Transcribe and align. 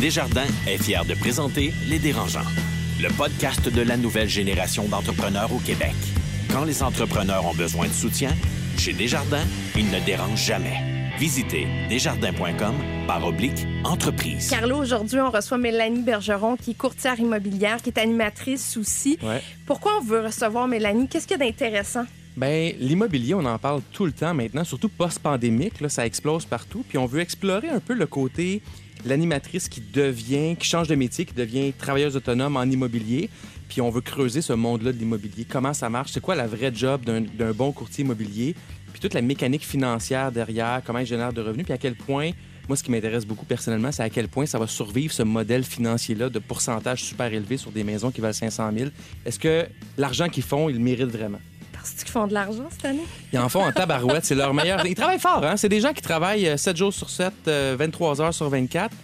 Desjardins 0.00 0.46
est 0.66 0.76
fier 0.76 1.06
de 1.06 1.14
présenter 1.14 1.72
Les 1.88 1.98
Dérangeants, 1.98 2.44
le 3.00 3.08
podcast 3.16 3.66
de 3.66 3.80
la 3.80 3.96
nouvelle 3.96 4.28
génération 4.28 4.84
d'entrepreneurs 4.88 5.50
au 5.54 5.58
Québec. 5.58 5.94
Quand 6.52 6.64
les 6.64 6.82
entrepreneurs 6.82 7.46
ont 7.46 7.54
besoin 7.54 7.88
de 7.88 7.92
soutien, 7.92 8.28
chez 8.76 8.92
Desjardins, 8.92 9.46
ils 9.74 9.90
ne 9.90 9.98
dérangent 10.04 10.44
jamais. 10.44 11.14
Visitez 11.18 11.66
desjardins.com 11.88 12.74
par 13.06 13.24
oblique 13.24 13.66
entreprise. 13.84 14.50
Carlo, 14.50 14.76
aujourd'hui, 14.76 15.18
on 15.18 15.30
reçoit 15.30 15.56
Mélanie 15.56 16.02
Bergeron, 16.02 16.56
qui 16.56 16.72
est 16.72 16.74
courtière 16.74 17.18
immobilière, 17.18 17.80
qui 17.80 17.88
est 17.88 17.98
animatrice 17.98 18.76
aussi. 18.76 19.18
Ouais. 19.22 19.40
Pourquoi 19.64 19.92
on 19.98 20.04
veut 20.04 20.20
recevoir 20.20 20.68
Mélanie? 20.68 21.08
Qu'est-ce 21.08 21.26
qu'il 21.26 21.38
y 21.38 21.42
a 21.42 21.46
d'intéressant? 21.46 22.04
Ben, 22.36 22.74
l'immobilier, 22.78 23.32
on 23.32 23.46
en 23.46 23.58
parle 23.58 23.80
tout 23.94 24.04
le 24.04 24.12
temps 24.12 24.34
maintenant, 24.34 24.62
surtout 24.62 24.90
post-pandémique, 24.90 25.80
là, 25.80 25.88
ça 25.88 26.04
explose 26.04 26.44
partout. 26.44 26.84
Puis 26.86 26.98
on 26.98 27.06
veut 27.06 27.20
explorer 27.20 27.70
un 27.70 27.80
peu 27.80 27.94
le 27.94 28.06
côté 28.06 28.60
l'animatrice 29.08 29.68
qui 29.68 29.80
devient, 29.80 30.56
qui 30.56 30.66
change 30.66 30.88
de 30.88 30.94
métier, 30.94 31.24
qui 31.24 31.34
devient 31.34 31.72
travailleuse 31.72 32.16
autonome 32.16 32.56
en 32.56 32.64
immobilier. 32.64 33.30
Puis 33.68 33.80
on 33.80 33.90
veut 33.90 34.00
creuser 34.00 34.42
ce 34.42 34.52
monde-là 34.52 34.92
de 34.92 34.98
l'immobilier. 34.98 35.44
Comment 35.48 35.74
ça 35.74 35.88
marche? 35.90 36.12
C'est 36.12 36.20
quoi 36.20 36.34
la 36.34 36.46
vraie 36.46 36.72
job 36.72 37.02
d'un 37.04 37.52
bon 37.52 37.72
courtier 37.72 38.04
immobilier? 38.04 38.54
Puis 38.92 39.00
toute 39.00 39.14
la 39.14 39.22
mécanique 39.22 39.64
financière 39.64 40.30
derrière, 40.30 40.82
comment 40.84 41.00
il 41.00 41.06
génère 41.06 41.32
de 41.32 41.40
revenus, 41.40 41.64
puis 41.64 41.74
à 41.74 41.78
quel 41.78 41.94
point, 41.94 42.30
moi, 42.68 42.76
ce 42.76 42.82
qui 42.82 42.90
m'intéresse 42.90 43.26
beaucoup 43.26 43.44
personnellement, 43.44 43.92
c'est 43.92 44.02
à 44.02 44.10
quel 44.10 44.28
point 44.28 44.46
ça 44.46 44.58
va 44.58 44.66
survivre 44.66 45.12
ce 45.12 45.22
modèle 45.22 45.64
financier-là 45.64 46.28
de 46.28 46.38
pourcentage 46.38 47.02
super 47.02 47.32
élevé 47.32 47.56
sur 47.56 47.72
des 47.72 47.84
maisons 47.84 48.10
qui 48.10 48.20
valent 48.20 48.32
500 48.32 48.70
000. 48.76 48.90
Est-ce 49.24 49.38
que 49.38 49.66
l'argent 49.98 50.28
qu'ils 50.28 50.42
font, 50.42 50.68
ils 50.68 50.76
le 50.76 50.82
méritent 50.82 51.10
vraiment? 51.10 51.40
Qu'ils 51.94 52.08
font 52.10 52.26
de 52.26 52.34
l'argent 52.34 52.66
cette 52.70 52.84
année? 52.84 53.06
Ils 53.32 53.38
en 53.38 53.48
font 53.48 53.64
en 53.64 53.72
tabarouette, 53.72 54.24
c'est 54.24 54.34
leur 54.34 54.52
meilleur. 54.54 54.84
Ils 54.86 54.94
travaillent 54.94 55.18
fort, 55.18 55.44
hein? 55.44 55.56
C'est 55.56 55.68
des 55.68 55.80
gens 55.80 55.92
qui 55.92 56.02
travaillent 56.02 56.48
euh, 56.48 56.56
7 56.56 56.76
jours 56.76 56.92
sur 56.92 57.10
7, 57.10 57.32
euh, 57.48 57.76
23 57.78 58.20
heures 58.20 58.34
sur 58.34 58.48
24. 58.48 58.94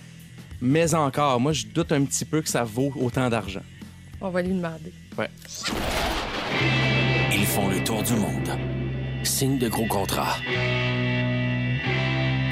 Mais 0.60 0.94
encore, 0.94 1.40
moi, 1.40 1.52
je 1.52 1.66
doute 1.66 1.92
un 1.92 2.04
petit 2.04 2.24
peu 2.24 2.40
que 2.40 2.48
ça 2.48 2.62
vaut 2.64 2.92
autant 3.00 3.28
d'argent. 3.28 3.62
On 4.20 4.30
va 4.30 4.42
lui 4.42 4.52
demander. 4.52 4.92
Ouais. 5.18 5.28
Ils 7.32 7.46
font 7.46 7.68
le 7.68 7.82
tour 7.82 8.02
du 8.02 8.14
monde. 8.14 8.50
Signent 9.24 9.58
de 9.58 9.68
gros 9.68 9.86
contrats. 9.86 10.36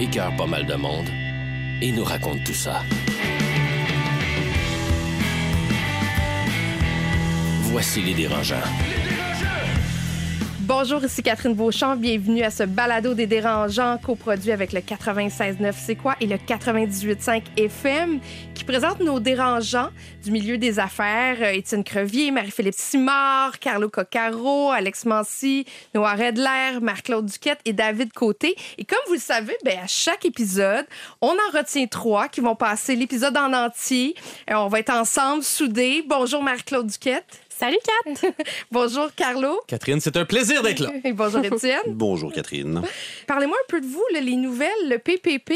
Écœurent 0.00 0.34
pas 0.36 0.46
mal 0.46 0.66
de 0.66 0.74
monde. 0.74 1.08
Et 1.80 1.92
nous 1.92 2.04
racontent 2.04 2.42
tout 2.44 2.52
ça. 2.52 2.82
Voici 7.70 8.02
les 8.02 8.14
dérangeants. 8.14 8.56
Bonjour, 10.72 11.04
ici 11.04 11.20
Catherine 11.20 11.54
Beauchamp. 11.54 11.96
Bienvenue 11.96 12.44
à 12.44 12.50
ce 12.52 12.62
balado 12.62 13.12
des 13.12 13.26
dérangeants 13.26 13.98
coproduit 13.98 14.52
avec 14.52 14.72
le 14.72 14.78
96.9 14.78 15.74
C'est 15.76 15.96
quoi 15.96 16.14
et 16.20 16.28
le 16.28 16.36
98.5 16.36 17.42
FM 17.56 18.20
qui 18.54 18.62
présente 18.62 19.00
nos 19.00 19.18
dérangeants 19.18 19.90
du 20.22 20.30
milieu 20.30 20.58
des 20.58 20.78
affaires. 20.78 21.38
Euh, 21.40 21.54
Étienne 21.54 21.82
Crevier, 21.82 22.30
Marie-Philippe 22.30 22.76
Simard, 22.76 23.58
Carlo 23.58 23.88
Coccaro, 23.88 24.70
Alex 24.70 25.06
Mancy, 25.06 25.66
Noah 25.92 26.14
Redler, 26.14 26.78
Marc-Claude 26.80 27.26
Duquette 27.26 27.58
et 27.64 27.72
David 27.72 28.12
Côté. 28.12 28.54
Et 28.78 28.84
comme 28.84 29.00
vous 29.08 29.14
le 29.14 29.18
savez, 29.18 29.56
ben, 29.64 29.76
à 29.82 29.88
chaque 29.88 30.24
épisode, 30.24 30.86
on 31.20 31.32
en 31.32 31.58
retient 31.58 31.88
trois 31.88 32.28
qui 32.28 32.40
vont 32.40 32.54
passer 32.54 32.94
l'épisode 32.94 33.36
en 33.36 33.52
entier. 33.52 34.14
Et 34.48 34.54
on 34.54 34.68
va 34.68 34.78
être 34.78 34.92
ensemble, 34.94 35.42
soudés. 35.42 36.04
Bonjour 36.06 36.44
Marc-Claude 36.44 36.86
Duquette. 36.86 37.40
Salut 37.60 37.76
Kat! 37.84 38.32
Bonjour 38.72 39.10
Carlo. 39.14 39.60
Catherine, 39.66 40.00
c'est 40.00 40.16
un 40.16 40.24
plaisir 40.24 40.62
d'être 40.62 40.80
là. 40.80 40.88
Et 41.04 41.12
bonjour 41.12 41.44
Étienne. 41.44 41.80
Bonjour 41.88 42.32
Catherine. 42.32 42.80
Parlez-moi 43.26 43.54
un 43.54 43.66
peu 43.68 43.82
de 43.82 43.86
vous, 43.86 44.02
là, 44.14 44.20
les 44.22 44.36
nouvelles, 44.36 44.70
le 44.88 44.96
PPP, 44.96 45.52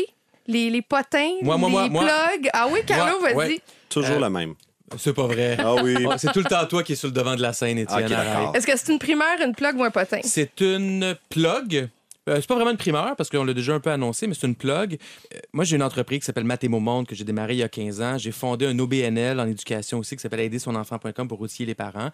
les, 0.46 0.68
les 0.68 0.82
potins, 0.82 1.32
Moi, 1.40 1.56
moi, 1.56 1.70
les 1.70 1.74
moi, 1.74 1.88
moi. 1.88 2.04
plugs. 2.04 2.50
Ah 2.52 2.66
oui, 2.70 2.80
Carlo, 2.86 3.18
vas-y. 3.20 3.34
ouais. 3.34 3.60
Toujours 3.88 4.16
Euh, 4.16 4.20
la 4.20 4.28
même. 4.28 4.54
C'est 4.98 5.14
pas 5.14 5.26
vrai. 5.26 5.56
Ah 5.58 5.76
oui. 5.82 5.94
C'est 6.18 6.30
tout 6.30 6.40
le 6.40 6.44
temps 6.44 6.66
toi 6.66 6.82
qui 6.82 6.92
es 6.92 6.96
sur 6.96 7.08
le 7.08 7.14
devant 7.14 7.36
de 7.36 7.40
la 7.42 7.54
scène, 7.54 7.78
Étienne. 7.78 8.14
Est-ce 8.52 8.66
que 8.66 8.76
c'est 8.76 8.92
une 8.92 8.98
primeur, 8.98 9.40
une 9.42 9.54
plug 9.54 9.74
ou 9.78 9.82
un 9.84 9.90
potin? 9.90 10.20
C'est 10.24 10.60
une 10.60 11.16
plug. 11.30 11.88
Euh, 12.28 12.36
c'est 12.36 12.46
pas 12.46 12.54
vraiment 12.54 12.70
une 12.70 12.76
primeur 12.76 13.16
parce 13.16 13.28
qu'on 13.28 13.44
l'a 13.44 13.54
déjà 13.54 13.74
un 13.74 13.80
peu 13.80 13.90
annoncé, 13.90 14.26
mais 14.26 14.34
c'est 14.34 14.46
une 14.46 14.54
plug. 14.54 14.98
Euh, 15.34 15.38
moi, 15.52 15.64
j'ai 15.64 15.76
une 15.76 15.82
entreprise 15.82 16.20
qui 16.20 16.24
s'appelle 16.24 16.44
Mathémo 16.44 16.80
Monde 16.80 17.06
que 17.06 17.14
j'ai 17.14 17.24
démarré 17.24 17.54
il 17.54 17.58
y 17.58 17.62
a 17.62 17.68
15 17.68 18.00
ans. 18.00 18.18
J'ai 18.18 18.32
fondé 18.32 18.66
un 18.66 18.78
OBNL 18.78 19.40
en 19.40 19.46
éducation 19.46 19.98
aussi 19.98 20.16
qui 20.16 20.22
s'appelle 20.22 20.40
aider 20.40 20.58
son 20.58 20.74
enfant.com 20.74 21.28
pour 21.28 21.40
outiller 21.40 21.66
les 21.66 21.74
parents. 21.74 22.10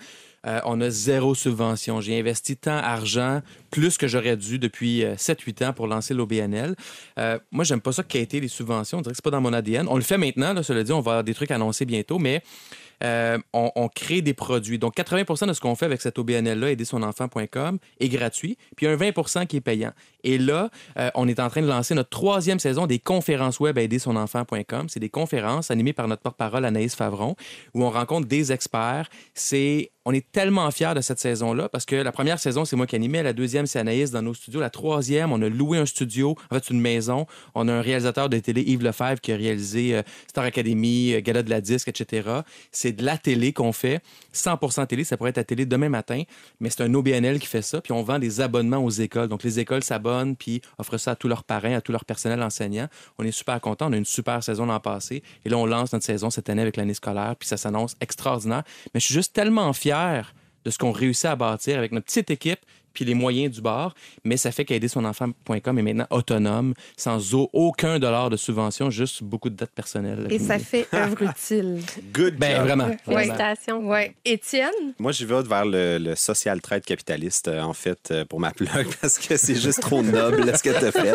Euh, 0.46 0.60
on 0.64 0.80
a 0.80 0.90
zéro 0.90 1.34
subvention. 1.34 2.00
J'ai 2.00 2.18
investi 2.18 2.56
tant 2.56 2.76
argent, 2.76 3.42
plus 3.70 3.98
que 3.98 4.08
j'aurais 4.08 4.36
dû 4.36 4.58
depuis 4.58 5.04
euh, 5.04 5.14
7-8 5.14 5.66
ans 5.66 5.72
pour 5.72 5.86
lancer 5.86 6.14
l'OBNL. 6.14 6.74
Euh, 7.18 7.38
moi, 7.50 7.64
j'aime 7.64 7.80
pas 7.80 7.92
ça 7.92 8.02
quêter 8.02 8.40
les 8.40 8.48
subventions. 8.48 8.98
On 8.98 9.00
dirait 9.02 9.12
que 9.12 9.16
c'est 9.16 9.24
pas 9.24 9.30
dans 9.30 9.40
mon 9.40 9.52
ADN. 9.52 9.86
On 9.88 9.96
le 9.96 10.02
fait 10.02 10.18
maintenant, 10.18 10.60
cela 10.62 10.82
dit, 10.82 10.92
on 10.92 11.00
va 11.00 11.12
avoir 11.12 11.24
des 11.24 11.34
trucs 11.34 11.50
annoncés 11.50 11.84
bientôt, 11.84 12.18
mais 12.18 12.42
euh, 13.02 13.38
on, 13.52 13.88
crée 13.88 14.22
des 14.22 14.34
produits. 14.34 14.78
Donc, 14.78 14.96
80% 14.96 15.48
de 15.48 15.52
ce 15.52 15.60
qu'on 15.60 15.74
fait 15.74 15.86
avec 15.86 16.00
cet 16.00 16.18
OBNL-là, 16.18 16.70
aider 16.70 16.84
son 16.84 17.02
enfant.com, 17.02 17.78
est 17.98 18.08
gratuit. 18.08 18.56
Puis, 18.76 18.86
il 18.86 18.90
y 18.90 18.92
a 18.92 18.94
un 18.94 18.96
20% 18.96 19.46
qui 19.46 19.56
est 19.56 19.60
payant. 19.60 19.92
Et 20.22 20.38
là, 20.38 20.70
euh, 20.98 21.10
on 21.14 21.28
est 21.28 21.40
en 21.40 21.48
train 21.48 21.62
de 21.62 21.66
lancer 21.66 21.94
notre 21.94 22.10
troisième 22.10 22.58
saison 22.58 22.86
des 22.86 22.98
conférences 22.98 23.58
web 23.60 23.78
à 23.78 23.82
aider 23.82 23.98
son 23.98 24.16
enfant.com. 24.16 24.88
C'est 24.88 25.00
des 25.00 25.08
conférences 25.08 25.70
animées 25.70 25.92
par 25.92 26.08
notre 26.08 26.22
porte-parole 26.22 26.64
Anaïs 26.64 26.94
Favron, 26.94 27.36
où 27.74 27.84
on 27.84 27.90
rencontre 27.90 28.28
des 28.28 28.52
experts. 28.52 29.08
C'est 29.34 29.90
on 30.06 30.12
est 30.12 30.30
tellement 30.32 30.70
fiers 30.70 30.94
de 30.94 31.02
cette 31.02 31.18
saison-là 31.18 31.68
parce 31.68 31.84
que 31.84 31.96
la 31.96 32.10
première 32.10 32.38
saison, 32.38 32.64
c'est 32.64 32.74
moi 32.74 32.86
qui 32.86 32.96
animais. 32.96 33.22
La 33.22 33.34
deuxième, 33.34 33.66
c'est 33.66 33.78
Anaïs 33.78 34.10
dans 34.10 34.22
nos 34.22 34.32
studios. 34.32 34.58
La 34.58 34.70
troisième, 34.70 35.30
on 35.30 35.42
a 35.42 35.48
loué 35.48 35.76
un 35.76 35.84
studio. 35.84 36.36
En 36.50 36.54
fait, 36.54 36.70
une 36.70 36.80
maison. 36.80 37.26
On 37.54 37.68
a 37.68 37.72
un 37.72 37.82
réalisateur 37.82 38.30
de 38.30 38.38
télé, 38.38 38.62
Yves 38.62 38.82
Lefebvre, 38.82 39.20
qui 39.20 39.32
a 39.32 39.36
réalisé 39.36 39.96
euh, 39.96 40.02
Star 40.26 40.44
Academy, 40.44 41.12
euh, 41.12 41.20
Gala 41.20 41.42
de 41.42 41.50
la 41.50 41.60
Disque, 41.60 41.88
etc. 41.88 42.40
C'est 42.72 42.92
de 42.92 43.04
la 43.04 43.18
télé 43.18 43.52
qu'on 43.52 43.72
fait. 43.72 44.00
100% 44.34 44.86
télé. 44.86 45.04
Ça 45.04 45.18
pourrait 45.18 45.30
être 45.30 45.38
à 45.38 45.44
télé 45.44 45.66
demain 45.66 45.90
matin, 45.90 46.22
mais 46.60 46.70
c'est 46.70 46.82
un 46.82 46.94
OBNL 46.94 47.38
qui 47.38 47.46
fait 47.46 47.62
ça. 47.62 47.82
Puis 47.82 47.92
on 47.92 48.02
vend 48.02 48.18
des 48.18 48.40
abonnements 48.40 48.82
aux 48.82 48.90
écoles. 48.90 49.28
Donc 49.28 49.42
les 49.42 49.58
écoles 49.58 49.84
s'abonnent 49.84 50.34
puis 50.34 50.62
offrent 50.78 50.96
ça 50.96 51.10
à 51.10 51.16
tous 51.16 51.28
leurs 51.28 51.44
parents, 51.44 51.74
à 51.74 51.82
tout 51.82 51.92
leur 51.92 52.06
personnel 52.06 52.42
enseignant. 52.42 52.88
On 53.18 53.24
est 53.24 53.32
super 53.32 53.60
contents. 53.60 53.88
On 53.90 53.92
a 53.92 53.98
une 53.98 54.06
super 54.06 54.42
saison 54.42 54.64
l'an 54.64 54.80
passé. 54.80 55.22
Et 55.44 55.50
là, 55.50 55.58
on 55.58 55.66
lance 55.66 55.92
notre 55.92 56.06
saison 56.06 56.30
cette 56.30 56.48
année 56.48 56.62
avec 56.62 56.78
l'année 56.78 56.94
scolaire. 56.94 57.36
Puis 57.38 57.48
ça 57.48 57.58
s'annonce 57.58 57.96
extraordinaire. 58.00 58.62
Mais 58.94 59.00
je 59.00 59.04
suis 59.04 59.14
juste 59.14 59.34
tellement 59.34 59.70
fier 59.74 59.89
de 60.64 60.70
ce 60.70 60.78
qu'on 60.78 60.92
réussit 60.92 61.26
à 61.26 61.36
bâtir 61.36 61.78
avec 61.78 61.92
notre 61.92 62.06
petite 62.06 62.30
équipe 62.30 62.60
puis 62.92 63.04
les 63.04 63.14
moyens 63.14 63.54
du 63.54 63.60
bar, 63.60 63.94
mais 64.24 64.36
ça 64.36 64.50
fait 64.52 64.64
qu'aider 64.64 64.88
son 64.88 65.04
enfant.com 65.04 65.78
est 65.78 65.82
maintenant 65.82 66.06
autonome, 66.10 66.74
sans 66.96 67.34
au- 67.34 67.48
aucun 67.52 67.98
dollar 67.98 68.30
de 68.30 68.36
subvention, 68.36 68.90
juste 68.90 69.22
beaucoup 69.22 69.50
de 69.50 69.56
dettes 69.56 69.72
personnelles. 69.74 70.26
Et 70.30 70.38
ça 70.38 70.58
fait 70.58 70.86
œuvre 70.94 71.22
utile. 71.22 71.80
Good 72.12 72.36
Ben 72.36 72.56
job. 72.56 72.66
vraiment. 72.66 72.90
Félicitations. 73.04 73.88
Ouais. 73.88 74.14
Étienne, 74.24 74.70
Moi, 74.98 75.12
j'y 75.12 75.24
vais 75.24 75.42
vers 75.42 75.64
le, 75.64 75.98
le 75.98 76.14
social 76.14 76.60
trade 76.60 76.84
capitaliste, 76.84 77.48
euh, 77.48 77.60
en 77.60 77.72
fait, 77.72 78.10
euh, 78.10 78.24
pour 78.24 78.40
ma 78.40 78.50
plug, 78.50 78.86
parce 79.00 79.18
que 79.18 79.36
c'est 79.36 79.54
juste 79.56 79.80
trop 79.80 80.02
noble 80.02 80.44
ce 80.56 80.62
que 80.62 80.70
tu 80.78 80.84
as 80.84 80.92
fait. 80.92 81.14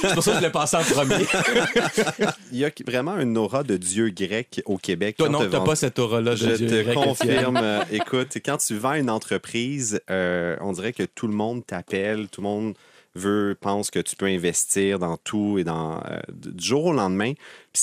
C'est 0.00 0.14
pour 0.14 0.22
ça 0.22 0.32
que 0.32 0.38
je 0.38 0.42
l'ai 0.42 0.50
passé 0.50 0.76
en 0.76 0.82
premier. 0.82 1.24
Il 2.52 2.58
y 2.58 2.64
a 2.64 2.70
vraiment 2.86 3.18
une 3.18 3.36
aura 3.38 3.62
de 3.62 3.76
dieu 3.76 4.08
grec 4.10 4.62
au 4.66 4.76
Québec. 4.78 5.16
Toi, 5.16 5.26
Quand 5.26 5.32
non, 5.32 5.40
te 5.40 5.44
t'as 5.46 5.58
vend- 5.58 5.64
pas 5.64 5.76
cette 5.76 5.98
aura-là 5.98 6.32
de 6.32 6.36
Je 6.36 6.50
Dieu 6.56 6.66
te 6.68 6.82
grec, 6.82 6.94
confirme. 6.94 7.56
euh, 7.62 7.80
écoute, 7.90 8.36
quand 8.44 8.56
tu 8.58 8.76
vends 8.76 8.94
une 8.94 9.10
entreprise, 9.10 10.00
euh, 10.10 10.56
on 10.60 10.72
dirait 10.72 10.85
que 10.92 11.04
tout 11.04 11.26
le 11.26 11.34
monde 11.34 11.64
t'appelle, 11.66 12.28
tout 12.28 12.40
le 12.40 12.48
monde 12.48 12.74
veut, 13.16 13.56
pense 13.58 13.90
que 13.90 13.98
tu 13.98 14.14
peux 14.14 14.26
investir 14.26 14.98
dans 14.98 15.16
tout 15.16 15.58
et 15.58 15.64
dans 15.64 15.98
euh, 16.04 16.20
du 16.28 16.64
jour 16.64 16.86
au 16.86 16.92
lendemain. 16.92 17.32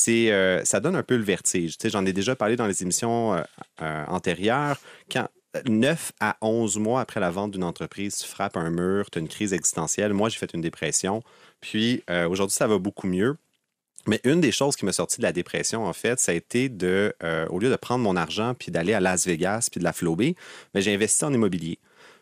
Euh, 0.08 0.62
ça 0.64 0.80
donne 0.80 0.96
un 0.96 1.03
peu 1.03 1.18
le 1.18 1.24
vertige. 1.24 1.75
J'en 1.84 2.06
ai 2.06 2.13
déjà 2.13 2.36
parlé 2.36 2.56
dans 2.56 2.68
les 2.68 2.84
émissions 2.84 3.34
euh, 3.81 4.06
antérieures. 4.08 4.78
Quand 5.12 5.28
9 5.66 6.13
à 6.19 6.38
11 6.42 6.78
mois 6.78 7.02
après 7.02 7.19
la 7.19 7.30
vente 7.30 7.52
d'une 7.52 7.63
entreprise, 7.63 8.18
tu 8.18 8.28
frappes 8.28 8.58
un 8.58 8.69
mur, 8.69 9.09
tu 9.12 9.19
as 9.19 9.22
une 9.22 9.28
crise 9.28 9.53
existentielle. 9.53 10.13
Moi, 10.13 10.30
j'ai 10.30 10.38
fait 10.38 10.53
une 10.53 10.62
dépression. 10.62 11.22
Puis 11.62 12.03
aujourd'hui, 12.28 12.56
ça 12.56 12.66
va 12.66 12.80
beaucoup 12.80 13.06
mieux. 13.06 13.38
Mais 14.08 14.19
une 14.24 14.42
des 14.42 14.52
choses 14.52 14.75
qui 14.75 14.84
m'a 14.84 14.92
sorti 14.92 15.18
de 15.18 15.24
la 15.24 15.31
dépression, 15.31 15.86
en 15.86 15.94
fait, 15.94 16.19
ça 16.19 16.31
a 16.31 16.36
été 16.36 16.69
de, 16.69 17.13
au 17.51 17.60
lieu 17.60 17.69
de 17.69 17.75
prendre 17.75 18.04
mon 18.04 18.16
argent 18.16 18.56
puis 18.56 18.72
d'aller 18.72 18.94
à 18.94 19.00
Las 19.00 19.27
Vegas 19.27 19.68
puis 19.72 19.77
de 19.77 19.83
la 19.83 19.94
flober, 19.94 20.36
j'ai 20.74 20.92
investi 20.92 21.24
en 21.24 21.31
immobilier. 21.31 21.77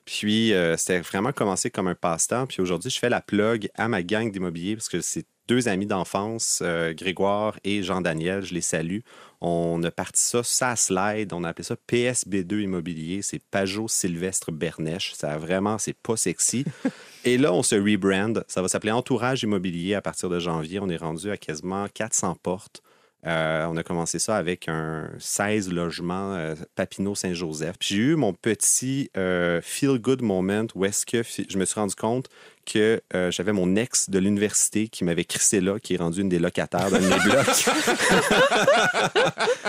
Puis 0.05 0.53
euh, 0.53 0.77
c'était 0.77 0.99
vraiment 0.99 1.31
commencé 1.31 1.69
comme 1.69 1.87
un 1.87 1.95
passe-temps. 1.95 2.47
Puis 2.47 2.61
aujourd'hui, 2.61 2.89
je 2.89 2.99
fais 2.99 3.09
la 3.09 3.21
plug 3.21 3.69
à 3.75 3.87
ma 3.87 4.03
gang 4.03 4.31
d'immobilier 4.31 4.75
parce 4.75 4.89
que 4.89 5.01
c'est 5.01 5.25
deux 5.47 5.67
amis 5.67 5.85
d'enfance, 5.85 6.61
euh, 6.63 6.93
Grégoire 6.93 7.59
et 7.63 7.83
Jean-Daniel, 7.83 8.43
je 8.43 8.53
les 8.53 8.61
salue. 8.61 8.99
On 9.41 9.83
a 9.83 9.91
parti 9.91 10.21
ça, 10.21 10.43
ça 10.43 10.75
slide, 10.75 11.33
on 11.33 11.43
a 11.43 11.49
appelé 11.49 11.65
ça 11.65 11.75
PSB2 11.89 12.61
Immobilier, 12.61 13.21
c'est 13.21 13.41
Pajot 13.51 13.87
Sylvestre 13.87 14.51
Bernèche. 14.51 15.13
Ça 15.13 15.33
a 15.33 15.37
vraiment, 15.37 15.77
c'est 15.77 15.97
pas 15.97 16.15
sexy. 16.15 16.63
et 17.25 17.37
là, 17.37 17.51
on 17.51 17.63
se 17.63 17.75
rebrand, 17.75 18.43
ça 18.47 18.61
va 18.61 18.69
s'appeler 18.69 18.93
Entourage 18.93 19.43
Immobilier 19.43 19.95
à 19.95 20.01
partir 20.01 20.29
de 20.29 20.39
janvier. 20.39 20.79
On 20.79 20.89
est 20.89 20.97
rendu 20.97 21.29
à 21.29 21.37
quasiment 21.37 21.87
400 21.93 22.37
portes. 22.41 22.81
Euh, 23.27 23.65
on 23.65 23.77
a 23.77 23.83
commencé 23.83 24.17
ça 24.17 24.35
avec 24.35 24.67
un 24.67 25.09
16 25.19 25.71
logements 25.71 26.33
euh, 26.33 26.55
Papineau-Saint-Joseph. 26.75 27.77
Puis 27.79 27.89
j'ai 27.95 28.01
eu 28.01 28.15
mon 28.15 28.33
petit 28.33 29.11
euh, 29.15 29.61
feel-good 29.61 30.21
moment 30.21 30.65
où 30.73 30.85
est-ce 30.85 31.05
que 31.05 31.21
je 31.23 31.57
me 31.57 31.65
suis 31.65 31.79
rendu 31.79 31.95
compte 31.95 32.29
que 32.65 33.01
euh, 33.13 33.31
j'avais 33.31 33.51
mon 33.51 33.75
ex 33.75 34.09
de 34.09 34.19
l'université 34.19 34.87
qui 34.87 35.03
m'avait 35.03 35.25
crissé 35.25 35.61
là, 35.61 35.79
qui 35.79 35.95
est 35.95 35.97
rendu 35.97 36.21
une 36.21 36.29
des 36.29 36.39
locataires 36.39 36.89
d'un 36.89 36.99
de 36.99 37.07
mes 37.07 37.19
blocs. 37.19 37.45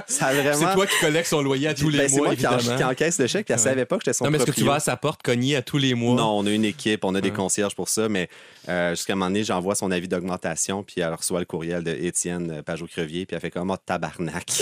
ça 0.07 0.27
a 0.27 0.35
vraiment... 0.35 0.55
C'est 0.55 0.75
toi 0.75 0.87
qui 0.87 0.99
collectes 1.01 1.29
son 1.29 1.43
loyer 1.43 1.69
à 1.69 1.75
tous 1.75 1.89
les 1.89 1.99
Ben, 1.99 2.09
c'est 2.09 2.17
mois, 2.17 2.27
moi 2.29 2.37
qui, 2.37 2.85
encaisse 2.85 3.19
le 3.19 3.27
chèque, 3.27 3.47
puis 3.47 3.55
elle 3.55 3.61
Ouais. 3.61 3.65
savait 3.65 3.85
pas 3.85 3.97
que 3.97 4.03
j'étais 4.05 4.13
son 4.15 4.25
Non, 4.25 4.31
mais 4.31 4.39
est-ce 4.39 4.47
que 4.47 4.51
tu 4.53 4.65
vas 4.65 4.75
à 4.75 4.81
sa 4.81 4.97
porte 4.97 5.23
cogner 5.23 5.57
à 5.57 5.63
tous 5.63 5.79
les 5.79 5.95
mois? 5.95 6.17
Non, 6.17 6.39
on 6.39 6.47
a 6.47 6.51
une 6.51 6.65
équipe, 6.65 7.05
on 7.05 7.15
a 7.15 7.21
des 7.21 7.31
concierges 7.31 7.75
pour 7.75 7.89
ça, 7.89 8.09
mais 8.09 8.29
euh, 8.69 8.91
jusqu'à 8.91 9.15
un 9.15 9.17
moment 9.17 9.31
donné, 9.31 9.45
j'envoie 9.45 9.75
son 9.75 9.91
avis 9.91 10.09
d'augmentation, 10.09 10.83
puis 10.83 11.01
elle 11.01 11.15
reçoit 11.15 11.41
le 11.41 11.47
courriel 11.47 11.83
de 11.83 11.93
Étienne 11.93 12.51
euh, 12.51 12.63
Pajot-Crevier, 12.63 13.27
puis 13.27 13.35
elle 13.35 13.41
fait 13.41 13.51
comme 13.51 13.71
oh, 13.71 13.77
tabarnak. 13.77 14.51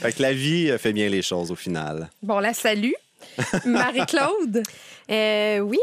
fait 0.00 0.12
que 0.12 0.22
la 0.22 0.32
vie 0.32 0.72
fait 0.78 0.92
bien 0.92 1.08
les 1.08 1.22
choses 1.22 1.50
au 1.50 1.56
final. 1.56 2.08
Bon, 2.22 2.38
la 2.38 2.54
salut. 2.54 2.94
Marie-Claude? 3.66 4.62
Euh, 5.10 5.58
oui, 5.60 5.78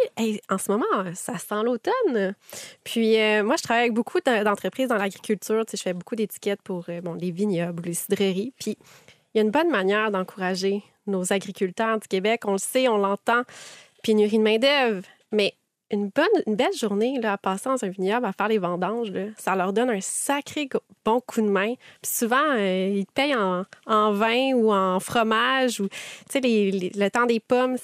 en 0.50 0.57
ce 0.57 0.72
moment, 0.72 0.86
ça 1.13 1.38
sent 1.38 1.63
l'automne. 1.63 2.36
Puis 2.84 3.19
euh, 3.19 3.44
moi, 3.44 3.56
je 3.57 3.63
travaille 3.63 3.84
avec 3.84 3.94
beaucoup 3.94 4.19
d'en- 4.25 4.44
d'entreprises 4.44 4.88
dans 4.88 4.98
l'agriculture. 4.98 5.66
Tu 5.66 5.72
sais, 5.72 5.78
je 5.78 5.84
fais 5.84 5.94
beaucoup 5.94 6.16
d'étiquettes 6.16 6.62
pour 6.62 6.86
euh, 6.89 7.01
bon, 7.01 7.13
les 7.13 7.31
vignobles, 7.31 7.84
les 7.84 7.94
cidreries. 7.94 8.54
Puis 8.60 8.78
il 9.34 9.38
y 9.38 9.39
a 9.39 9.44
une 9.44 9.51
bonne 9.51 9.69
manière 9.69 10.12
d'encourager 10.12 10.84
nos 11.06 11.31
agriculteurs 11.34 12.00
du 12.00 12.07
Québec. 12.07 12.42
On 12.45 12.54
le 12.54 12.57
sait, 12.57 12.88
on 12.88 12.98
l'entend. 12.98 13.42
Pénurie 14.04 14.38
de 14.38 14.44
main-d'œuvre. 14.44 15.04
Mais 15.31 15.54
une 15.92 16.10
bonne, 16.10 16.25
une 16.45 16.56
belle 16.56 16.74
journée 16.74 17.19
là, 17.22 17.34
à 17.34 17.38
passer 17.38 17.69
dans 17.69 17.84
un 17.84 17.88
vignoble, 17.89 18.25
à 18.25 18.34
faire 18.34 18.48
les 18.48 18.57
vendanges, 18.57 19.12
ça 19.38 19.56
leur 19.56 19.72
donne 19.74 19.89
un 19.89 20.01
sacré 20.01 20.68
bon 21.06 21.22
coup 21.22 21.42
de 21.42 21.48
main. 21.50 21.74
Puis 22.01 22.12
souvent, 22.12 22.44
euh, 22.57 22.94
ils 22.95 23.06
te 23.06 23.12
payent 23.13 23.36
en, 23.36 23.63
vin 24.12 24.51
ou 24.54 24.72
en 24.74 25.00
fromage. 25.00 25.80
Ou, 25.80 25.88
les- 26.72 26.92
le 26.95 27.10
temps 27.10 27.25
des 27.25 27.39
pommes, 27.39 27.78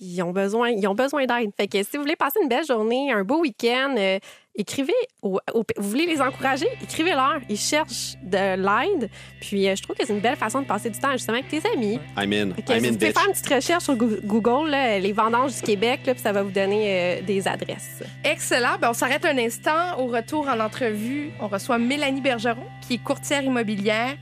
ils 0.00 0.22
ont 0.22 0.32
besoin, 0.32 0.72
besoin 0.94 1.26
d'aide. 1.26 1.50
Fait 1.56 1.68
que 1.68 1.82
si 1.82 1.96
vous 1.96 2.02
voulez 2.02 2.16
passer 2.16 2.38
une 2.42 2.48
belle 2.48 2.64
journée, 2.64 3.12
un 3.12 3.24
beau 3.24 3.40
week-end, 3.40 3.94
euh, 3.98 4.18
écrivez, 4.58 4.92
au- 5.22 5.40
au- 5.54 5.64
vous 5.78 5.88
voulez 5.88 6.04
les 6.06 6.20
encourager, 6.20 6.66
écrivez-leur. 6.82 7.38
Ils 7.48 7.56
cherchent 7.58 8.16
de 8.22 8.56
l'aide. 8.56 9.08
Puis 9.40 9.66
euh, 9.68 9.74
je 9.76 9.82
trouve 9.82 9.96
que 9.96 10.04
c'est 10.06 10.12
une 10.12 10.20
belle 10.20 10.36
façon 10.36 10.60
de 10.60 10.66
passer 10.66 10.90
du 10.90 10.98
temps 10.98 11.12
justement 11.12 11.38
avec 11.38 11.48
tes 11.48 11.62
amis. 11.74 11.98
I'm 12.18 12.32
in. 12.32 12.50
Que 12.50 12.72
I'm 12.72 12.80
si 12.80 12.86
in, 12.88 12.90
vous 12.90 12.94
pouvez 12.94 13.06
bitch. 13.06 13.14
faire 13.14 13.26
une 13.28 13.32
petite 13.32 13.54
recherche 13.54 13.84
sur 13.84 13.94
Goo- 13.96 14.20
Google, 14.24 14.70
là, 14.70 14.98
les 14.98 15.12
vendanges 15.12 15.54
du 15.54 15.62
Québec, 15.62 16.00
là, 16.06 16.12
puis 16.14 16.22
ça 16.22 16.32
va 16.32 16.42
vous 16.42 16.50
donner 16.50 16.84
euh, 17.18 17.22
des 17.22 17.46
adresses. 17.48 18.02
Excellent. 18.24 18.76
Ben, 18.80 18.90
on 18.90 18.94
s'arrête 18.94 19.24
un 19.24 19.38
instant. 19.38 19.98
Au 19.98 20.06
retour 20.08 20.48
en 20.48 20.60
entrevue, 20.60 21.30
on 21.40 21.48
reçoit 21.48 21.78
Mélanie 21.78 22.20
Bergeron, 22.20 22.64
qui 22.86 22.94
est 22.94 22.98
courtière 23.02 23.42
immobilière 23.42 24.16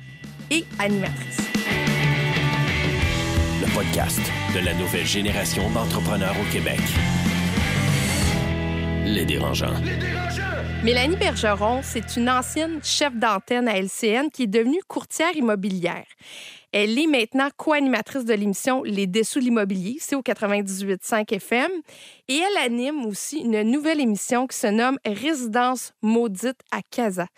et 0.51 0.65
animatrice. 0.79 1.39
Le 3.61 3.75
podcast 3.75 4.21
de 4.55 4.61
la 4.65 4.75
nouvelle 4.75 5.07
génération 5.07 5.69
d'entrepreneurs 5.71 6.35
au 6.41 6.53
Québec. 6.53 6.79
Les 9.07 9.25
dérangeants. 9.25 9.73
Mélanie 10.83 11.15
Bergeron, 11.15 11.81
c'est 11.85 12.17
une 12.17 12.29
ancienne 12.29 12.81
chef 12.83 13.15
d'antenne 13.15 13.69
à 13.69 13.79
LCN 13.79 14.31
qui 14.33 14.43
est 14.43 14.49
devenue 14.49 14.81
courtière 14.89 15.37
immobilière. 15.37 16.07
Elle 16.73 16.99
est 16.99 17.07
maintenant 17.07 17.49
co-animatrice 17.57 18.25
de 18.25 18.35
l'émission 18.35 18.83
Les 18.83 19.07
Dessous 19.07 19.39
de 19.39 19.45
l'immobilier, 19.45 19.97
c'est 20.01 20.17
au 20.17 20.23
98.5 20.23 21.33
FM. 21.33 21.71
Et 22.27 22.37
elle 22.39 22.65
anime 22.65 23.07
aussi 23.07 23.39
une 23.39 23.63
nouvelle 23.63 24.01
émission 24.01 24.49
qui 24.49 24.59
se 24.59 24.67
nomme 24.67 24.99
Résidence 25.07 25.93
maudite 26.03 26.59
à 26.73 26.81
Casa. 26.91 27.29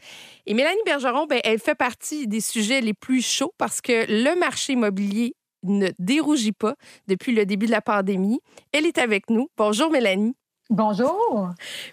Et 0.46 0.54
Mélanie 0.54 0.80
Bergeron, 0.86 1.26
ben, 1.26 1.40
elle 1.44 1.58
fait 1.58 1.74
partie 1.74 2.26
des 2.26 2.40
sujets 2.40 2.80
les 2.80 2.94
plus 2.94 3.20
chauds 3.20 3.52
parce 3.58 3.82
que 3.82 4.06
le 4.08 4.40
marché 4.40 4.72
immobilier 4.72 5.34
ne 5.64 5.90
dérougit 5.98 6.52
pas 6.52 6.76
depuis 7.08 7.34
le 7.34 7.44
début 7.44 7.66
de 7.66 7.72
la 7.72 7.82
pandémie. 7.82 8.40
Elle 8.72 8.86
est 8.86 8.96
avec 8.96 9.28
nous. 9.28 9.48
Bonjour 9.58 9.90
Mélanie. 9.90 10.34
Bonjour. 10.70 11.48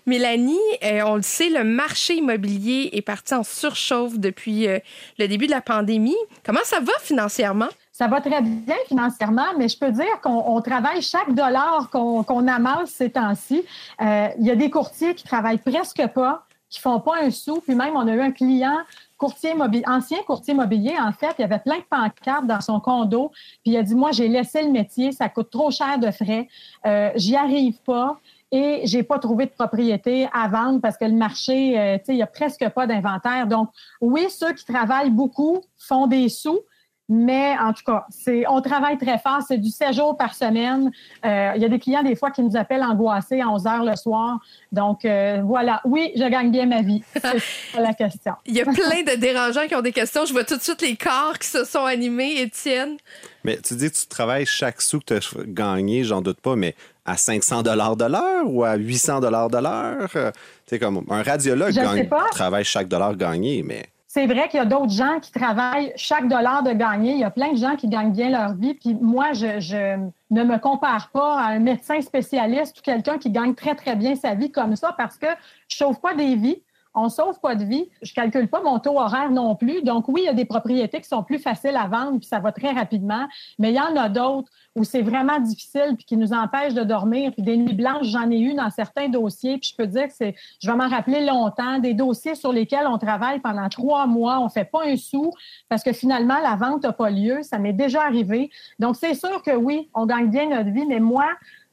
Mélanie, 0.06 0.60
euh, 0.83 1.01
on 1.06 1.16
le 1.16 1.22
sait, 1.22 1.50
le 1.50 1.63
marché 1.63 2.16
immobilier 2.16 2.89
est 2.92 3.01
parti 3.01 3.33
en 3.33 3.44
surchauffe 3.44 4.19
depuis 4.19 4.68
euh, 4.68 4.80
le 5.18 5.30
début 5.30 5.45
de 5.45 5.51
la 5.51 5.62
pandémie. 5.62 6.18
Comment 6.45 6.60
ça 6.63 6.81
va 6.81 6.92
financièrement? 7.00 7.69
Ça 7.94 8.10
va 8.10 8.19
très 8.19 8.42
bien 8.42 8.75
financièrement, 8.89 9.45
mais 9.57 9.69
je 9.69 9.80
peux 9.80 9.92
dire 9.92 10.19
qu'on 10.22 10.44
on 10.48 10.60
travaille 10.60 11.01
chaque 11.01 11.33
dollar 11.33 11.89
qu'on 11.89 12.48
amasse 12.50 12.89
ces 12.89 13.12
temps-ci. 13.12 13.63
Euh, 14.01 14.27
Il 14.39 14.45
y 14.45 14.51
a 14.51 14.57
des 14.57 14.69
courtiers 14.69 15.16
qui 15.16 15.24
travaillent 15.24 15.57
presque 15.57 16.06
pas, 16.13 16.45
qui 16.69 16.81
font 16.81 17.00
pas 17.00 17.24
un 17.24 17.31
sou. 17.31 17.62
Puis 17.66 17.75
même, 17.75 17.95
on 17.95 18.06
a 18.06 18.13
eu 18.13 18.19
un 18.19 18.31
client 18.31 18.80
courtier 19.18 19.51
immobilier, 19.51 19.86
ancien 19.88 20.18
courtier 20.24 20.54
immobilier, 20.54 20.95
en 21.00 21.13
fait, 21.13 21.33
il 21.39 21.42
y 21.42 21.45
avait 21.45 21.60
plein 21.60 21.78
de 21.78 21.86
pancartes 21.89 22.45
dans 22.45 22.60
son 22.60 22.81
condo. 22.81 23.31
Puis 23.63 23.71
il 23.71 23.78
a 23.78 23.83
dit, 23.83 23.95
moi, 23.95 24.12
j'ai 24.12 24.28
laissé 24.28 24.62
le 24.62 24.71
métier, 24.71 25.13
ça 25.13 25.30
coûte 25.30 25.50
trop 25.50 25.71
cher 25.71 25.98
de 25.98 26.12
frais, 26.12 26.50
euh, 26.86 27.12
j'y 27.16 27.38
arrive 27.38 27.78
pas. 27.86 28.19
Et 28.51 28.81
j'ai 28.86 29.03
pas 29.03 29.19
trouvé 29.19 29.45
de 29.47 29.51
propriété 29.51 30.27
à 30.31 30.47
vendre 30.47 30.80
parce 30.80 30.97
que 30.97 31.06
le 31.06 31.13
marché, 31.13 31.80
euh, 31.80 31.97
tu 31.97 32.06
sais, 32.06 32.13
il 32.13 32.19
y 32.19 32.24
a 32.24 32.27
presque 32.27 32.68
pas 32.69 32.88
d'inventaire. 32.88 33.47
Donc, 33.47 33.69
oui, 34.01 34.27
ceux 34.30 34.53
qui 34.53 34.65
travaillent 34.65 35.09
beaucoup 35.09 35.62
font 35.77 36.07
des 36.07 36.30
sous, 36.30 36.59
mais 37.07 37.56
en 37.60 37.72
tout 37.74 37.84
cas, 37.86 38.06
c'est, 38.10 38.46
on 38.48 38.62
travaille 38.62 38.98
très 38.98 39.19
fort. 39.19 39.40
C'est 39.48 39.57
du 39.57 39.69
7 39.69 39.94
jours 39.94 40.18
par 40.18 40.34
semaine. 40.34 40.92
Euh, 41.24 41.52
il 41.56 41.62
y 41.62 41.66
a 41.66 41.69
des 41.69 41.80
clients, 41.80 42.04
des 42.04 42.16
fois, 42.16 42.31
qui 42.31 42.42
nous 42.42 42.57
appellent 42.57 42.84
angoissés 42.84 43.42
à 43.42 43.50
11 43.50 43.68
heures 43.68 43.84
le 43.84 43.96
soir. 43.96 44.40
Donc, 44.72 45.06
euh, 45.06 45.42
voilà. 45.44 45.81
Oui, 45.86 46.12
je 46.16 46.28
gagne 46.28 46.52
bien 46.52 46.66
ma 46.66 46.81
vie. 46.81 47.04
C'est 47.13 47.22
ça 47.22 47.34
la 47.80 47.94
question. 47.94 48.34
Il 48.46 48.56
y 48.56 48.62
a 48.62 48.66
plein 48.66 49.04
de 49.04 49.19
dérangeants 49.19 49.68
qui 49.68 49.75
ont 49.75 49.81
des 49.81 49.92
questions. 49.92 50.25
Je 50.25 50.34
vois 50.34 50.44
tout 50.44 50.57
de 50.57 50.62
suite 50.62 50.81
les 50.81 50.96
corps 50.96 51.38
qui 51.38 51.48
se 51.48 51.63
sont 51.63 51.86
animés. 51.86 52.42
Étienne, 52.42 52.98
Mais 53.44 53.57
tu 53.57 53.75
dis 53.75 53.92
que 53.92 53.96
tu 53.96 54.07
travailles 54.07 54.46
chaque 54.46 54.81
sou 54.81 55.00
que 55.00 55.06
tu 55.06 55.13
as 55.13 55.44
gagné, 55.46 56.04
j'en 56.04 56.22
doute 56.22 56.42
pas, 56.42 56.56
mais 56.56 56.75
à 57.06 57.18
500 57.18 57.62
de 57.62 57.69
l'heure 57.72 58.50
ou 58.50 58.63
à 58.63 58.75
800 58.75 59.19
de 59.19 59.28
l'heure? 59.28 60.10
Euh, 60.16 60.31
Tu 60.31 60.72
sais, 60.72 60.80
comme 60.80 61.04
un 61.10 61.22
radiologue 61.22 61.72
gagne, 61.72 62.10
travaille 62.31 62.66
chaque 62.66 62.88
dollar 62.88 63.16
gagné, 63.16 63.62
mais 63.63 63.86
C'est 64.15 64.27
vrai 64.27 64.47
qu'il 64.47 64.59
y 64.59 64.62
a 64.62 64.65
d'autres 64.65 64.94
gens 64.94 65.19
qui 65.19 65.29
travaillent 65.29 65.91
chaque 65.97 66.29
dollar 66.29 66.63
de 66.63 66.71
gagner. 66.71 67.12
Il 67.12 67.19
y 67.19 67.25
a 67.25 67.29
plein 67.29 67.51
de 67.51 67.57
gens 67.57 67.75
qui 67.75 67.89
gagnent 67.89 68.13
bien 68.13 68.29
leur 68.29 68.53
vie. 68.53 68.73
Puis 68.73 68.94
moi, 68.94 69.33
je, 69.33 69.59
je 69.59 69.97
ne 70.31 70.44
me 70.45 70.57
compare 70.57 71.09
pas 71.09 71.38
à 71.38 71.47
un 71.47 71.59
médecin 71.59 72.00
spécialiste 72.00 72.79
ou 72.79 72.81
quelqu'un 72.81 73.17
qui 73.17 73.29
gagne 73.29 73.53
très, 73.56 73.75
très 73.75 73.97
bien 73.97 74.15
sa 74.15 74.33
vie 74.33 74.53
comme 74.53 74.77
ça 74.77 74.95
parce 74.97 75.17
que 75.17 75.27
je 75.67 75.75
sauve 75.75 76.00
pas 76.00 76.13
des 76.13 76.38
vies. 76.38 76.63
On 76.95 77.09
sauve 77.09 77.39
pas 77.39 77.56
de 77.56 77.63
vie. 77.63 77.89
Je 78.01 78.13
calcule 78.13 78.47
pas 78.47 78.62
mon 78.62 78.80
taux 78.80 79.00
horaire 79.00 79.30
non 79.31 79.56
plus. 79.56 79.83
Donc 79.83 80.07
oui, 80.07 80.21
il 80.24 80.25
y 80.25 80.30
a 80.30 80.33
des 80.33 80.45
propriétés 80.45 81.01
qui 81.01 81.07
sont 81.07 81.24
plus 81.24 81.39
faciles 81.39 81.75
à 81.75 81.88
vendre 81.88 82.19
puis 82.19 82.27
ça 82.27 82.39
va 82.39 82.51
très 82.51 82.71
rapidement. 82.71 83.27
Mais 83.59 83.71
il 83.71 83.75
y 83.75 83.80
en 83.80 83.95
a 83.95 84.09
d'autres 84.09 84.50
où 84.75 84.83
c'est 84.83 85.01
vraiment 85.01 85.39
difficile 85.39 85.94
puis 85.95 86.06
qui 86.06 86.18
nous 86.18 86.33
empêchent 86.33 86.74
de 86.74 86.83
dormir. 86.83 87.31
Puis 87.33 87.44
des 87.44 87.57
nuits 87.57 87.74
blanches, 87.74 88.07
j'en 88.07 88.30
ai 88.31 88.39
eu 88.39 88.53
dans 88.53 88.69
certains 88.69 89.09
dossiers. 89.09 89.57
Puis 89.57 89.71
je 89.71 89.75
peux 89.75 89.88
dire 89.88 90.07
que 90.07 90.13
c'est, 90.13 90.36
je 90.62 90.69
vais 90.69 90.77
m'en 90.77 90.89
rappeler 90.89 91.25
longtemps, 91.25 91.80
des 91.80 91.94
dossiers 91.94 92.36
sur 92.36 92.51
lesquels 92.51 92.88
on 92.88 92.97
travaille 92.97 93.39
pendant 93.39 93.68
trois 93.69 94.07
mois, 94.07 94.39
on 94.39 94.50
fait 94.50 94.65
pas 94.65 94.86
un 94.86 94.97
sou 94.97 95.31
parce 95.69 95.83
que 95.83 95.94
finalement 95.94 96.40
la 96.42 96.56
vente 96.56 96.83
n'a 96.83 96.94
pas 96.94 97.09
lieu. 97.09 97.44
Ça 97.44 97.59
m'est 97.59 97.73
déjà 97.73 98.04
arrivé. 98.04 98.49
Donc 98.80 98.95
c'est 98.95 99.14
sûr 99.14 99.42
que 99.44 99.52
oui, 99.52 99.90
on 99.94 100.06
gagne 100.06 100.30
bien 100.30 100.49
notre 100.49 100.71
vie, 100.71 100.85
mais 100.85 100.99
moi, 100.99 101.28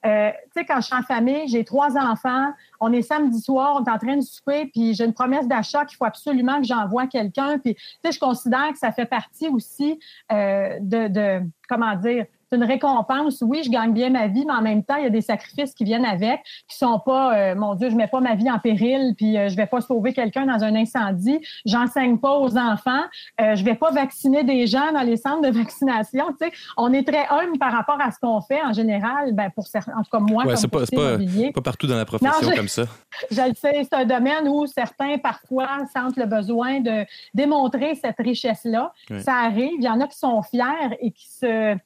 euh, 0.05 0.31
tu 0.31 0.61
sais, 0.61 0.65
quand 0.65 0.81
je 0.81 0.87
suis 0.87 0.97
en 0.97 1.03
famille, 1.03 1.47
j'ai 1.47 1.65
trois 1.65 1.97
enfants, 1.97 2.53
on 2.83 2.93
est 2.93 3.03
samedi 3.03 3.41
soir, 3.41 3.79
on 3.81 3.85
est 3.85 3.91
en 3.91 3.99
train 3.99 4.17
de 4.17 4.23
souper, 4.23 4.67
puis 4.75 4.93
j'ai 4.95 5.05
une 5.05 5.15
promesse 5.15 5.47
d'achat 5.49 5.85
qu'il 5.87 5.97
faut 5.97 6.05
absolument 6.05 6.61
que 6.61 6.67
j'envoie 6.67 7.07
quelqu'un. 7.07 7.59
Puis, 7.59 7.75
tu 7.77 7.83
sais, 8.05 8.13
je 8.13 8.19
considère 8.19 8.73
que 8.73 8.79
ça 8.79 8.93
fait 8.93 9.07
partie 9.07 9.49
aussi 9.49 9.99
euh, 10.33 10.77
de, 10.81 11.09
de, 11.09 11.43
comment 11.69 11.95
dire, 11.97 12.27
c'est 12.51 12.57
une 12.59 12.65
récompense. 12.65 13.43
Oui, 13.47 13.63
je 13.65 13.71
gagne 13.71 13.95
bien 13.95 14.11
ma 14.11 14.27
vie, 14.27 14.45
mais 14.47 14.53
en 14.53 14.61
même 14.61 14.85
temps, 14.85 14.97
il 14.97 15.05
y 15.05 15.07
a 15.07 15.11
des 15.11 15.23
sacrifices 15.23 15.73
qui 15.73 15.85
viennent 15.85 16.05
avec, 16.05 16.43
qui 16.69 16.77
sont 16.77 16.99
pas, 16.99 17.35
euh, 17.35 17.55
mon 17.55 17.75
Dieu, 17.77 17.89
je 17.89 17.97
mets 17.97 18.09
pas 18.09 18.21
ma 18.21 18.35
vie 18.35 18.51
en 18.51 18.59
péril, 18.59 19.15
puis 19.17 19.39
euh, 19.39 19.49
je 19.49 19.57
vais 19.57 19.65
pas 19.65 19.81
sauver 19.81 20.13
quelqu'un 20.13 20.45
dans 20.45 20.63
un 20.63 20.75
incendie. 20.75 21.41
J'enseigne 21.65 22.19
pas 22.19 22.37
aux 22.37 22.59
enfants. 22.59 23.01
Euh, 23.41 23.57
je 23.57 23.65
vais 23.65 23.75
pas 23.75 23.91
vacciner 23.91 24.45
des 24.45 24.67
gens 24.67 24.93
dans 24.93 25.01
les 25.01 25.17
centres 25.17 25.41
de 25.41 25.49
vaccination. 25.49 26.27
Tu 26.39 26.47
sais, 26.47 26.53
on 26.77 26.93
est 26.93 27.09
très 27.09 27.27
humble 27.31 27.59
par 27.59 27.73
rapport 27.73 27.99
à 28.03 28.11
ce 28.11 28.19
qu'on 28.21 28.43
fait 28.43 28.61
en 28.63 28.75
général. 28.75 29.33
Ben 29.33 29.49
pour 29.55 29.67
certains, 29.67 29.95
en 29.97 30.03
tout 30.03 30.11
cas 30.13 30.19
moi, 30.21 30.45
Ouais, 30.45 30.53
comme 30.53 30.57
c'est 30.57 30.69
pas, 30.69 31.17
pas, 31.17 31.17
pas 31.55 31.61
partout 31.63 31.87
dans 31.87 31.97
la 31.97 32.05
profession 32.05 32.51
je- 32.51 32.55
comme 32.55 32.69
ça. 32.73 32.85
Je 33.31 33.41
le 33.41 33.55
sais, 33.55 33.85
c'est 33.85 33.95
un 33.95 34.05
domaine 34.05 34.49
où 34.49 34.67
certains, 34.67 35.19
parfois, 35.19 35.87
sentent 35.95 36.17
le 36.17 36.27
besoin 36.27 36.81
de 36.81 37.05
démontrer 37.35 37.95
cette 37.95 38.19
richesse-là. 38.19 38.93
Ça 39.21 39.35
arrive. 39.35 39.73
Il 39.79 39.85
y 39.85 39.89
en 39.89 40.01
a 40.01 40.07
qui 40.07 40.19
sont 40.19 40.43
fiers 40.43 40.97
et 41.01 41.11
qui 41.11 41.29
se 41.29 41.77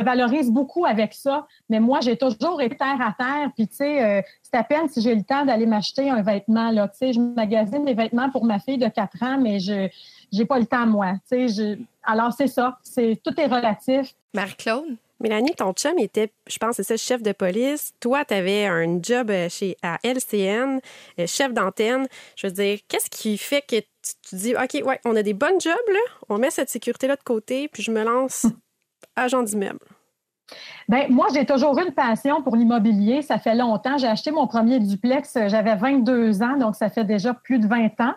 valorisent 0.00 0.50
beaucoup 0.50 0.84
avec 0.84 1.12
ça. 1.12 1.46
Mais 1.68 1.80
moi, 1.80 2.00
j'ai 2.00 2.16
toujours 2.16 2.60
été 2.60 2.76
terre 2.76 3.00
à 3.00 3.14
terre. 3.16 3.50
Puis, 3.54 3.68
tu 3.68 3.76
sais, 3.76 4.02
euh, 4.02 4.22
c'est 4.42 4.58
à 4.58 4.64
peine 4.64 4.88
si 4.88 5.00
j'ai 5.00 5.14
le 5.14 5.22
temps 5.22 5.44
d'aller 5.44 5.66
m'acheter 5.66 6.10
un 6.10 6.22
vêtement. 6.22 6.70
Là. 6.70 6.88
Tu 6.88 6.98
sais, 6.98 7.12
je 7.12 7.20
magasine 7.20 7.84
des 7.84 7.94
vêtements 7.94 8.30
pour 8.30 8.44
ma 8.44 8.58
fille 8.58 8.78
de 8.78 8.88
4 8.88 9.22
ans, 9.22 9.38
mais 9.38 9.60
je 9.60 9.88
j'ai 10.32 10.46
pas 10.46 10.58
le 10.58 10.66
temps, 10.66 10.86
moi. 10.86 11.12
Tu 11.30 11.48
sais, 11.48 11.48
je... 11.48 11.78
Alors, 12.02 12.32
c'est 12.32 12.46
ça. 12.46 12.78
C'est, 12.82 13.20
tout 13.22 13.38
est 13.38 13.46
relatif. 13.46 14.14
Marie-Claude? 14.32 14.96
Mélanie, 15.22 15.54
ton 15.54 15.72
chum 15.72 15.98
était, 15.98 16.32
je 16.48 16.58
pense, 16.58 16.76
c'est 16.76 16.82
ça, 16.82 16.96
chef 16.96 17.22
de 17.22 17.30
police. 17.30 17.92
Toi, 18.00 18.24
tu 18.24 18.34
avais 18.34 18.66
un 18.66 19.00
job 19.00 19.30
euh, 19.30 19.48
chez, 19.48 19.76
à 19.80 19.98
LCN, 20.02 20.80
euh, 21.20 21.26
chef 21.28 21.52
d'antenne. 21.54 22.08
Je 22.36 22.48
veux 22.48 22.52
dire, 22.52 22.80
qu'est-ce 22.88 23.08
qui 23.08 23.38
fait 23.38 23.62
que 23.62 23.76
tu 23.76 24.34
dis, 24.34 24.54
OK, 24.56 24.84
ouais, 24.84 24.98
on 25.04 25.14
a 25.14 25.22
des 25.22 25.32
bonnes 25.32 25.60
jobs, 25.60 25.74
là, 25.88 26.00
on 26.28 26.38
met 26.38 26.50
cette 26.50 26.70
sécurité-là 26.70 27.14
de 27.14 27.22
côté, 27.22 27.68
puis 27.68 27.84
je 27.84 27.92
me 27.92 28.02
lance 28.02 28.46
agent 29.16 29.44
d'immeuble? 29.44 29.78
Bien, 30.88 31.06
moi, 31.08 31.28
j'ai 31.32 31.46
toujours 31.46 31.78
eu 31.78 31.86
une 31.86 31.94
passion 31.94 32.42
pour 32.42 32.56
l'immobilier. 32.56 33.22
Ça 33.22 33.38
fait 33.38 33.54
longtemps. 33.54 33.96
J'ai 33.98 34.08
acheté 34.08 34.32
mon 34.32 34.46
premier 34.46 34.80
duplex, 34.80 35.38
j'avais 35.46 35.76
22 35.76 36.42
ans, 36.42 36.56
donc 36.58 36.74
ça 36.74 36.90
fait 36.90 37.04
déjà 37.04 37.32
plus 37.32 37.58
de 37.58 37.66
20 37.68 38.00
ans. 38.00 38.14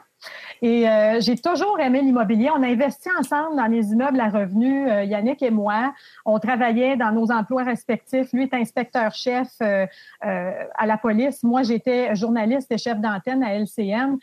Et 0.61 0.89
euh, 0.89 1.19
j'ai 1.19 1.35
toujours 1.35 1.79
aimé 1.79 2.01
l'immobilier. 2.01 2.49
On 2.49 2.63
a 2.63 2.67
investi 2.67 3.09
ensemble 3.19 3.55
dans 3.55 3.65
les 3.65 3.91
immeubles 3.91 4.19
à 4.19 4.29
revenus, 4.29 4.89
euh, 4.89 5.03
Yannick 5.03 5.41
et 5.41 5.51
moi. 5.51 5.93
On 6.25 6.39
travaillait 6.39 6.95
dans 6.95 7.11
nos 7.11 7.31
emplois 7.31 7.63
respectifs. 7.63 8.31
Lui 8.33 8.43
est 8.43 8.53
inspecteur-chef 8.53 9.49
euh, 9.61 9.85
à 10.21 10.85
la 10.85 10.97
police. 10.97 11.43
Moi, 11.43 11.63
j'étais 11.63 12.15
journaliste 12.15 12.71
et 12.71 12.77
chef 12.77 12.99
d'antenne 12.99 13.43
à 13.43 13.53
LCM. 13.53 14.17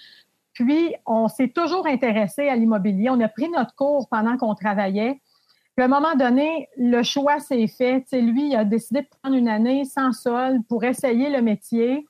Puis, 0.55 0.95
on 1.07 1.29
s'est 1.29 1.49
toujours 1.49 1.87
intéressé 1.87 2.49
à 2.49 2.57
l'immobilier. 2.57 3.11
On 3.11 3.21
a 3.21 3.29
pris 3.29 3.49
notre 3.49 3.75
cours 3.75 4.09
pendant 4.09 4.37
qu'on 4.37 4.55
travaillait. 4.55 5.21
Puis 5.75 5.83
à 5.83 5.87
un 5.87 5.89
moment 5.89 6.15
donné, 6.15 6.69
le 6.77 7.03
choix 7.03 7.41
s'est 7.41 7.67
fait. 7.67 8.05
lui, 8.13 8.49
il 8.49 8.57
a 8.57 8.65
décidé 8.65 9.01
de 9.01 9.07
prendre 9.23 9.37
une 9.37 9.49
année 9.49 9.85
sans 9.87 10.13
sol 10.13 10.59
pour 10.69 10.85
essayer 10.85 11.31
le 11.31 11.41
métier. 11.41 12.07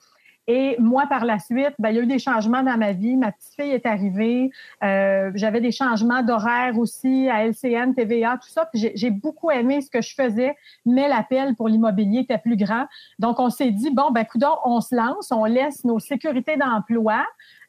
Et 0.48 0.76
moi, 0.80 1.04
par 1.08 1.24
la 1.24 1.38
suite, 1.38 1.74
ben, 1.78 1.90
il 1.90 1.96
y 1.96 1.98
a 2.00 2.02
eu 2.02 2.06
des 2.06 2.18
changements 2.18 2.62
dans 2.62 2.76
ma 2.76 2.92
vie. 2.92 3.16
Ma 3.16 3.30
petite 3.30 3.54
fille 3.54 3.70
est 3.70 3.86
arrivée. 3.86 4.50
Euh, 4.82 5.30
j'avais 5.34 5.60
des 5.60 5.70
changements 5.70 6.22
d'horaire 6.22 6.78
aussi 6.78 7.28
à 7.28 7.46
LCN, 7.46 7.94
TVA, 7.94 8.38
tout 8.38 8.48
ça. 8.48 8.66
Puis 8.66 8.90
j'ai 8.94 9.10
beaucoup 9.10 9.50
aimé 9.50 9.80
ce 9.80 9.90
que 9.90 10.00
je 10.00 10.14
faisais, 10.14 10.56
mais 10.84 11.08
l'appel 11.08 11.54
pour 11.54 11.68
l'immobilier 11.68 12.20
était 12.20 12.38
plus 12.38 12.56
grand. 12.56 12.86
Donc, 13.20 13.38
on 13.38 13.50
s'est 13.50 13.70
dit, 13.70 13.90
bon, 13.90 14.10
ben, 14.10 14.24
coudons, 14.24 14.56
on 14.64 14.80
se 14.80 14.94
lance, 14.94 15.30
on 15.30 15.44
laisse 15.44 15.84
nos 15.84 16.00
sécurités 16.00 16.56
d'emploi. 16.56 17.24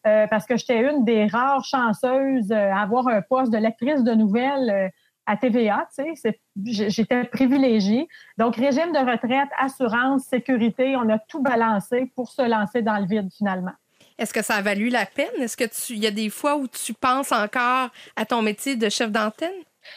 Euh, 0.05 0.27
parce 0.27 0.45
que 0.45 0.57
j'étais 0.57 0.81
une 0.81 1.05
des 1.05 1.27
rares 1.27 1.63
chanceuses 1.63 2.51
à 2.51 2.81
avoir 2.81 3.07
un 3.07 3.21
poste 3.21 3.53
de 3.53 3.57
lectrice 3.57 4.03
de 4.03 4.11
nouvelles 4.11 4.69
euh, 4.69 4.89
à 5.25 5.37
TVA, 5.37 5.87
tu 5.95 6.15
sais, 6.15 6.39
j'étais 6.65 7.23
privilégiée. 7.25 8.07
Donc, 8.37 8.55
régime 8.55 8.91
de 8.91 8.99
retraite, 8.99 9.49
assurance, 9.57 10.23
sécurité, 10.23 10.95
on 10.95 11.09
a 11.09 11.19
tout 11.19 11.41
balancé 11.41 12.11
pour 12.15 12.29
se 12.29 12.41
lancer 12.41 12.81
dans 12.81 12.97
le 12.97 13.05
vide 13.05 13.29
finalement. 13.35 13.73
Est-ce 14.17 14.33
que 14.33 14.43
ça 14.43 14.55
a 14.55 14.61
valu 14.61 14.89
la 14.89 15.05
peine? 15.05 15.31
Est-ce 15.39 15.57
que 15.57 15.63
tu, 15.63 15.95
y 15.95 16.07
a 16.07 16.11
des 16.11 16.29
fois 16.29 16.57
où 16.57 16.67
tu 16.67 16.93
penses 16.93 17.31
encore 17.31 17.89
à 18.15 18.25
ton 18.25 18.41
métier 18.41 18.75
de 18.75 18.89
chef 18.89 19.11
d'antenne? 19.11 19.51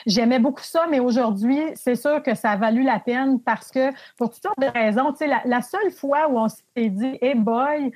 J'aimais 0.07 0.39
beaucoup 0.39 0.63
ça, 0.63 0.87
mais 0.91 1.01
aujourd'hui, 1.01 1.61
c'est 1.75 1.95
sûr 1.95 2.23
que 2.23 2.35
ça 2.35 2.53
a 2.53 2.57
valu 2.57 2.83
la 2.83 2.99
peine 2.99 3.41
parce 3.41 3.71
que, 3.71 3.91
pour 4.17 4.31
toutes 4.31 4.43
sortes 4.43 4.61
de 4.61 4.67
raisons, 4.67 5.13
tu 5.13 5.19
sais, 5.19 5.27
la, 5.45 5.63
seule 5.63 5.91
fois 5.93 6.29
où 6.29 6.39
on 6.39 6.49
s'est 6.49 6.89
dit, 6.89 7.19
hey 7.21 7.35
boy, 7.35 7.93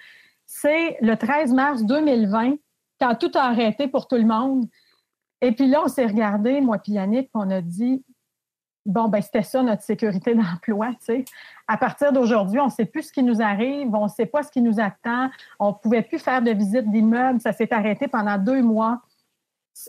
c'est 0.46 0.98
le 1.00 1.16
13 1.16 1.52
mars 1.52 1.84
2020, 1.84 2.54
quand 3.00 3.14
tout 3.16 3.30
a 3.34 3.42
arrêté 3.42 3.88
pour 3.88 4.06
tout 4.06 4.16
le 4.16 4.26
monde. 4.26 4.66
Et 5.42 5.52
puis 5.52 5.66
là, 5.66 5.82
on 5.84 5.88
s'est 5.88 6.06
regardé, 6.06 6.60
moi 6.60 6.78
et 6.86 6.90
Yannick, 6.90 7.30
on 7.34 7.50
a 7.50 7.60
dit 7.60 8.04
bon, 8.86 9.08
ben 9.08 9.20
c'était 9.20 9.42
ça 9.42 9.62
notre 9.62 9.82
sécurité 9.82 10.34
d'emploi. 10.36 10.88
Tu 10.90 10.96
sais. 11.00 11.24
À 11.68 11.76
partir 11.76 12.12
d'aujourd'hui, 12.12 12.60
on 12.60 12.66
ne 12.66 12.70
sait 12.70 12.86
plus 12.86 13.04
ce 13.04 13.12
qui 13.12 13.22
nous 13.22 13.40
arrive, 13.40 13.94
on 13.94 14.04
ne 14.04 14.08
sait 14.08 14.26
pas 14.26 14.42
ce 14.42 14.50
qui 14.50 14.60
nous 14.60 14.80
attend, 14.80 15.30
on 15.58 15.68
ne 15.68 15.74
pouvait 15.74 16.02
plus 16.02 16.18
faire 16.18 16.42
de 16.42 16.50
visite 16.50 16.90
d'immeubles, 16.90 17.40
ça 17.40 17.52
s'est 17.52 17.72
arrêté 17.72 18.08
pendant 18.08 18.38
deux 18.38 18.62
mois. 18.62 19.00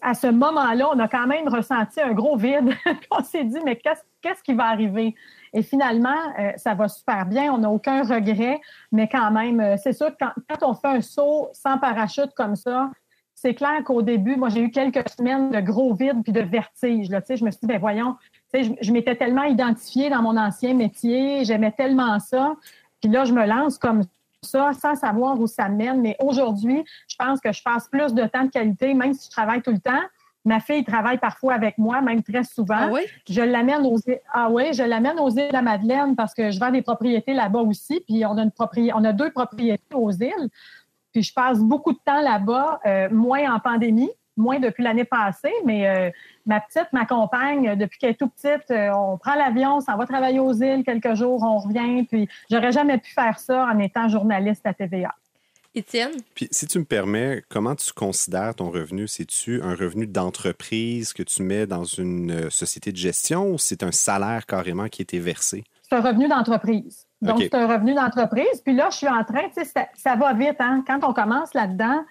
À 0.02 0.14
ce 0.14 0.28
moment-là, 0.28 0.90
on 0.94 1.00
a 1.00 1.08
quand 1.08 1.28
même 1.28 1.50
ressenti 1.50 2.00
un 2.00 2.14
gros 2.14 2.38
vide. 2.38 2.74
on 3.12 3.24
s'est 3.24 3.44
dit, 3.44 3.58
mais 3.66 3.76
qu'est-ce 3.76 4.44
qui 4.44 4.54
va 4.54 4.68
arriver? 4.68 5.16
Et 5.54 5.64
finalement, 5.64 6.16
euh, 6.40 6.52
ça 6.56 6.76
va 6.76 6.88
super 6.88 7.26
bien, 7.26 7.52
on 7.52 7.58
n'a 7.58 7.70
aucun 7.70 8.04
regret, 8.04 8.62
mais 8.92 9.10
quand 9.10 9.32
même, 9.32 9.60
euh, 9.60 9.76
c'est 9.76 9.92
sûr 9.92 10.16
que 10.16 10.24
quand, 10.48 10.62
on 10.62 10.74
fait 10.76 10.88
un 10.88 11.02
saut 11.02 11.50
sans 11.52 11.78
parachute 11.78 12.34
comme 12.36 12.56
ça, 12.56 12.90
c'est 13.42 13.56
clair 13.56 13.84
qu'au 13.84 14.04
début, 14.04 14.36
moi, 14.36 14.50
j'ai 14.50 14.62
eu 14.62 14.70
quelques 14.70 15.10
semaines 15.10 15.50
de 15.50 15.60
gros 15.62 15.96
vide 15.96 16.22
puis 16.24 16.32
de 16.32 16.42
vertige. 16.42 17.10
Là, 17.10 17.22
je 17.28 17.44
me 17.44 17.50
suis 17.50 17.60
dit, 17.62 17.68
ben 17.68 17.80
voyons, 17.80 18.16
je, 18.54 18.70
je 18.80 18.94
m'étais 18.94 19.16
tellement 19.16 19.46
identifiée 19.46 20.12
dans 20.12 20.22
mon 20.22 20.38
ancien 20.38 20.76
métier, 20.76 21.44
j'aimais 21.44 21.72
tellement 21.72 22.20
ça. 22.20 22.56
Puis 23.02 23.10
là, 23.10 23.26
je 23.26 23.34
me 23.34 23.48
lance 23.48 23.80
comme 23.80 24.04
ça 24.44 24.74
sans 24.80 24.94
savoir 24.94 25.40
où 25.40 25.48
ça 25.48 25.70
mène. 25.70 26.02
Mais 26.02 26.16
aujourd'hui, 26.20 26.84
je 27.08 27.16
pense 27.18 27.42
que 27.42 27.52
je 27.52 27.64
passe 27.64 27.88
plus 27.88 28.14
de 28.14 28.26
temps 28.28 28.44
de 28.44 28.52
qualité, 28.52 28.94
même 28.94 29.16
si 29.16 29.26
je 29.26 29.32
travaille 29.32 29.64
tout 29.64 29.72
le 29.72 29.80
temps. 29.80 30.04
Ma 30.46 30.60
fille 30.60 30.84
travaille 30.84 31.18
parfois 31.18 31.54
avec 31.56 31.80
moi, 31.80 32.02
même 32.02 32.22
très 32.22 32.44
souvent. 32.44 32.76
Ah 32.78 32.90
oui? 32.92 33.02
Je 33.28 33.42
l'amène 33.42 33.86
aux 33.86 33.98
ah 34.34 34.50
oui, 34.52 34.74
je 34.74 34.84
l'amène 34.84 35.20
aux 35.20 35.30
îles 35.30 35.48
de 35.48 35.54
la 35.54 35.62
Madeleine 35.62 36.16
parce 36.16 36.34
que 36.36 36.52
je 36.52 36.60
vends 36.60 36.72
des 36.72 36.82
propriétés 36.82 37.34
là-bas 37.34 37.62
aussi. 37.62 38.02
Puis 38.08 38.24
on 38.26 38.38
a 38.38 38.44
une 38.44 38.52
on 38.94 39.04
a 39.04 39.14
deux 39.14 39.32
propriétés 39.32 39.96
aux 39.96 40.12
îles. 40.12 40.50
Puis 41.12 41.24
je 41.24 41.34
passe 41.34 41.60
beaucoup 41.60 41.94
de 41.94 42.00
temps 42.06 42.22
là-bas, 42.22 42.80
euh, 42.86 43.10
moins 43.12 43.54
en 43.54 43.60
pandémie, 43.60 44.12
moins 44.38 44.60
depuis 44.60 44.84
l'année 44.84 45.06
passée, 45.06 45.54
mais 45.66 45.88
euh, 45.88 46.10
ma 46.46 46.60
petite 46.60 46.88
m'accompagne 46.94 47.76
depuis 47.76 48.00
qu'elle 48.00 48.12
est 48.12 48.20
tout 48.20 48.30
petite. 48.30 48.72
Euh, 48.72 48.92
on 48.94 49.18
prend 49.18 49.36
l'avion, 49.36 49.78
on 49.78 49.82
s'en 49.82 49.98
va 49.98 50.06
travailler 50.06 50.40
aux 50.40 50.54
îles 50.54 50.84
quelques 50.86 51.16
jours, 51.16 51.44
on 51.44 51.58
revient. 51.58 52.06
Puis 52.06 52.28
j'aurais 52.50 52.72
jamais 52.72 52.98
pu 52.98 53.12
faire 53.12 53.40
ça 53.40 53.66
en 53.66 53.78
étant 53.80 54.08
journaliste 54.08 54.66
à 54.66 54.74
TVA. 54.74 55.14
Étienne? 55.74 56.12
Puis, 56.36 56.50
si 56.52 56.68
tu 56.68 56.80
me 56.80 56.84
permets, 56.84 57.44
comment 57.48 57.76
tu 57.76 57.94
considères 57.94 58.56
ton 58.56 58.70
revenu? 58.72 59.08
C'est-tu 59.08 59.62
un 59.62 59.74
revenu 59.74 60.06
d'entreprise 60.06 61.14
que 61.14 61.24
tu 61.24 61.44
mets 61.44 61.66
dans 61.66 61.86
une 61.86 62.50
société 62.50 62.92
de 62.92 62.98
gestion 62.98 63.52
ou 63.52 63.58
c'est 63.58 63.82
un 63.82 63.94
salaire 63.94 64.46
carrément 64.46 64.90
qui 64.90 65.02
a 65.02 65.04
été 65.04 65.20
versé? 65.20 65.64
C'est 65.90 65.96
un 65.96 66.02
revenu 66.02 66.28
d'entreprise. 66.28 67.08
Donc, 67.22 67.40
c'est 67.40 67.56
un 67.56 67.68
revenu 67.68 67.94
d'entreprise. 67.94 68.62
Puis 68.64 68.74
là, 68.74 68.90
je 68.90 68.98
suis 68.98 69.08
en 69.08 69.24
train, 69.24 69.44
tu 69.56 69.64
sais, 69.64 69.88
ça, 69.94 70.16
va 70.16 70.34
vite. 70.34 70.56
Hein? 70.60 70.84
Quand 70.88 71.00
on 71.04 71.14
commence 71.14 71.54
là-dedans, 71.54 72.04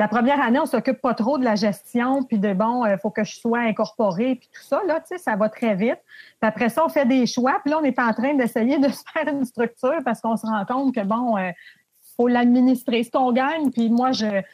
la 0.00 0.08
première 0.08 0.40
année, 0.40 0.58
on 0.58 0.66
s'occupe 0.66 1.00
pas 1.00 1.12
trop 1.14 1.36
de 1.36 1.44
la 1.44 1.56
gestion, 1.56 2.22
puis 2.22 2.38
de 2.38 2.54
bon, 2.54 2.86
il 2.86 2.96
faut 2.98 3.10
que 3.10 3.22
je 3.24 3.38
sois 3.38 3.58
incorporé, 3.58 4.36
puis 4.36 4.48
tout 4.50 4.62
ça, 4.62 4.80
là, 4.86 5.00
tu 5.00 5.08
sais, 5.08 5.18
ça 5.18 5.36
va 5.36 5.50
très 5.50 5.74
vite. 5.74 5.98
Puis 6.40 6.48
après 6.48 6.70
ça, 6.70 6.84
on 6.84 6.88
fait 6.88 7.04
des 7.04 7.26
choix, 7.26 7.60
puis 7.62 7.70
là, 7.70 7.80
on 7.82 7.84
est 7.84 7.98
en 7.98 8.12
train 8.14 8.32
d'essayer 8.32 8.78
de 8.78 8.88
se 8.92 9.02
faire 9.12 9.28
une 9.28 9.44
structure 9.44 9.98
parce 10.04 10.22
qu'on 10.22 10.38
se 10.38 10.46
rend 10.46 10.64
compte 10.64 10.94
que, 10.94 11.02
bon, 11.02 11.36
il 11.36 11.48
euh, 11.48 11.52
faut 12.16 12.28
l'administrer, 12.28 13.02
ce 13.02 13.10
qu'on 13.10 13.32
gagne. 13.32 13.70
Puis 13.70 13.90
moi, 13.90 14.12
je, 14.12 14.40
tu 14.40 14.46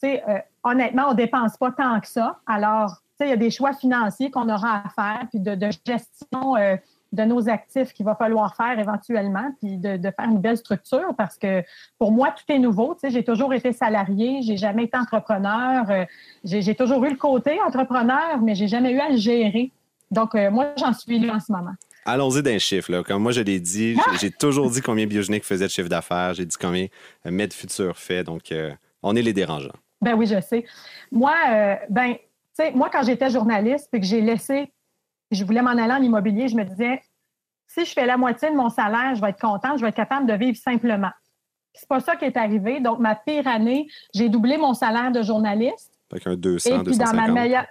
sais, 0.00 0.22
euh, 0.28 0.38
honnêtement, 0.64 1.04
on 1.08 1.14
dépense 1.14 1.56
pas 1.56 1.70
tant 1.70 1.98
que 2.00 2.08
ça. 2.08 2.38
Alors, 2.46 2.90
tu 3.18 3.24
sais, 3.24 3.26
il 3.26 3.30
y 3.30 3.34
a 3.34 3.36
des 3.36 3.50
choix 3.50 3.72
financiers 3.72 4.30
qu'on 4.30 4.48
aura 4.48 4.82
à 4.84 4.88
faire, 4.90 5.26
puis 5.30 5.40
de, 5.40 5.70
gestion. 5.86 6.56
Euh, 6.56 6.76
de 7.12 7.24
nos 7.24 7.48
actifs 7.48 7.92
qu'il 7.92 8.06
va 8.06 8.14
falloir 8.14 8.54
faire 8.54 8.78
éventuellement, 8.78 9.52
puis 9.60 9.76
de, 9.76 9.98
faire 10.00 10.28
une 10.28 10.40
belle 10.40 10.56
structure 10.56 11.14
parce 11.16 11.36
que 11.36 11.62
pour 11.98 12.12
moi, 12.12 12.32
tout 12.36 12.52
est 12.52 12.58
nouveau. 12.58 12.94
Tu 12.94 13.00
sais, 13.00 13.10
j'ai 13.10 13.24
toujours 13.24 13.52
été 13.52 13.72
salarié, 13.72 14.42
j'ai 14.42 14.56
jamais 14.56 14.84
été 14.84 14.96
entrepreneur, 14.96 15.90
euh, 15.90 16.04
j'ai 16.44 16.74
toujours 16.74 17.04
eu 17.04 17.10
le 17.10 17.16
côté 17.16 17.60
entrepreneur, 17.60 18.40
mais 18.40 18.54
j'ai 18.54 18.68
jamais 18.68 18.92
eu 18.92 19.00
à 19.00 19.10
le 19.10 19.16
gérer. 19.16 19.72
Donc, 20.10 20.34
euh, 20.34 20.50
moi, 20.50 20.72
j'en 20.76 20.92
suis 20.92 21.18
là 21.18 21.34
en 21.34 21.40
ce 21.40 21.50
moment. 21.50 21.74
Allons-y 22.04 22.42
d'un 22.42 22.58
chiffre. 22.58 22.90
Là. 22.90 23.02
Comme 23.02 23.22
moi, 23.22 23.32
je 23.32 23.42
l'ai 23.42 23.60
dit, 23.60 23.96
j'ai 24.20 24.30
toujours 24.30 24.70
dit 24.70 24.80
combien 24.80 25.06
Biogenique 25.06 25.44
faisait 25.44 25.66
de 25.66 25.70
chiffre 25.70 25.88
d'affaires. 25.88 26.34
J'ai 26.34 26.46
dit 26.46 26.56
combien 26.58 26.86
euh, 27.26 27.30
Med 27.30 27.52
Futur 27.52 27.96
fait. 27.96 28.24
Donc, 28.24 28.54
on 29.02 29.16
est 29.16 29.22
les 29.22 29.32
dérangeants. 29.32 29.76
Ben 30.00 30.14
oui, 30.14 30.26
je 30.26 30.40
sais. 30.40 30.64
Moi, 31.12 31.34
ben, 31.90 32.14
tu 32.14 32.18
sais, 32.52 32.72
moi, 32.72 32.88
quand 32.90 33.02
j'étais 33.02 33.30
journaliste 33.30 33.88
et 33.92 34.00
que 34.00 34.06
j'ai 34.06 34.20
laissé 34.20 34.72
je 35.30 35.44
voulais 35.44 35.62
m'en 35.62 35.70
aller 35.70 35.92
en 35.92 36.02
immobilier, 36.02 36.48
je 36.48 36.56
me 36.56 36.64
disais, 36.64 37.02
si 37.66 37.84
je 37.84 37.92
fais 37.92 38.06
la 38.06 38.16
moitié 38.16 38.50
de 38.50 38.56
mon 38.56 38.68
salaire, 38.68 39.14
je 39.14 39.20
vais 39.20 39.30
être 39.30 39.40
contente, 39.40 39.78
je 39.78 39.82
vais 39.82 39.90
être 39.90 39.96
capable 39.96 40.26
de 40.26 40.34
vivre 40.34 40.56
simplement. 40.56 41.10
C'est 41.72 41.88
pas 41.88 42.00
ça 42.00 42.16
qui 42.16 42.24
est 42.24 42.36
arrivé. 42.36 42.80
Donc, 42.80 42.98
ma 42.98 43.14
pire 43.14 43.46
année, 43.46 43.86
j'ai 44.12 44.28
doublé 44.28 44.56
mon 44.58 44.74
salaire 44.74 45.12
de 45.12 45.22
journaliste. 45.22 45.92
Avec 46.10 46.26
un 46.26 46.34
200, 46.34 46.70
Et 46.70 46.84
puis, 46.84 46.98
dans 46.98 47.14
ma 47.14 47.28
meilleure... 47.28 47.66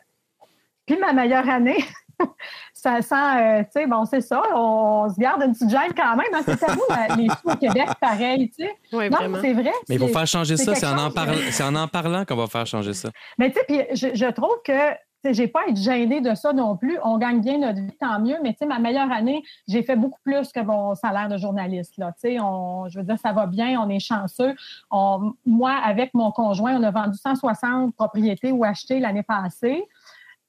Puis 0.85 0.97
ma 0.97 1.13
meilleure 1.13 1.47
année, 1.47 1.77
ça 2.73 3.01
sent, 3.01 3.15
euh, 3.15 3.63
tu 3.63 3.69
sais, 3.73 3.87
bon, 3.87 4.05
c'est 4.05 4.21
ça, 4.21 4.41
on, 4.55 5.07
se 5.09 5.19
garde 5.19 5.43
une 5.43 5.51
petite 5.51 5.69
gêne 5.69 5.93
quand 5.95 6.15
même. 6.15 6.33
Hein, 6.33 6.41
c'est 6.45 6.71
vous, 6.71 7.17
les 7.17 7.27
sous 7.27 7.49
au 7.49 7.55
Québec, 7.55 7.89
pareil, 7.99 8.49
tu 8.49 8.63
sais. 8.63 8.75
Oui, 8.93 9.09
non, 9.09 9.39
c'est 9.41 9.53
vrai. 9.53 9.73
Mais 9.87 9.95
il 9.95 9.99
faut 9.99 10.07
faire 10.07 10.25
changer 10.25 10.57
ça, 10.57 10.73
c'est 10.75 10.87
en, 10.87 10.97
en, 10.97 11.09
en, 11.09 11.75
en 11.75 11.87
parlant 11.87 12.25
qu'on 12.25 12.35
va 12.35 12.47
faire 12.47 12.65
changer 12.65 12.93
ça. 12.93 13.09
Mais 13.37 13.51
tu 13.51 13.59
sais, 13.59 13.65
puis 13.67 13.81
je, 13.91 14.15
je, 14.15 14.31
trouve 14.31 14.55
que 14.63 14.93
j'ai 15.23 15.47
pas 15.47 15.61
à 15.65 15.69
être 15.69 15.77
gênée 15.77 16.21
de 16.21 16.33
ça 16.33 16.53
non 16.53 16.77
plus. 16.77 16.97
On 17.03 17.17
gagne 17.17 17.41
bien 17.41 17.57
notre 17.57 17.81
vie, 17.81 17.97
tant 17.99 18.19
mieux. 18.19 18.37
Mais 18.41 18.55
ma 18.67 18.79
meilleure 18.79 19.11
année, 19.11 19.43
j'ai 19.67 19.83
fait 19.83 19.95
beaucoup 19.95 20.19
plus 20.23 20.51
que 20.51 20.59
mon 20.59 20.95
salaire 20.95 21.29
de 21.29 21.37
journaliste. 21.37 21.97
Là. 21.97 22.13
On, 22.41 22.87
je 22.89 22.99
veux 22.99 23.05
dire, 23.05 23.19
ça 23.19 23.33
va 23.33 23.45
bien, 23.45 23.79
on 23.81 23.89
est 23.89 23.99
chanceux. 23.99 24.55
moi, 25.45 25.71
avec 25.71 26.13
mon 26.13 26.31
conjoint, 26.31 26.79
on 26.79 26.83
a 26.83 26.91
vendu 26.91 27.17
160 27.17 27.95
propriétés 27.95 28.51
ou 28.51 28.63
acheté 28.63 28.99
l'année 28.99 29.23
passée. 29.23 29.87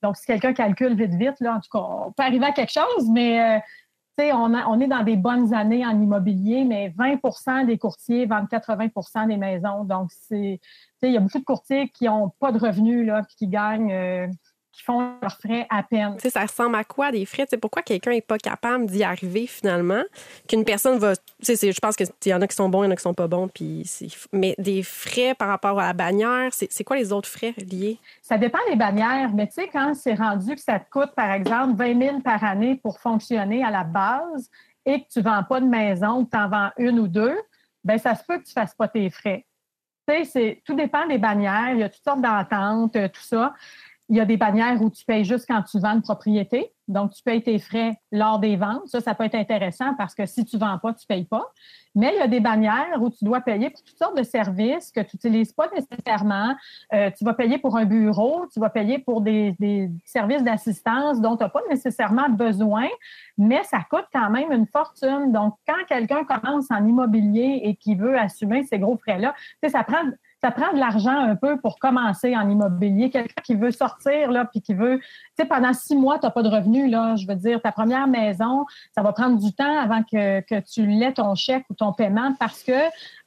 Donc, 0.02 0.16
si 0.16 0.26
quelqu'un 0.26 0.54
calcule 0.54 0.94
vite, 0.94 1.14
vite, 1.14 1.40
là, 1.40 1.56
en 1.56 1.60
tout 1.60 1.68
cas, 1.70 1.84
on 2.06 2.12
peut 2.12 2.22
arriver 2.22 2.46
à 2.46 2.52
quelque 2.52 2.72
chose, 2.72 3.10
mais 3.10 3.58
euh, 3.58 3.58
on, 4.32 4.54
on, 4.54 4.80
est 4.80 4.86
dans 4.86 5.02
des 5.02 5.16
bonnes 5.16 5.52
années 5.52 5.84
en 5.84 6.00
immobilier, 6.00 6.64
mais 6.64 6.94
20% 6.98 7.66
des 7.66 7.78
courtiers 7.78 8.26
vendent 8.26 8.48
80% 8.48 9.28
des 9.28 9.36
maisons. 9.36 9.84
Donc, 9.84 10.10
il 10.30 10.58
y 11.02 11.16
a 11.16 11.20
beaucoup 11.20 11.38
de 11.38 11.44
courtiers 11.44 11.88
qui 11.90 12.04
n'ont 12.04 12.30
pas 12.40 12.52
de 12.52 12.58
revenus, 12.58 13.06
là, 13.06 13.22
qui 13.36 13.46
gagnent. 13.46 13.92
Euh, 13.92 14.26
qui 14.80 14.84
font 14.86 15.14
leurs 15.20 15.36
frais 15.38 15.66
à 15.70 15.82
peine. 15.82 16.14
Tu 16.16 16.22
sais, 16.22 16.30
ça 16.30 16.42
ressemble 16.42 16.74
à 16.76 16.84
quoi 16.84 17.12
des 17.12 17.26
frais? 17.26 17.44
Tu 17.44 17.50
sais, 17.50 17.56
pourquoi 17.58 17.82
quelqu'un 17.82 18.10
n'est 18.12 18.20
pas 18.20 18.38
capable 18.38 18.86
d'y 18.86 19.04
arriver 19.04 19.46
finalement? 19.46 20.02
Qu'une 20.48 20.64
personne 20.64 20.98
va. 20.98 21.14
Tu 21.16 21.54
sais, 21.56 21.72
je 21.72 21.80
pense 21.80 21.96
qu'il 21.96 22.08
y 22.26 22.34
en 22.34 22.40
a 22.40 22.46
qui 22.46 22.56
sont 22.56 22.68
bons, 22.68 22.82
il 22.82 22.86
y 22.86 22.88
en 22.88 22.92
a 22.92 22.96
qui 22.96 23.02
sont 23.02 23.14
pas 23.14 23.28
bons. 23.28 23.48
Puis 23.48 23.84
mais 24.32 24.54
des 24.58 24.82
frais 24.82 25.34
par 25.34 25.48
rapport 25.48 25.78
à 25.78 25.88
la 25.88 25.92
bannière, 25.92 26.50
c'est 26.52 26.84
quoi 26.84 26.96
les 26.96 27.12
autres 27.12 27.28
frais 27.28 27.54
liés? 27.58 27.98
Ça 28.22 28.38
dépend 28.38 28.58
des 28.68 28.76
bannières, 28.76 29.32
mais 29.34 29.46
tu 29.46 29.54
sais, 29.54 29.68
quand 29.68 29.94
c'est 29.94 30.14
rendu 30.14 30.54
que 30.54 30.60
ça 30.60 30.78
te 30.78 30.88
coûte, 30.90 31.12
par 31.14 31.30
exemple, 31.32 31.76
20 31.76 31.98
000 32.00 32.20
par 32.20 32.42
année 32.42 32.76
pour 32.76 32.98
fonctionner 33.00 33.62
à 33.64 33.70
la 33.70 33.84
base 33.84 34.50
et 34.86 35.02
que 35.02 35.08
tu 35.12 35.18
ne 35.18 35.24
vends 35.24 35.44
pas 35.44 35.60
de 35.60 35.66
maison, 35.66 36.24
que 36.24 36.30
tu 36.30 36.36
en 36.38 36.48
vends 36.48 36.70
une 36.78 36.98
ou 37.00 37.08
deux, 37.08 37.36
bien, 37.84 37.98
ça 37.98 38.14
se 38.14 38.24
peut 38.24 38.38
que 38.38 38.44
tu 38.44 38.50
ne 38.56 38.62
fasses 38.62 38.74
pas 38.74 38.88
tes 38.88 39.10
frais. 39.10 39.46
Tu 40.08 40.14
sais, 40.14 40.24
c'est- 40.24 40.62
tout 40.64 40.74
dépend 40.74 41.06
des 41.06 41.18
bannières. 41.18 41.70
Il 41.72 41.78
y 41.80 41.82
a 41.82 41.88
toutes 41.88 42.02
sortes 42.02 42.22
d'ententes, 42.22 42.96
euh, 42.96 43.08
tout 43.08 43.20
ça. 43.22 43.54
Il 44.10 44.16
y 44.16 44.20
a 44.20 44.24
des 44.24 44.36
bannières 44.36 44.82
où 44.82 44.90
tu 44.90 45.04
payes 45.04 45.24
juste 45.24 45.46
quand 45.48 45.62
tu 45.62 45.78
vends 45.78 45.92
une 45.92 46.02
propriété. 46.02 46.72
Donc, 46.88 47.12
tu 47.12 47.22
payes 47.22 47.42
tes 47.42 47.60
frais 47.60 47.96
lors 48.10 48.40
des 48.40 48.56
ventes. 48.56 48.88
Ça, 48.88 49.00
ça 49.00 49.14
peut 49.14 49.22
être 49.22 49.36
intéressant 49.36 49.94
parce 49.96 50.16
que 50.16 50.26
si 50.26 50.44
tu 50.44 50.56
ne 50.56 50.60
vends 50.60 50.78
pas, 50.78 50.92
tu 50.92 51.04
ne 51.08 51.14
payes 51.14 51.24
pas. 51.24 51.44
Mais 51.94 52.12
il 52.14 52.18
y 52.18 52.22
a 52.22 52.26
des 52.26 52.40
bannières 52.40 53.00
où 53.00 53.08
tu 53.08 53.24
dois 53.24 53.40
payer 53.40 53.70
pour 53.70 53.82
toutes 53.84 53.96
sortes 53.96 54.16
de 54.16 54.24
services 54.24 54.90
que 54.90 55.00
tu 55.00 55.10
n'utilises 55.14 55.52
pas 55.52 55.68
nécessairement. 55.72 56.56
Euh, 56.92 57.10
tu 57.16 57.24
vas 57.24 57.34
payer 57.34 57.58
pour 57.58 57.76
un 57.76 57.84
bureau, 57.84 58.46
tu 58.52 58.58
vas 58.58 58.68
payer 58.68 58.98
pour 58.98 59.20
des, 59.20 59.54
des 59.60 59.88
services 60.04 60.42
d'assistance 60.42 61.20
dont 61.20 61.36
tu 61.36 61.44
n'as 61.44 61.48
pas 61.48 61.62
nécessairement 61.68 62.28
besoin, 62.28 62.88
mais 63.38 63.62
ça 63.62 63.78
coûte 63.88 64.06
quand 64.12 64.30
même 64.30 64.50
une 64.50 64.66
fortune. 64.66 65.30
Donc, 65.30 65.54
quand 65.68 65.84
quelqu'un 65.88 66.24
commence 66.24 66.68
en 66.72 66.84
immobilier 66.84 67.60
et 67.62 67.76
qui 67.76 67.94
veut 67.94 68.18
assumer 68.18 68.64
ces 68.64 68.80
gros 68.80 68.96
frais-là, 68.96 69.36
ça 69.68 69.84
prend 69.84 70.02
ça 70.40 70.50
prend 70.50 70.72
de 70.72 70.78
l'argent 70.78 71.18
un 71.18 71.36
peu 71.36 71.58
pour 71.60 71.78
commencer 71.78 72.36
en 72.36 72.48
immobilier. 72.48 73.10
Quelqu'un 73.10 73.42
qui 73.44 73.54
veut 73.54 73.70
sortir, 73.70 74.30
là, 74.30 74.46
puis 74.46 74.62
qui 74.62 74.74
veut, 74.74 74.98
tu 74.98 75.06
sais, 75.38 75.44
pendant 75.44 75.72
six 75.72 75.94
mois, 75.94 76.18
tu 76.18 76.26
n'as 76.26 76.30
pas 76.30 76.42
de 76.42 76.48
revenus, 76.48 76.90
là. 76.90 77.16
Je 77.16 77.26
veux 77.26 77.34
dire, 77.34 77.60
ta 77.60 77.72
première 77.72 78.06
maison, 78.06 78.64
ça 78.94 79.02
va 79.02 79.12
prendre 79.12 79.38
du 79.38 79.52
temps 79.52 79.78
avant 79.78 80.02
que, 80.02 80.40
que 80.40 80.60
tu 80.60 80.86
l'aies 80.86 81.12
ton 81.12 81.34
chèque 81.34 81.64
ou 81.68 81.74
ton 81.74 81.92
paiement 81.92 82.34
parce 82.38 82.62
que 82.62 82.72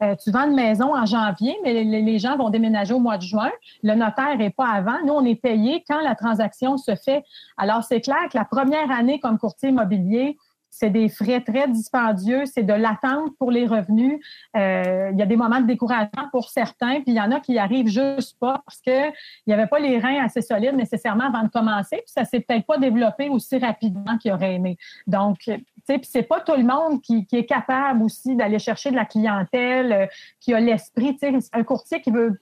euh, 0.01 0.15
tu 0.15 0.31
vends 0.31 0.47
une 0.47 0.55
maison 0.55 0.95
en 0.95 1.05
janvier, 1.05 1.55
mais 1.63 1.83
les, 1.83 2.19
gens 2.19 2.37
vont 2.37 2.49
déménager 2.49 2.93
au 2.93 2.99
mois 2.99 3.17
de 3.17 3.23
juin. 3.23 3.51
Le 3.83 3.95
notaire 3.95 4.37
n'est 4.37 4.49
pas 4.49 4.69
avant. 4.69 4.97
Nous, 5.05 5.13
on 5.13 5.25
est 5.25 5.35
payé 5.35 5.83
quand 5.87 6.01
la 6.01 6.15
transaction 6.15 6.77
se 6.77 6.95
fait. 6.95 7.23
Alors, 7.57 7.83
c'est 7.83 8.01
clair 8.01 8.29
que 8.31 8.37
la 8.37 8.45
première 8.45 8.91
année 8.91 9.19
comme 9.19 9.37
courtier 9.37 9.69
immobilier, 9.69 10.37
c'est 10.73 10.89
des 10.89 11.07
frais 11.07 11.41
très 11.41 11.67
dispendieux, 11.67 12.45
c'est 12.47 12.63
de 12.63 12.73
l'attente 12.73 13.37
pour 13.37 13.51
les 13.51 13.67
revenus. 13.67 14.19
Euh, 14.57 15.11
il 15.13 15.19
y 15.19 15.21
a 15.21 15.25
des 15.27 15.35
moments 15.35 15.61
de 15.61 15.67
découragement 15.67 16.29
pour 16.31 16.49
certains, 16.49 16.95
puis 17.01 17.11
il 17.11 17.13
y 17.13 17.21
en 17.21 17.31
a 17.31 17.39
qui 17.39 17.59
arrivent 17.59 17.87
juste 17.87 18.39
pas 18.39 18.63
parce 18.65 18.81
qu'il 18.81 19.13
n'y 19.45 19.53
avait 19.53 19.67
pas 19.67 19.77
les 19.77 19.99
reins 19.99 20.25
assez 20.25 20.41
solides 20.41 20.75
nécessairement 20.75 21.25
avant 21.25 21.43
de 21.43 21.49
commencer, 21.49 21.97
puis 21.97 22.07
ça 22.07 22.25
s'est 22.25 22.39
peut-être 22.39 22.65
pas 22.65 22.79
développé 22.79 23.29
aussi 23.29 23.59
rapidement 23.59 24.17
qu'il 24.17 24.31
aurait 24.31 24.55
aimé. 24.55 24.77
Donc, 25.05 25.37
tu 25.41 25.53
sais, 25.85 25.99
puis 25.99 26.09
c'est 26.11 26.23
pas 26.23 26.39
tout 26.39 26.55
le 26.55 26.63
monde 26.63 27.01
qui, 27.03 27.27
qui 27.27 27.37
est 27.37 27.45
capable 27.45 28.01
aussi 28.01 28.35
d'aller 28.35 28.57
chercher 28.57 28.89
de 28.89 28.95
la 28.95 29.05
clientèle, 29.05 29.93
euh, 29.93 30.05
qui 30.39 30.55
a 30.55 30.59
l'esprit, 30.59 31.15
tu 31.15 31.39
sais, 31.39 31.49
un 31.53 31.63
courtier 31.63 32.01
qui 32.01 32.09
veut 32.09 32.39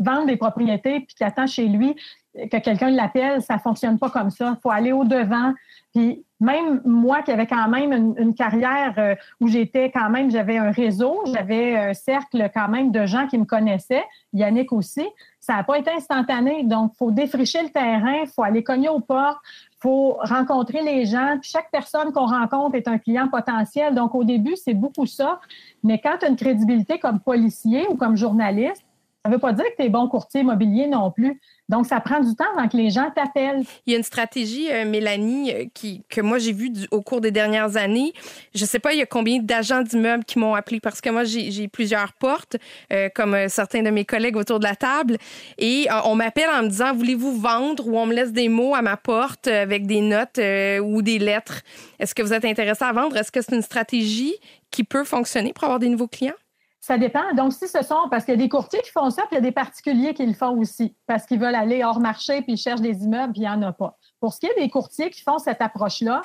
vendre 0.00 0.26
des 0.26 0.36
propriétés 0.36 1.00
puis 1.00 1.14
qui 1.14 1.24
attend 1.24 1.46
chez 1.46 1.66
lui 1.66 1.94
que 2.34 2.58
quelqu'un 2.58 2.90
l'appelle, 2.90 3.42
ça 3.42 3.58
fonctionne 3.58 3.98
pas 3.98 4.10
comme 4.10 4.30
ça. 4.30 4.54
Il 4.56 4.60
faut 4.62 4.70
aller 4.70 4.92
au-devant. 4.92 5.52
Puis 5.92 6.24
même 6.38 6.80
moi 6.84 7.22
qui 7.22 7.32
avais 7.32 7.46
quand 7.46 7.68
même 7.68 7.92
une, 7.92 8.14
une 8.16 8.34
carrière 8.34 8.94
euh, 8.98 9.14
où 9.40 9.48
j'étais 9.48 9.90
quand 9.90 10.08
même, 10.08 10.30
j'avais 10.30 10.56
un 10.56 10.70
réseau, 10.70 11.20
j'avais 11.26 11.76
un 11.76 11.94
cercle 11.94 12.48
quand 12.54 12.68
même 12.68 12.92
de 12.92 13.04
gens 13.04 13.26
qui 13.26 13.36
me 13.36 13.44
connaissaient, 13.44 14.04
Yannick 14.32 14.72
aussi, 14.72 15.06
ça 15.40 15.56
n'a 15.56 15.64
pas 15.64 15.78
été 15.78 15.90
instantané. 15.90 16.62
Donc, 16.62 16.92
il 16.94 16.98
faut 16.98 17.10
défricher 17.10 17.62
le 17.62 17.70
terrain, 17.70 18.22
il 18.22 18.28
faut 18.28 18.42
aller 18.42 18.62
cogner 18.62 18.88
aux 18.88 19.00
portes, 19.00 19.40
il 19.72 19.80
faut 19.80 20.16
rencontrer 20.20 20.82
les 20.82 21.06
gens. 21.06 21.38
Puis 21.40 21.50
chaque 21.50 21.70
personne 21.70 22.12
qu'on 22.12 22.26
rencontre 22.26 22.76
est 22.76 22.86
un 22.86 22.98
client 22.98 23.28
potentiel. 23.28 23.94
Donc, 23.94 24.14
au 24.14 24.22
début, 24.22 24.54
c'est 24.56 24.74
beaucoup 24.74 25.06
ça. 25.06 25.40
Mais 25.82 25.98
quand 25.98 26.18
tu 26.20 26.26
as 26.26 26.28
une 26.28 26.36
crédibilité 26.36 26.98
comme 26.98 27.20
policier 27.20 27.86
ou 27.88 27.96
comme 27.96 28.16
journaliste, 28.16 28.84
ça 29.22 29.28
ne 29.28 29.34
veut 29.34 29.40
pas 29.40 29.52
dire 29.52 29.66
que 29.66 29.76
tu 29.76 29.82
es 29.82 29.90
bon 29.90 30.08
courtier 30.08 30.40
immobilier 30.40 30.86
non 30.86 31.10
plus. 31.10 31.38
Donc, 31.68 31.86
ça 31.86 32.00
prend 32.00 32.20
du 32.20 32.34
temps 32.34 32.46
avant 32.56 32.66
que 32.68 32.76
les 32.76 32.88
gens 32.88 33.10
t'appellent. 33.14 33.62
Il 33.86 33.92
y 33.92 33.94
a 33.94 33.98
une 33.98 34.04
stratégie, 34.04 34.72
euh, 34.72 34.86
Mélanie, 34.86 35.52
euh, 35.52 35.64
qui, 35.74 36.02
que 36.08 36.22
moi 36.22 36.38
j'ai 36.38 36.52
vue 36.52 36.72
au 36.90 37.02
cours 37.02 37.20
des 37.20 37.30
dernières 37.30 37.76
années. 37.76 38.14
Je 38.54 38.64
sais 38.64 38.78
pas, 38.78 38.94
il 38.94 38.98
y 38.98 39.02
a 39.02 39.06
combien 39.06 39.38
d'agents 39.38 39.82
d'immeubles 39.82 40.24
qui 40.24 40.38
m'ont 40.38 40.54
appelé 40.54 40.80
parce 40.80 41.02
que 41.02 41.10
moi 41.10 41.24
j'ai 41.24 41.68
plusieurs 41.68 42.14
portes, 42.14 42.56
euh, 42.92 43.10
comme 43.14 43.36
certains 43.48 43.82
de 43.82 43.90
mes 43.90 44.06
collègues 44.06 44.36
autour 44.36 44.58
de 44.58 44.64
la 44.64 44.74
table. 44.74 45.18
Et 45.58 45.86
on 46.06 46.14
m'appelle 46.14 46.48
en 46.48 46.62
me 46.62 46.68
disant 46.68 46.94
Voulez-vous 46.94 47.38
vendre? 47.38 47.86
Ou 47.86 47.98
on 47.98 48.06
me 48.06 48.14
laisse 48.14 48.32
des 48.32 48.48
mots 48.48 48.74
à 48.74 48.80
ma 48.80 48.96
porte 48.96 49.48
avec 49.48 49.86
des 49.86 50.00
notes 50.00 50.40
ou 50.82 51.02
des 51.02 51.18
lettres. 51.18 51.60
Est-ce 51.98 52.14
que 52.14 52.22
vous 52.22 52.32
êtes 52.32 52.44
intéressé 52.44 52.84
à 52.84 52.92
vendre? 52.92 53.16
Est-ce 53.16 53.30
que 53.30 53.42
c'est 53.42 53.54
une 53.54 53.62
stratégie 53.62 54.34
qui 54.70 54.82
peut 54.82 55.04
fonctionner 55.04 55.52
pour 55.52 55.64
avoir 55.64 55.78
des 55.78 55.88
nouveaux 55.88 56.08
clients? 56.08 56.34
Ça 56.80 56.96
dépend. 56.96 57.34
Donc, 57.34 57.52
si 57.52 57.68
ce 57.68 57.82
sont, 57.82 58.08
parce 58.10 58.24
qu'il 58.24 58.32
y 58.34 58.38
a 58.38 58.42
des 58.42 58.48
courtiers 58.48 58.80
qui 58.80 58.90
font 58.90 59.10
ça, 59.10 59.22
puis 59.22 59.32
il 59.32 59.34
y 59.34 59.38
a 59.38 59.42
des 59.42 59.52
particuliers 59.52 60.14
qui 60.14 60.24
le 60.24 60.32
font 60.32 60.58
aussi, 60.58 60.96
parce 61.06 61.26
qu'ils 61.26 61.38
veulent 61.38 61.54
aller 61.54 61.84
hors 61.84 62.00
marché, 62.00 62.40
puis 62.40 62.54
ils 62.54 62.56
cherchent 62.56 62.80
des 62.80 63.04
immeubles, 63.04 63.34
puis 63.34 63.42
il 63.42 63.44
n'y 63.44 63.50
en 63.50 63.62
a 63.62 63.72
pas. 63.72 63.98
Pour 64.18 64.32
ce 64.32 64.40
qui 64.40 64.46
est 64.46 64.58
des 64.58 64.70
courtiers 64.70 65.10
qui 65.10 65.20
font 65.22 65.38
cette 65.38 65.60
approche-là, 65.60 66.22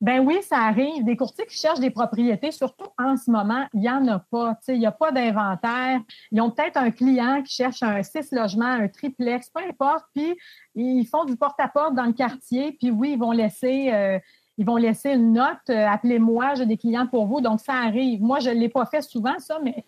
ben 0.00 0.20
oui, 0.20 0.40
ça 0.42 0.58
arrive. 0.58 1.04
Des 1.04 1.16
courtiers 1.16 1.46
qui 1.46 1.56
cherchent 1.56 1.80
des 1.80 1.90
propriétés, 1.90 2.50
surtout 2.50 2.86
en 2.98 3.16
ce 3.16 3.30
moment, 3.30 3.66
il 3.72 3.80
n'y 3.80 3.90
en 3.90 4.06
a 4.08 4.18
pas. 4.18 4.58
Il 4.68 4.78
n'y 4.78 4.86
a 4.86 4.92
pas 4.92 5.12
d'inventaire. 5.12 6.00
Ils 6.32 6.40
ont 6.40 6.50
peut-être 6.50 6.76
un 6.76 6.90
client 6.90 7.42
qui 7.42 7.54
cherche 7.54 7.82
un 7.82 8.02
six 8.02 8.32
logements, 8.32 8.66
un 8.66 8.88
triplex, 8.88 9.50
peu 9.50 9.62
importe, 9.62 10.04
puis 10.14 10.36
ils 10.74 11.06
font 11.06 11.24
du 11.24 11.36
porte-à-porte 11.36 11.94
dans 11.94 12.06
le 12.06 12.12
quartier, 12.12 12.72
puis 12.72 12.90
oui, 12.90 13.12
ils 13.12 13.18
vont 13.18 13.32
laisser. 13.32 13.92
euh, 13.92 14.18
ils 14.58 14.66
vont 14.66 14.76
laisser 14.76 15.10
une 15.10 15.32
note, 15.32 15.56
euh, 15.70 15.86
appelez-moi, 15.86 16.54
j'ai 16.54 16.66
des 16.66 16.76
clients 16.76 17.06
pour 17.06 17.26
vous. 17.26 17.40
Donc, 17.40 17.60
ça 17.60 17.74
arrive. 17.74 18.20
Moi, 18.20 18.38
je 18.40 18.50
ne 18.50 18.54
l'ai 18.60 18.68
pas 18.68 18.86
fait 18.86 19.02
souvent, 19.02 19.38
ça, 19.38 19.58
mais 19.62 19.84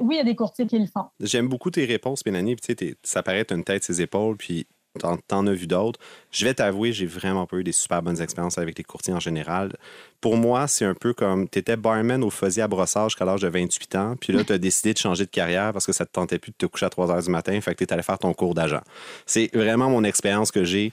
oui, 0.00 0.14
il 0.14 0.18
y 0.18 0.20
a 0.20 0.24
des 0.24 0.36
courtiers 0.36 0.66
qui 0.66 0.78
le 0.78 0.86
font. 0.86 1.06
J'aime 1.20 1.48
beaucoup 1.48 1.70
tes 1.70 1.84
réponses, 1.84 2.24
Mélanie. 2.24 2.54
Puis, 2.56 2.62
tu 2.62 2.66
sais, 2.66 2.74
t'es- 2.76 2.96
ça 3.02 3.22
paraît 3.22 3.40
être 3.40 3.52
une 3.52 3.64
tête, 3.64 3.82
ses 3.84 4.00
épaules, 4.00 4.36
puis 4.36 4.66
t'en, 5.00 5.16
t'en 5.16 5.44
as 5.48 5.52
vu 5.52 5.66
d'autres. 5.66 5.98
Je 6.30 6.44
vais 6.44 6.54
t'avouer, 6.54 6.92
j'ai 6.92 7.06
vraiment 7.06 7.46
pas 7.46 7.56
eu 7.56 7.64
des 7.64 7.72
super 7.72 8.00
bonnes 8.00 8.20
expériences 8.22 8.56
avec 8.58 8.78
les 8.78 8.84
courtiers 8.84 9.12
en 9.12 9.18
général. 9.18 9.72
Pour 10.20 10.36
moi, 10.36 10.68
c'est 10.68 10.84
un 10.84 10.94
peu 10.94 11.12
comme 11.12 11.48
tu 11.48 11.58
étais 11.58 11.76
barman 11.76 12.22
au 12.22 12.30
fusil 12.30 12.60
à 12.60 12.68
brossage 12.68 13.10
jusqu'à 13.10 13.24
l'âge 13.24 13.40
de 13.42 13.48
28 13.48 13.96
ans, 13.96 14.14
puis 14.20 14.32
là, 14.32 14.44
tu 14.44 14.52
as 14.52 14.58
décidé 14.58 14.92
de 14.94 14.98
changer 14.98 15.24
de 15.24 15.30
carrière 15.30 15.72
parce 15.72 15.84
que 15.84 15.92
ça 15.92 16.06
te 16.06 16.12
tentait 16.12 16.38
plus 16.38 16.52
de 16.52 16.56
te 16.56 16.66
coucher 16.66 16.86
à 16.86 16.90
3 16.90 17.10
heures 17.10 17.22
du 17.22 17.28
matin, 17.30 17.60
fait 17.60 17.74
que 17.74 17.78
tu 17.84 17.90
es 17.90 17.92
allé 17.92 18.04
faire 18.04 18.18
ton 18.20 18.32
cours 18.34 18.54
d'agent. 18.54 18.82
C'est 19.26 19.50
vraiment 19.52 19.90
mon 19.90 20.04
expérience 20.04 20.52
que 20.52 20.62
j'ai, 20.62 20.92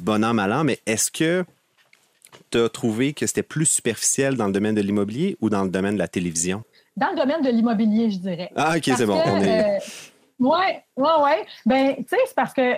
bon 0.00 0.24
an, 0.24 0.32
mal 0.32 0.50
an, 0.52 0.64
mais 0.64 0.80
est-ce 0.86 1.10
que 1.10 1.44
tu 2.50 2.58
as 2.58 2.68
trouvé 2.68 3.12
que 3.12 3.26
c'était 3.26 3.42
plus 3.42 3.66
superficiel 3.66 4.36
dans 4.36 4.46
le 4.46 4.52
domaine 4.52 4.74
de 4.74 4.80
l'immobilier 4.80 5.36
ou 5.40 5.50
dans 5.50 5.64
le 5.64 5.70
domaine 5.70 5.94
de 5.94 5.98
la 5.98 6.08
télévision? 6.08 6.62
Dans 6.96 7.10
le 7.10 7.16
domaine 7.16 7.42
de 7.42 7.50
l'immobilier, 7.50 8.10
je 8.10 8.18
dirais. 8.18 8.50
Ah, 8.54 8.74
OK, 8.76 8.84
c'est 8.84 9.06
bon. 9.06 9.20
que, 9.20 9.28
on 9.28 9.40
est... 9.42 9.76
euh, 9.76 9.78
ouais, 10.40 10.82
ouais, 10.96 11.22
ouais. 11.22 11.46
Ben, 11.66 11.96
tu 11.96 12.04
sais, 12.08 12.16
c'est 12.26 12.34
parce 12.34 12.52
que 12.52 12.74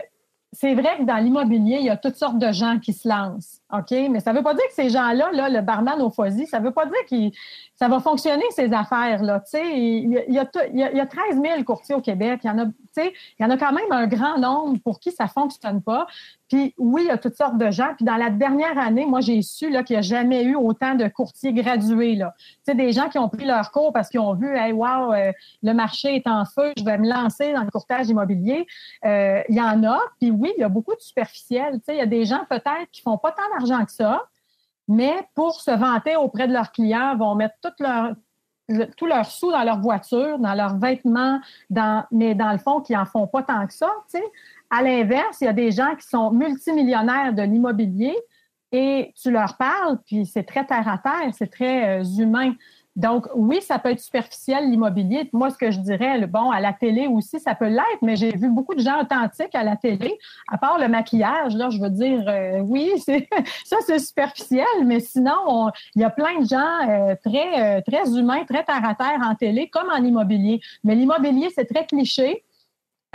c'est 0.52 0.74
vrai 0.74 0.98
que 0.98 1.04
dans 1.04 1.18
l'immobilier, 1.18 1.78
il 1.80 1.86
y 1.86 1.90
a 1.90 1.96
toutes 1.96 2.16
sortes 2.16 2.38
de 2.38 2.50
gens 2.52 2.78
qui 2.78 2.92
se 2.92 3.06
lancent. 3.08 3.60
OK? 3.72 3.90
Mais 4.10 4.20
ça 4.20 4.32
ne 4.32 4.38
veut 4.38 4.44
pas 4.44 4.54
dire 4.54 4.66
que 4.68 4.74
ces 4.74 4.90
gens-là, 4.90 5.30
là, 5.32 5.48
le 5.48 5.60
barman 5.60 6.00
au 6.00 6.10
ça 6.10 6.24
ne 6.60 6.64
veut 6.64 6.70
pas 6.72 6.86
dire 6.86 6.94
que 7.10 7.36
ça 7.74 7.88
va 7.88 8.00
fonctionner, 8.00 8.44
ces 8.50 8.72
affaires-là. 8.72 9.42
Il 9.54 10.12
y, 10.12 10.18
a, 10.18 10.24
y 10.30 10.38
a 10.38 10.46
tout- 10.46 10.60
il 10.72 10.78
y 10.78 10.84
a- 10.84 10.90
il 10.92 10.96
y 10.96 11.00
a 11.00 11.06
13 11.06 11.40
000 11.42 11.62
courtiers 11.64 11.94
au 11.94 12.00
Québec. 12.00 12.40
Il 12.44 12.46
y 12.46 12.50
en 12.50 12.58
a, 12.58 12.64
il 12.96 13.12
y 13.40 13.44
en 13.44 13.50
a 13.50 13.56
quand 13.56 13.72
même 13.72 13.90
un 13.90 14.06
grand 14.06 14.38
nombre 14.38 14.78
pour 14.82 15.00
qui 15.00 15.10
ça 15.12 15.24
ne 15.24 15.28
fonctionne 15.28 15.82
pas. 15.82 16.06
Puis 16.48 16.74
oui, 16.78 17.02
il 17.04 17.08
y 17.08 17.10
a 17.10 17.18
toutes 17.18 17.34
sortes 17.34 17.58
de 17.58 17.70
gens. 17.72 17.88
Puis 17.96 18.04
dans 18.04 18.14
la 18.16 18.30
dernière 18.30 18.78
année, 18.78 19.04
moi, 19.04 19.20
j'ai 19.20 19.42
su 19.42 19.66
qu'il 19.82 19.94
n'y 19.94 19.96
a 19.96 20.00
jamais 20.00 20.44
eu 20.44 20.54
autant 20.54 20.94
de 20.94 21.08
courtiers 21.08 21.52
gradués. 21.52 22.14
Là. 22.14 22.34
Tu 22.38 22.46
sais, 22.66 22.74
des 22.74 22.92
gens 22.92 23.08
qui 23.08 23.18
ont 23.18 23.28
pris 23.28 23.44
leur 23.44 23.72
cours 23.72 23.92
parce 23.92 24.08
qu'ils 24.08 24.20
ont 24.20 24.34
vu, 24.34 24.56
hey, 24.56 24.72
wow, 24.72 25.12
euh, 25.12 25.32
le 25.64 25.72
marché 25.74 26.14
est 26.14 26.28
en 26.28 26.44
feu, 26.44 26.72
je 26.78 26.84
vais 26.84 26.98
me 26.98 27.08
lancer 27.08 27.52
dans 27.52 27.64
le 27.64 27.70
courtage 27.70 28.08
immobilier. 28.08 28.64
Euh, 29.04 29.42
il 29.48 29.56
y 29.56 29.60
en 29.60 29.82
a. 29.84 29.98
Puis 30.20 30.30
oui, 30.30 30.52
il 30.56 30.60
y 30.60 30.64
a 30.64 30.68
beaucoup 30.68 30.94
de 30.94 31.00
superficiels. 31.00 31.80
Il 31.88 31.96
y 31.96 32.00
a 32.00 32.06
des 32.06 32.24
gens 32.24 32.44
peut-être 32.48 32.88
qui 32.92 33.02
font 33.02 33.18
pas 33.18 33.32
tant 33.32 33.42
d'argent 33.58 33.84
que 33.84 33.92
ça, 33.92 34.22
mais 34.88 35.14
pour 35.34 35.60
se 35.60 35.70
vanter 35.70 36.16
auprès 36.16 36.46
de 36.46 36.52
leurs 36.52 36.72
clients, 36.72 37.16
vont 37.16 37.34
mettre 37.34 37.56
tout 37.62 37.72
leur, 37.80 38.12
le- 38.68 38.86
tous 38.96 39.06
leurs 39.06 39.26
sous 39.26 39.50
dans 39.50 39.64
leur 39.64 39.80
voiture, 39.80 40.38
dans 40.38 40.54
leurs 40.54 40.76
vêtements, 40.78 41.40
dans, 41.70 42.04
mais 42.10 42.34
dans 42.34 42.52
le 42.52 42.58
fond, 42.58 42.80
qui 42.80 42.92
n'en 42.92 43.06
font 43.06 43.26
pas 43.26 43.42
tant 43.42 43.66
que 43.66 43.72
ça. 43.72 43.90
À 44.70 44.82
l'inverse, 44.82 45.40
il 45.40 45.44
y 45.44 45.48
a 45.48 45.52
des 45.52 45.70
gens 45.70 45.94
qui 45.96 46.06
sont 46.06 46.30
multimillionnaires 46.30 47.32
de 47.32 47.42
l'immobilier 47.42 48.16
et 48.72 49.12
tu 49.20 49.30
leur 49.30 49.56
parles, 49.56 49.98
puis 50.04 50.26
c'est 50.26 50.42
très 50.42 50.66
terre 50.66 50.88
à 50.88 50.98
terre, 50.98 51.32
c'est 51.32 51.50
très 51.50 52.00
euh, 52.00 52.04
humain. 52.18 52.52
Donc, 52.96 53.26
oui, 53.34 53.60
ça 53.60 53.78
peut 53.78 53.90
être 53.90 54.00
superficiel, 54.00 54.70
l'immobilier. 54.70 55.28
Moi, 55.34 55.50
ce 55.50 55.58
que 55.58 55.70
je 55.70 55.78
dirais, 55.80 56.26
bon, 56.26 56.50
à 56.50 56.60
la 56.60 56.72
télé 56.72 57.06
aussi, 57.06 57.38
ça 57.38 57.54
peut 57.54 57.68
l'être, 57.68 58.00
mais 58.02 58.16
j'ai 58.16 58.34
vu 58.34 58.48
beaucoup 58.50 58.74
de 58.74 58.80
gens 58.80 59.00
authentiques 59.02 59.54
à 59.54 59.62
la 59.62 59.76
télé, 59.76 60.18
à 60.50 60.56
part 60.56 60.78
le 60.78 60.88
maquillage, 60.88 61.54
là, 61.54 61.68
je 61.68 61.78
veux 61.78 61.90
dire, 61.90 62.24
euh, 62.26 62.60
oui, 62.60 62.90
ça, 63.66 63.76
c'est 63.86 63.98
superficiel, 63.98 64.64
mais 64.84 65.00
sinon, 65.00 65.34
on- 65.46 65.70
il 65.94 66.00
y 66.00 66.04
a 66.04 66.10
plein 66.10 66.40
de 66.40 66.46
gens 66.46 66.88
euh, 66.88 67.14
très, 67.22 67.78
euh, 67.78 67.80
très 67.86 68.08
humains, 68.18 68.44
très 68.44 68.64
terre 68.64 68.84
à 68.88 68.94
terre 68.94 69.20
en 69.22 69.34
télé, 69.34 69.68
comme 69.68 69.90
en 69.90 70.02
immobilier. 70.02 70.60
Mais 70.82 70.94
l'immobilier, 70.94 71.50
c'est 71.54 71.66
très 71.66 71.84
cliché. 71.86 72.44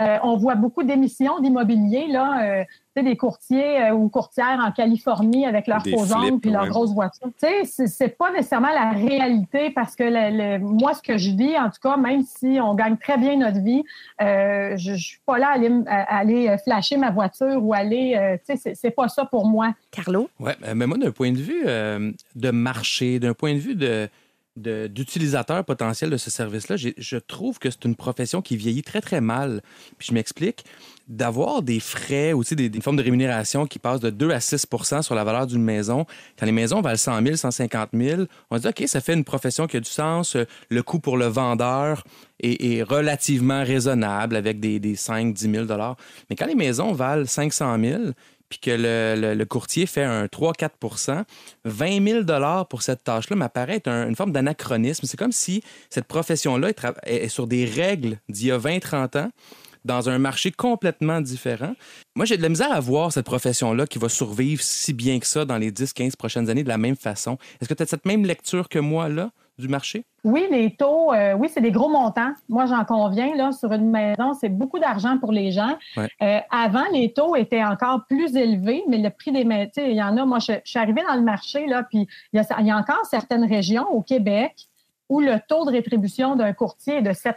Euh, 0.02 0.18
on 0.22 0.36
voit 0.36 0.54
beaucoup 0.56 0.82
d'émissions 0.82 1.38
d'immobilier, 1.40 2.06
là, 2.08 2.42
euh, 2.60 2.64
tu 2.64 3.02
sais, 3.02 3.02
des 3.04 3.16
courtiers 3.16 3.82
euh, 3.84 3.92
ou 3.94 4.08
courtières 4.08 4.58
en 4.66 4.72
Californie 4.72 5.46
avec 5.46 5.66
leurs 5.66 5.82
faux 5.92 6.04
flips, 6.24 6.40
puis 6.40 6.50
leurs 6.50 6.62
grosses 6.70 6.92
voitures. 6.94 7.28
Tu 7.40 7.46
sais, 7.64 7.86
c'est- 7.86 8.08
pas 8.18 8.30
nécessairement 8.32 8.72
la 8.72 8.90
réalité 8.90 9.70
parce 9.70 9.94
que 9.96 10.02
le- 10.04 10.36
le- 10.36 10.58
moi, 10.58 10.92
ce 10.94 11.02
que 11.02 11.16
je 11.18 11.30
vis, 11.30 11.56
en 11.56 11.70
tout 11.70 11.80
cas, 11.82 11.96
même 11.96 12.22
si 12.22 12.58
on 12.60 12.74
gagne 12.74 12.96
très 12.96 13.16
bien 13.16 13.36
notre 13.36 13.60
vie, 13.62 13.82
euh, 14.20 14.76
je, 14.76 14.94
je 14.94 15.04
suis 15.06 15.20
pas 15.24 15.38
là 15.38 15.48
à 15.48 15.52
aller, 15.52 15.66
m- 15.66 15.84
à 15.86 16.16
aller 16.18 16.54
flasher 16.64 16.96
ma 16.96 17.10
voiture 17.10 17.62
ou 17.62 17.72
aller, 17.72 18.14
euh, 18.16 18.36
tu 18.46 18.56
sais, 18.56 18.74
c'est- 18.74 18.90
pas 18.90 19.08
ça 19.08 19.24
pour 19.24 19.46
moi. 19.46 19.72
Carlo? 19.90 20.28
Ouais, 20.40 20.56
euh, 20.66 20.72
mais 20.74 20.86
moi, 20.86 20.98
d'un 20.98 21.12
point 21.12 21.32
de 21.32 21.38
vue 21.38 21.62
euh, 21.66 22.10
de 22.34 22.50
marché, 22.50 23.18
d'un 23.20 23.32
point 23.34 23.54
de 23.54 23.58
vue 23.58 23.74
de 23.74 24.08
de- 24.56 24.86
d'utilisateur 24.86 25.64
potentiel 25.64 26.10
de 26.10 26.16
ce 26.16 26.30
service-là, 26.30 26.76
je 26.76 27.16
trouve 27.16 27.58
que 27.58 27.70
c'est 27.70 27.84
une 27.84 27.96
profession 27.96 28.42
qui 28.42 28.56
vieillit 28.56 28.82
très, 28.82 29.00
très 29.00 29.20
mal. 29.20 29.62
Puis 29.98 30.08
je 30.08 30.14
m'explique, 30.14 30.64
d'avoir 31.08 31.62
des 31.62 31.80
frais, 31.80 32.32
aussi 32.32 32.56
des, 32.56 32.70
formes 32.80 32.96
de 32.96 33.02
rémunération 33.02 33.66
qui 33.66 33.78
passent 33.78 34.00
de 34.00 34.10
2 34.10 34.30
à 34.30 34.38
6% 34.38 35.02
sur 35.02 35.14
la 35.14 35.24
valeur 35.24 35.46
d'une 35.46 35.62
maison, 35.62 36.06
quand 36.38 36.46
les 36.46 36.52
maisons 36.52 36.80
valent 36.80 36.96
100 36.96 37.22
000, 37.22 37.36
150 37.36 37.90
000, 37.92 38.22
on 38.50 38.56
se 38.56 38.62
dit, 38.62 38.68
OK, 38.68 38.84
ça 38.86 39.00
fait 39.00 39.14
une 39.14 39.24
profession 39.24 39.66
qui 39.66 39.76
a 39.76 39.80
du 39.80 39.90
sens, 39.90 40.36
le 40.70 40.82
coût 40.82 41.00
pour 41.00 41.16
le 41.16 41.26
vendeur 41.26 42.04
est, 42.40 42.64
est 42.64 42.82
relativement 42.82 43.62
raisonnable 43.64 44.36
avec 44.36 44.60
des, 44.60 44.78
des 44.78 44.96
5 44.96 45.34
10 45.34 45.50
000 45.50 45.66
Mais 46.30 46.36
quand 46.36 46.46
les 46.46 46.54
maisons 46.54 46.92
valent 46.92 47.26
500 47.26 47.78
000, 47.80 48.02
puis 48.52 48.58
que 48.60 48.70
le, 48.70 49.34
le- 49.34 49.44
courtier 49.46 49.86
fait 49.86 50.02
un 50.04 50.26
3-4% 50.26 51.24
20 51.64 52.24
000 52.26 52.64
pour 52.68 52.82
cette 52.82 53.02
tâche-là 53.02 53.34
m'apparaît 53.34 53.76
être 53.76 53.88
un- 53.88 54.08
une 54.08 54.14
forme 54.14 54.30
d'anachronisme. 54.32 55.06
C'est 55.06 55.16
comme 55.16 55.32
si 55.32 55.62
cette 55.88 56.04
profession-là 56.06 56.68
est- 56.68 56.84
est 57.06 57.28
sur 57.28 57.46
des 57.46 57.64
règles 57.64 58.18
d'il 58.28 58.48
y 58.48 58.50
a 58.50 58.58
20-30 58.58 59.16
ans 59.16 59.30
dans 59.86 60.10
un 60.10 60.18
marché 60.18 60.52
complètement 60.52 61.22
différent. 61.22 61.74
Moi, 62.14 62.26
j'ai 62.26 62.36
de 62.36 62.42
la 62.42 62.50
misère 62.50 62.70
à 62.70 62.78
voir 62.80 63.10
cette 63.10 63.24
profession-là 63.24 63.86
qui 63.86 63.98
va 63.98 64.10
survivre 64.10 64.62
si 64.62 64.92
bien 64.92 65.18
que 65.18 65.26
ça 65.26 65.46
dans 65.46 65.56
les 65.56 65.70
10-15 65.72 66.14
prochaines 66.16 66.50
années 66.50 66.62
de 66.62 66.68
la 66.68 66.78
même 66.78 66.94
façon. 66.96 67.38
Est-ce 67.60 67.68
que 67.70 67.74
tu 67.74 67.82
as 67.82 67.86
cette 67.86 68.04
même 68.04 68.24
lecture 68.26 68.68
que 68.68 68.78
moi, 68.78 69.08
là, 69.08 69.30
du 69.58 69.68
marché? 69.68 70.04
Oui, 70.24 70.46
les 70.50 70.74
taux, 70.76 71.12
euh, 71.12 71.34
oui, 71.34 71.48
c'est 71.52 71.60
des 71.60 71.72
gros 71.72 71.88
montants. 71.88 72.32
Moi, 72.48 72.66
j'en 72.66 72.84
conviens, 72.84 73.34
là, 73.34 73.52
sur 73.52 73.72
une 73.72 73.90
maison, 73.90 74.34
c'est 74.34 74.48
beaucoup 74.48 74.78
d'argent 74.78 75.18
pour 75.18 75.32
les 75.32 75.50
gens. 75.50 75.76
Ouais. 75.96 76.08
Euh, 76.22 76.38
avant, 76.50 76.84
les 76.92 77.12
taux 77.12 77.36
étaient 77.36 77.64
encore 77.64 78.04
plus 78.06 78.36
élevés, 78.36 78.82
mais 78.88 78.98
le 78.98 79.10
prix 79.10 79.32
des 79.32 79.44
maisons, 79.44 79.70
il 79.76 79.92
y 79.92 80.02
en 80.02 80.16
a, 80.16 80.24
moi, 80.24 80.38
je, 80.38 80.52
je 80.64 80.70
suis 80.70 80.78
arrivée 80.78 81.02
dans 81.06 81.14
le 81.14 81.22
marché, 81.22 81.66
là, 81.66 81.82
puis 81.82 82.06
il 82.32 82.36
y, 82.36 82.38
a, 82.40 82.60
il 82.60 82.66
y 82.66 82.70
a 82.70 82.76
encore 82.76 83.04
certaines 83.04 83.44
régions 83.44 83.88
au 83.90 84.02
Québec 84.02 84.68
où 85.08 85.20
le 85.20 85.36
taux 85.46 85.66
de 85.66 85.70
rétribution 85.70 86.36
d'un 86.36 86.54
courtier 86.54 86.96
est 86.96 87.02
de 87.02 87.10
7% 87.10 87.34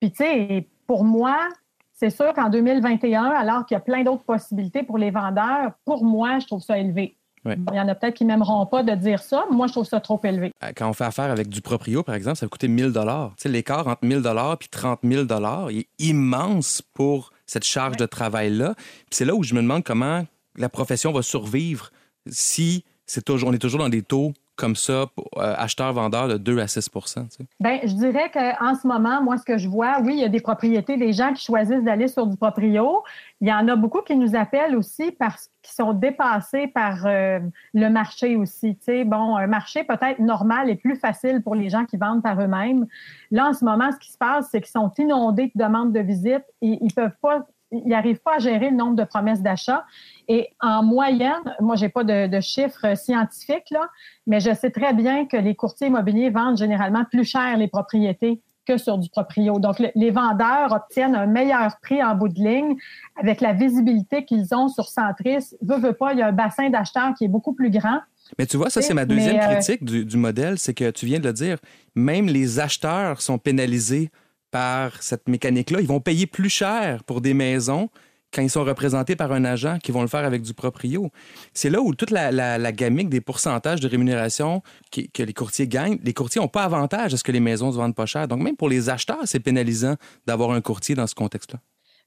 Puis, 0.00 0.10
tu 0.10 0.16
sais, 0.16 0.68
pour 0.86 1.04
moi, 1.04 1.48
c'est 1.92 2.10
sûr 2.10 2.32
qu'en 2.32 2.48
2021, 2.48 3.24
alors 3.24 3.66
qu'il 3.66 3.74
y 3.74 3.78
a 3.78 3.80
plein 3.80 4.04
d'autres 4.04 4.22
possibilités 4.22 4.84
pour 4.84 4.96
les 4.96 5.10
vendeurs, 5.10 5.72
pour 5.84 6.04
moi, 6.04 6.38
je 6.38 6.46
trouve 6.46 6.62
ça 6.62 6.78
élevé. 6.78 7.17
Il 7.44 7.74
y 7.74 7.80
en 7.80 7.88
a 7.88 7.94
peut-être 7.94 8.14
qui 8.14 8.24
m'aimeront 8.24 8.66
pas 8.66 8.82
de 8.82 8.94
dire 8.94 9.22
ça. 9.22 9.44
mais 9.50 9.56
Moi, 9.56 9.66
je 9.66 9.72
trouve 9.72 9.86
ça 9.86 10.00
trop 10.00 10.20
élevé. 10.24 10.52
Euh, 10.62 10.72
Quand 10.76 10.88
on 10.88 10.92
fait 10.92 11.04
affaire 11.04 11.30
avec 11.30 11.48
du 11.48 11.60
proprio, 11.60 12.02
par 12.02 12.14
exemple, 12.14 12.36
ça 12.36 12.46
va 12.46 12.50
coûter 12.50 12.68
1000 12.68 12.92
dollars. 12.92 13.30
Tu 13.36 13.42
sais, 13.42 13.48
l'écart 13.48 13.86
entre 13.86 14.04
1000 14.04 14.22
dollars 14.22 14.58
puis 14.58 14.68
30 14.68 15.00
000 15.04 15.24
dollars, 15.24 15.70
il 15.70 15.80
est 15.80 15.88
immense 15.98 16.82
pour 16.94 17.32
cette 17.46 17.64
charge 17.64 17.96
de 17.96 18.06
travail-là. 18.06 18.74
C'est 19.10 19.24
là 19.24 19.34
où 19.34 19.42
je 19.42 19.54
me 19.54 19.62
demande 19.62 19.84
comment 19.84 20.24
la 20.56 20.68
profession 20.68 21.12
va 21.12 21.22
survivre 21.22 21.90
si 22.26 22.84
c'est 23.06 23.24
toujours, 23.24 23.48
on 23.48 23.52
est 23.52 23.58
toujours 23.58 23.80
dans 23.80 23.88
des 23.88 24.02
taux 24.02 24.32
comme 24.58 24.74
ça, 24.74 25.06
euh, 25.36 25.54
acheteurs-vendeurs 25.56 26.26
de 26.26 26.36
2 26.36 26.58
à 26.58 26.66
6 26.66 26.90
tu 26.90 27.00
sais. 27.10 27.22
Ben, 27.60 27.78
je 27.84 27.92
dirais 27.92 28.28
qu'en 28.30 28.74
ce 28.74 28.86
moment, 28.86 29.22
moi, 29.22 29.38
ce 29.38 29.44
que 29.44 29.56
je 29.56 29.68
vois, 29.68 30.00
oui, 30.02 30.14
il 30.14 30.20
y 30.20 30.24
a 30.24 30.28
des 30.28 30.40
propriétés, 30.40 30.96
des 30.96 31.12
gens 31.12 31.32
qui 31.32 31.44
choisissent 31.44 31.84
d'aller 31.84 32.08
sur 32.08 32.26
du 32.26 32.36
proprio. 32.36 33.04
Il 33.40 33.48
y 33.48 33.52
en 33.52 33.68
a 33.68 33.76
beaucoup 33.76 34.02
qui 34.02 34.16
nous 34.16 34.34
appellent 34.34 34.74
aussi 34.74 35.12
parce 35.12 35.48
qu'ils 35.62 35.74
sont 35.74 35.92
dépassés 35.92 36.66
par 36.66 37.06
euh, 37.06 37.38
le 37.72 37.88
marché 37.88 38.34
aussi. 38.34 38.76
Tu 38.76 38.84
sais, 38.84 39.04
bon, 39.04 39.36
un 39.36 39.46
marché 39.46 39.84
peut-être 39.84 40.18
normal 40.18 40.68
et 40.70 40.74
plus 40.74 40.96
facile 40.96 41.40
pour 41.40 41.54
les 41.54 41.68
gens 41.68 41.84
qui 41.84 41.96
vendent 41.96 42.22
par 42.22 42.40
eux-mêmes. 42.42 42.86
Là, 43.30 43.48
en 43.48 43.52
ce 43.52 43.64
moment, 43.64 43.92
ce 43.92 43.98
qui 43.98 44.10
se 44.10 44.18
passe, 44.18 44.48
c'est 44.50 44.60
qu'ils 44.60 44.72
sont 44.72 44.92
inondés 44.98 45.52
de 45.54 45.62
demandes 45.62 45.92
de 45.92 46.00
visite 46.00 46.44
et 46.62 46.78
ils 46.80 46.92
peuvent 46.92 47.16
pas, 47.22 47.46
ils 47.70 47.86
n'arrivent 47.86 48.20
pas 48.20 48.36
à 48.36 48.38
gérer 48.38 48.70
le 48.70 48.76
nombre 48.76 48.96
de 48.96 49.04
promesses 49.04 49.42
d'achat. 49.42 49.84
Et 50.26 50.48
en 50.60 50.82
moyenne, 50.82 51.42
moi, 51.60 51.76
j'ai 51.76 51.88
pas 51.88 52.04
de, 52.04 52.26
de 52.26 52.40
chiffres 52.40 52.96
scientifiques, 52.96 53.70
là, 53.70 53.88
mais 54.26 54.40
je 54.40 54.54
sais 54.54 54.70
très 54.70 54.92
bien 54.94 55.26
que 55.26 55.36
les 55.36 55.54
courtiers 55.54 55.88
immobiliers 55.88 56.30
vendent 56.30 56.56
généralement 56.56 57.04
plus 57.04 57.24
cher 57.24 57.56
les 57.56 57.68
propriétés 57.68 58.40
que 58.66 58.76
sur 58.76 58.98
du 58.98 59.08
proprio. 59.08 59.58
Donc, 59.58 59.78
le- 59.78 59.90
les 59.94 60.10
vendeurs 60.10 60.72
obtiennent 60.72 61.14
un 61.14 61.24
meilleur 61.26 61.78
prix 61.80 62.02
en 62.02 62.14
bout 62.14 62.28
de 62.28 62.38
ligne 62.38 62.76
avec 63.16 63.40
la 63.40 63.54
visibilité 63.54 64.26
qu'ils 64.26 64.54
ont 64.54 64.68
sur 64.68 64.88
Centris. 64.88 65.54
Veux, 65.62 65.78
veux 65.78 65.94
pas, 65.94 66.12
il 66.12 66.18
y 66.18 66.22
a 66.22 66.26
un 66.26 66.32
bassin 66.32 66.68
d'acheteurs 66.68 67.14
qui 67.14 67.24
est 67.24 67.28
beaucoup 67.28 67.54
plus 67.54 67.70
grand. 67.70 68.00
Mais 68.38 68.44
tu 68.44 68.58
vois, 68.58 68.68
ça, 68.68 68.82
c'est 68.82 68.92
ma 68.92 69.06
Mais, 69.06 69.14
deuxième 69.14 69.36
euh, 69.36 69.54
critique 69.54 69.84
du, 69.84 70.04
du 70.04 70.16
modèle, 70.18 70.58
c'est 70.58 70.74
que 70.74 70.90
tu 70.90 71.06
viens 71.06 71.18
de 71.18 71.26
le 71.26 71.32
dire, 71.32 71.56
même 71.94 72.26
les 72.26 72.60
acheteurs 72.60 73.22
sont 73.22 73.38
pénalisés 73.38 74.10
par 74.50 75.02
cette 75.02 75.28
mécanique-là. 75.28 75.80
Ils 75.80 75.86
vont 75.86 76.00
payer 76.00 76.26
plus 76.26 76.50
cher 76.50 77.04
pour 77.04 77.20
des 77.20 77.34
maisons 77.34 77.88
quand 78.32 78.42
ils 78.42 78.50
sont 78.50 78.64
représentés 78.64 79.16
par 79.16 79.32
un 79.32 79.44
agent 79.44 79.78
qui 79.78 79.92
vont 79.92 80.02
le 80.02 80.08
faire 80.08 80.24
avec 80.24 80.42
du 80.42 80.54
proprio. 80.54 81.10
C'est 81.54 81.70
là 81.70 81.80
où 81.80 81.94
toute 81.94 82.10
la, 82.10 82.30
la, 82.30 82.58
la 82.58 82.72
gamique 82.72 83.08
des 83.08 83.20
pourcentages 83.20 83.80
de 83.80 83.88
rémunération 83.88 84.62
que 84.92 85.22
les 85.22 85.32
courtiers 85.32 85.66
gagnent, 85.66 85.98
les 86.02 86.12
courtiers 86.12 86.40
n'ont 86.40 86.48
pas 86.48 86.64
avantage 86.64 87.14
à 87.14 87.16
ce 87.16 87.24
que 87.24 87.32
les 87.32 87.40
maisons 87.40 87.72
se 87.72 87.76
vendent 87.76 87.94
pas 87.94 88.06
cher. 88.06 88.28
Donc, 88.28 88.40
même 88.40 88.56
pour 88.56 88.68
les 88.68 88.90
acheteurs, 88.90 89.22
c'est 89.24 89.40
pénalisant 89.40 89.94
d'avoir 90.26 90.50
un 90.50 90.60
courtier 90.60 90.94
dans 90.94 91.06
ce 91.06 91.14
contexte-là. 91.14 91.58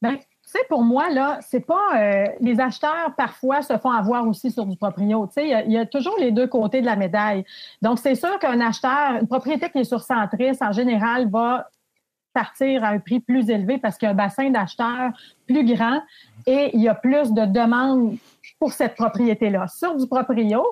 Ben, 0.01 0.17
tu 0.17 0.25
sais, 0.43 0.60
pour 0.67 0.84
moi, 0.84 1.10
là, 1.10 1.39
c'est 1.47 1.65
pas. 1.65 1.89
euh, 1.95 2.25
les 2.39 2.60
acheteurs, 2.60 3.13
parfois, 3.15 3.62
se 3.62 3.77
font 3.77 3.91
avoir 3.91 4.27
aussi 4.27 4.51
sur 4.51 4.65
du 4.65 4.75
proprio. 4.75 5.27
Tu 5.27 5.34
sais, 5.34 5.47
il 5.65 5.71
y 5.71 5.75
y, 5.75 5.77
a 5.77 5.86
toujours 5.86 6.15
les 6.19 6.32
deux 6.32 6.47
côtés 6.47 6.82
de 6.82 6.86
la 6.86 6.95
médaille. 6.95 7.45
Donc, 7.82 7.99
c'est 7.99 8.15
sûr 8.15 8.38
qu'un 8.39 8.60
acheteur, 8.60 9.17
une 9.21 9.27
propriété 9.27 9.69
qui 9.69 9.80
est 9.80 9.84
sur 9.84 10.01
Centris, 10.01 10.58
en 10.60 10.71
général, 10.71 11.30
va 11.30 11.69
partir 12.34 12.84
à 12.84 12.89
un 12.89 13.00
prix 13.00 13.20
plus 13.20 13.50
élevé 13.50 13.78
parce 13.78 13.98
qu'il 13.98 14.08
y 14.08 14.10
a 14.10 14.12
un 14.12 14.15
bassin 14.15 14.50
d'acheteurs 14.50 15.12
plus 15.48 15.65
grand 15.65 16.02
et 16.48 16.72
il 16.74 16.82
y 16.82 16.88
a 16.88 16.96
plus 16.96 17.32
de 17.32 17.46
demandes 17.46 18.17
pour 18.60 18.74
cette 18.74 18.96
propriété-là. 18.96 19.67
Sur 19.67 19.96
du 19.96 20.08
proprio, 20.08 20.63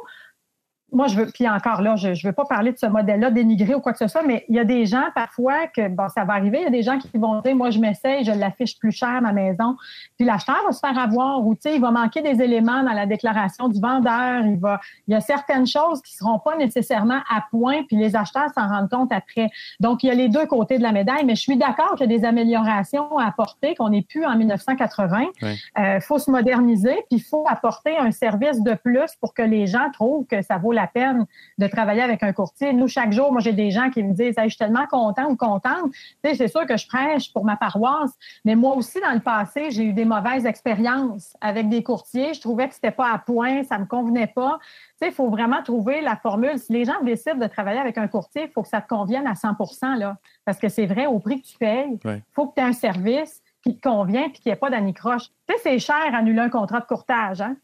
moi, 0.91 1.07
je 1.07 1.15
veux, 1.15 1.25
puis 1.33 1.47
encore 1.47 1.81
là, 1.81 1.95
je 1.95 2.09
ne 2.09 2.15
veux 2.23 2.31
pas 2.31 2.45
parler 2.45 2.71
de 2.71 2.77
ce 2.77 2.85
modèle-là, 2.85 3.31
dénigrer 3.31 3.75
ou 3.75 3.79
quoi 3.79 3.91
que 3.93 3.97
ce 3.99 4.07
soit, 4.07 4.23
mais 4.23 4.45
il 4.49 4.55
y 4.55 4.59
a 4.59 4.63
des 4.63 4.85
gens 4.85 5.05
parfois 5.15 5.67
que, 5.67 5.87
bon, 5.87 6.07
ça 6.09 6.23
va 6.25 6.33
arriver, 6.33 6.59
il 6.59 6.63
y 6.63 6.67
a 6.67 6.71
des 6.71 6.81
gens 6.83 6.97
qui 6.97 7.09
vont 7.17 7.41
dire, 7.41 7.55
moi, 7.55 7.69
je 7.69 7.79
m'essaye, 7.79 8.23
je 8.23 8.31
l'affiche 8.31 8.77
plus 8.79 8.91
cher, 8.91 9.21
ma 9.21 9.31
maison, 9.33 9.75
puis 10.17 10.25
l'acheteur 10.25 10.57
va 10.65 10.71
se 10.71 10.79
faire 10.79 10.97
avoir 10.97 11.45
ou, 11.45 11.55
tu 11.55 11.61
sais, 11.63 11.75
il 11.75 11.81
va 11.81 11.91
manquer 11.91 12.21
des 12.21 12.41
éléments 12.41 12.83
dans 12.83 12.93
la 12.93 13.05
déclaration 13.05 13.67
du 13.67 13.79
vendeur, 13.79 14.45
il 14.45 14.57
va, 14.59 14.79
il 15.07 15.13
y 15.13 15.15
a 15.15 15.21
certaines 15.21 15.67
choses 15.67 16.01
qui 16.01 16.15
seront 16.15 16.39
pas 16.39 16.55
nécessairement 16.57 17.19
à 17.29 17.43
point, 17.51 17.83
puis 17.87 17.97
les 17.97 18.15
acheteurs 18.15 18.49
s'en 18.55 18.67
rendent 18.67 18.89
compte 18.89 19.11
après. 19.11 19.49
Donc, 19.79 20.03
il 20.03 20.07
y 20.07 20.11
a 20.11 20.15
les 20.15 20.29
deux 20.29 20.45
côtés 20.45 20.77
de 20.77 20.83
la 20.83 20.91
médaille, 20.91 21.25
mais 21.25 21.35
je 21.35 21.41
suis 21.41 21.57
d'accord 21.57 21.95
qu'il 21.95 22.09
y 22.09 22.13
a 22.15 22.17
des 22.17 22.25
améliorations 22.25 23.17
à 23.17 23.27
apporter, 23.27 23.75
qu'on 23.75 23.89
n'est 23.89 24.01
plus 24.01 24.25
en 24.25 24.35
1980. 24.35 25.19
Il 25.41 25.47
Ouais. 25.77 25.99
faut 26.01 26.17
se 26.19 26.29
moderniser, 26.31 26.93
puis 27.09 27.19
il 27.19 27.21
faut 27.23 27.45
apporter 27.47 27.97
un 27.97 28.11
service 28.11 28.61
de 28.61 28.73
plus 28.73 29.15
pour 29.21 29.33
que 29.33 29.41
les 29.41 29.67
gens 29.67 29.89
trouvent 29.93 30.25
que 30.25 30.41
ça 30.41 30.57
vaut 30.57 30.71
la 30.79 30.87
peine 30.87 31.25
de 31.57 31.67
travailler 31.67 32.01
avec 32.01 32.23
un 32.23 32.33
courtier. 32.33 32.73
Nous, 32.73 32.87
chaque 32.87 33.11
jour, 33.11 33.31
moi, 33.31 33.41
j'ai 33.41 33.53
des 33.53 33.71
gens 33.71 33.89
qui 33.89 34.01
me 34.03 34.13
disent 34.13 34.37
Hey, 34.37 34.45
Je 34.45 34.55
suis 34.55 34.57
tellement 34.57 34.87
content 34.87 35.25
ou 35.29 35.35
contente. 35.35 35.91
Tu 35.91 36.29
sais, 36.29 36.35
c'est 36.35 36.47
sûr 36.47 36.65
que 36.65 36.77
je 36.77 36.87
prêche 36.87 37.31
pour 37.33 37.45
ma 37.45 37.57
paroisse, 37.57 38.11
mais 38.45 38.55
moi 38.55 38.75
aussi, 38.75 38.99
dans 39.01 39.13
le 39.13 39.19
passé, 39.19 39.71
j'ai 39.71 39.83
eu 39.83 39.93
des 39.93 40.05
mauvaises 40.05 40.45
expériences 40.45 41.35
avec 41.41 41.69
des 41.69 41.83
courtiers. 41.83 42.33
Je 42.33 42.41
trouvais 42.41 42.67
que 42.67 42.75
c'était 42.75 42.91
pas 42.91 43.11
à 43.13 43.17
point, 43.19 43.63
ça 43.63 43.77
me 43.77 43.85
convenait 43.85 44.27
pas. 44.27 44.59
Tu 44.61 44.65
sais, 44.99 45.07
il 45.07 45.13
faut 45.13 45.29
vraiment 45.29 45.61
trouver 45.63 46.01
la 46.01 46.15
formule. 46.15 46.57
Si 46.59 46.71
les 46.73 46.85
gens 46.85 47.01
décident 47.03 47.37
de 47.37 47.47
travailler 47.47 47.79
avec 47.79 47.97
un 47.97 48.07
courtier, 48.07 48.43
il 48.43 48.49
faut 48.51 48.61
que 48.61 48.67
ça 48.69 48.81
te 48.81 48.87
convienne 48.87 49.27
à 49.27 49.35
100 49.35 49.55
là, 49.97 50.17
parce 50.45 50.57
que 50.59 50.69
c'est 50.69 50.85
vrai, 50.85 51.05
au 51.05 51.19
prix 51.19 51.41
que 51.41 51.47
tu 51.47 51.57
payes, 51.57 51.97
il 52.03 52.07
Ouais. 52.07 52.23
faut 52.33 52.47
que 52.47 52.55
tu 52.55 52.61
aies 52.61 52.65
un 52.65 52.73
service 52.73 53.41
qui 53.61 53.75
te 53.75 53.81
convient 53.81 54.25
et 54.27 54.31
qu'il 54.31 54.43
n'y 54.49 54.53
ait 54.53 54.55
pas 54.55 54.69
d'anicroche. 54.69 55.27
Tu 55.47 55.53
sais, 55.55 55.59
c'est 55.63 55.79
cher 55.79 56.13
annuler 56.13 56.39
un 56.39 56.49
contrat 56.49 56.79
de 56.79 56.85
courtage. 56.85 57.41
Hein? 57.41 57.55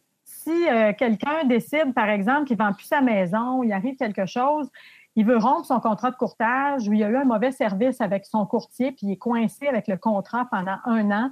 Si 0.45 0.69
euh, 0.69 0.93
quelqu'un 0.93 1.43
décide, 1.45 1.93
par 1.95 2.07
exemple, 2.09 2.45
qu'il 2.45 2.57
ne 2.57 2.63
vend 2.63 2.73
plus 2.73 2.85
sa 2.85 3.01
maison, 3.01 3.63
il 3.63 3.73
arrive 3.73 3.95
quelque 3.95 4.27
chose, 4.27 4.69
il 5.15 5.25
veut 5.25 5.37
rompre 5.37 5.65
son 5.65 5.79
contrat 5.79 6.11
de 6.11 6.15
courtage 6.17 6.87
ou 6.87 6.93
il 6.93 7.03
a 7.03 7.09
eu 7.09 7.15
un 7.15 7.23
mauvais 7.23 7.51
service 7.51 7.99
avec 7.99 8.25
son 8.25 8.45
courtier 8.45 8.91
puis 8.91 9.07
il 9.07 9.11
est 9.13 9.17
coincé 9.17 9.67
avec 9.67 9.87
le 9.87 9.97
contrat 9.97 10.47
pendant 10.51 10.77
un 10.85 11.09
an, 11.09 11.31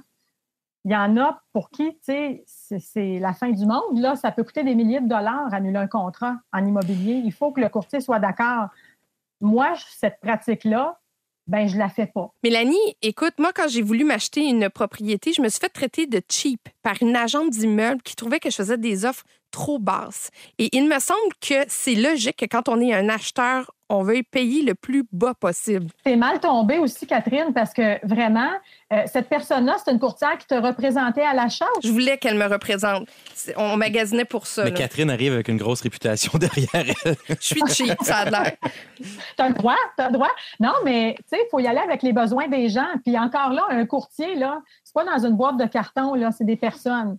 il 0.84 0.92
y 0.92 0.96
en 0.96 1.16
a 1.16 1.40
pour 1.52 1.70
qui, 1.70 1.94
tu 1.94 1.98
sais, 2.02 2.44
c'est- 2.46 3.18
la 3.20 3.32
fin 3.32 3.50
du 3.50 3.64
monde. 3.64 3.98
Là, 3.98 4.16
ça 4.16 4.32
peut 4.32 4.42
coûter 4.42 4.64
des 4.64 4.74
milliers 4.74 5.00
de 5.00 5.08
dollars 5.08 5.52
annuler 5.54 5.78
un 5.78 5.86
contrat 5.86 6.36
en 6.52 6.64
immobilier. 6.66 7.22
Il 7.24 7.32
faut 7.32 7.52
que 7.52 7.60
le 7.60 7.68
courtier 7.68 8.00
soit 8.00 8.18
d'accord. 8.18 8.68
Moi, 9.40 9.74
cette 9.90 10.20
pratique-là, 10.20 10.98
ben 11.46 11.68
je 11.68 11.76
la 11.76 11.88
fais 11.88 12.06
pas. 12.06 12.30
Mélanie, 12.42 12.96
écoute, 13.02 13.34
moi, 13.38 13.52
quand 13.54 13.68
j'ai 13.68 13.82
voulu 13.82 14.04
m'acheter 14.04 14.40
une 14.42 14.70
propriété, 14.70 15.32
je 15.32 15.42
me 15.42 15.48
suis 15.48 15.60
fait 15.60 15.68
traiter 15.68 16.06
de 16.06 16.20
cheap 16.30 16.68
par 16.82 16.94
une 17.02 17.16
agente 17.16 17.50
d'immeuble 17.50 18.02
qui 18.02 18.16
trouvait 18.16 18.40
que 18.40 18.50
je 18.50 18.56
faisais 18.56 18.78
des 18.78 19.04
offres 19.04 19.24
trop 19.50 19.78
basses. 19.78 20.30
Et 20.58 20.74
il 20.76 20.88
me 20.88 20.98
semble 20.98 21.20
que 21.40 21.64
c'est 21.68 21.94
logique 21.94 22.36
que 22.36 22.46
quand 22.46 22.68
on 22.68 22.80
est 22.80 22.92
un 22.92 23.08
acheteur, 23.08 23.72
on 23.94 24.02
veut 24.02 24.22
payer 24.30 24.62
le 24.62 24.74
plus 24.74 25.04
bas 25.12 25.34
possible. 25.34 25.86
C'est 26.04 26.16
mal 26.16 26.40
tombé 26.40 26.78
aussi, 26.78 27.06
Catherine, 27.06 27.52
parce 27.54 27.72
que 27.72 28.04
vraiment, 28.06 28.50
euh, 28.92 29.02
cette 29.06 29.28
personne-là, 29.28 29.76
c'est 29.82 29.92
une 29.92 29.98
courtière 29.98 30.36
qui 30.38 30.46
te 30.46 30.54
représentait 30.54 31.22
à 31.22 31.34
l'achat. 31.34 31.66
Je 31.82 31.90
voulais 31.90 32.18
qu'elle 32.18 32.36
me 32.36 32.46
représente. 32.46 33.08
On 33.56 33.76
magasinait 33.76 34.24
pour 34.24 34.46
ça. 34.46 34.64
Mais 34.64 34.70
là. 34.70 34.76
Catherine 34.76 35.10
arrive 35.10 35.32
avec 35.32 35.48
une 35.48 35.56
grosse 35.56 35.80
réputation 35.80 36.32
derrière 36.38 36.68
elle. 37.04 37.16
Je 37.28 37.34
suis 37.40 37.62
cheap, 37.68 37.96
ça 38.02 38.18
a 38.18 38.30
l'air. 38.30 38.52
T'as 39.36 39.48
le 39.48 39.54
droit, 39.54 39.76
t'as 39.96 40.08
le 40.08 40.12
droit. 40.14 40.30
Non, 40.60 40.72
mais 40.84 41.14
tu 41.18 41.36
sais, 41.36 41.42
il 41.44 41.48
faut 41.50 41.58
y 41.58 41.66
aller 41.66 41.80
avec 41.80 42.02
les 42.02 42.12
besoins 42.12 42.48
des 42.48 42.68
gens. 42.68 42.88
Puis 43.04 43.18
encore 43.18 43.50
là, 43.50 43.64
un 43.70 43.84
courtier, 43.86 44.34
là, 44.34 44.60
c'est 44.82 44.94
pas 44.94 45.04
dans 45.04 45.26
une 45.26 45.36
boîte 45.36 45.56
de 45.56 45.66
carton, 45.66 46.14
là, 46.14 46.30
c'est 46.30 46.44
des 46.44 46.56
personnes. 46.56 47.18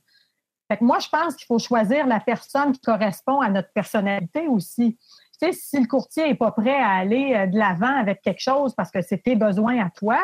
Fait 0.69 0.77
que 0.77 0.83
moi, 0.83 0.99
je 0.99 1.07
pense 1.09 1.35
qu'il 1.35 1.45
faut 1.45 1.59
choisir 1.59 2.07
la 2.07 2.19
personne 2.19 2.71
qui 2.71 2.81
correspond 2.81 3.39
à 3.39 3.49
notre 3.49 3.71
personnalité 3.71 4.47
aussi. 4.47 4.97
Tu 5.41 5.47
sais, 5.47 5.53
si 5.53 5.79
le 5.79 5.87
courtier 5.87 6.27
n'est 6.27 6.35
pas 6.35 6.51
prêt 6.51 6.75
à 6.75 6.91
aller 6.91 7.33
euh, 7.33 7.47
de 7.47 7.57
l'avant 7.57 7.93
avec 7.97 8.21
quelque 8.21 8.41
chose 8.41 8.73
parce 8.75 8.91
que 8.91 9.01
c'est 9.01 9.17
tes 9.17 9.35
besoins 9.35 9.85
à 9.85 9.89
toi, 9.89 10.17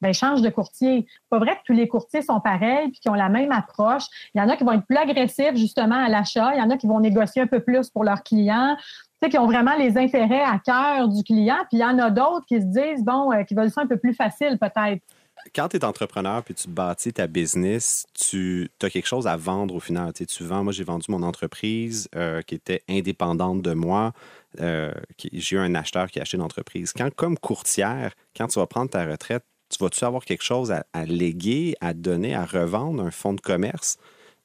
ben 0.00 0.12
change 0.12 0.42
de 0.42 0.50
courtier. 0.50 1.06
Pas 1.30 1.38
vrai 1.38 1.56
que 1.56 1.62
tous 1.64 1.72
les 1.72 1.88
courtiers 1.88 2.22
sont 2.22 2.40
pareils 2.40 2.90
puis 2.90 3.00
qu'ils 3.00 3.10
ont 3.10 3.14
la 3.14 3.28
même 3.28 3.52
approche. 3.52 4.04
Il 4.34 4.40
y 4.40 4.42
en 4.42 4.48
a 4.48 4.56
qui 4.56 4.64
vont 4.64 4.72
être 4.72 4.86
plus 4.86 4.96
agressifs 4.96 5.56
justement 5.56 5.96
à 5.96 6.08
l'achat. 6.08 6.54
Il 6.54 6.58
y 6.58 6.62
en 6.62 6.70
a 6.70 6.76
qui 6.76 6.86
vont 6.86 7.00
négocier 7.00 7.42
un 7.42 7.46
peu 7.46 7.60
plus 7.60 7.90
pour 7.90 8.04
leurs 8.04 8.22
clients. 8.22 8.76
Tu 8.76 8.84
sais, 9.22 9.30
qui 9.30 9.38
ont 9.38 9.46
vraiment 9.46 9.74
les 9.76 9.96
intérêts 9.96 10.42
à 10.42 10.58
cœur 10.58 11.08
du 11.08 11.22
client. 11.22 11.58
Puis 11.68 11.78
il 11.78 11.80
y 11.80 11.84
en 11.84 11.98
a 11.98 12.10
d'autres 12.10 12.44
qui 12.46 12.60
se 12.60 12.66
disent, 12.66 13.04
bon, 13.04 13.32
euh, 13.32 13.44
qui 13.44 13.54
veulent 13.54 13.70
ça 13.70 13.82
un 13.82 13.86
peu 13.86 13.96
plus 13.96 14.14
facile 14.14 14.58
peut-être. 14.58 15.02
Quand 15.54 15.68
tu 15.68 15.76
es 15.76 15.84
entrepreneur 15.84 16.42
puis 16.42 16.54
tu 16.54 16.68
bâtis 16.68 17.12
ta 17.12 17.26
business, 17.26 18.06
tu 18.14 18.70
as 18.82 18.90
quelque 18.90 19.06
chose 19.06 19.26
à 19.26 19.36
vendre 19.36 19.74
au 19.74 19.80
final. 19.80 20.12
Tu, 20.12 20.44
vends, 20.44 20.64
moi 20.64 20.72
j'ai 20.72 20.84
vendu 20.84 21.06
mon 21.08 21.22
entreprise 21.22 22.08
euh, 22.14 22.42
qui 22.42 22.54
était 22.54 22.82
indépendante 22.88 23.62
de 23.62 23.72
moi. 23.72 24.12
Euh, 24.60 24.92
j'ai 25.32 25.56
eu 25.56 25.58
un 25.58 25.74
acheteur 25.74 26.10
qui 26.10 26.18
a 26.18 26.22
acheté 26.22 26.36
l'entreprise. 26.36 26.92
Quand, 26.92 27.14
comme 27.14 27.38
courtière, 27.38 28.12
quand 28.36 28.48
tu 28.48 28.58
vas 28.58 28.66
prendre 28.66 28.90
ta 28.90 29.06
retraite, 29.06 29.44
tu 29.68 29.82
vas-tu 29.82 30.04
avoir 30.04 30.24
quelque 30.24 30.44
chose 30.44 30.72
à, 30.72 31.04
léguer, 31.04 31.74
à 31.80 31.92
donner, 31.92 32.34
à 32.34 32.44
revendre, 32.44 33.02
un 33.02 33.10
fonds 33.10 33.34
de 33.34 33.40
commerce? 33.40 33.98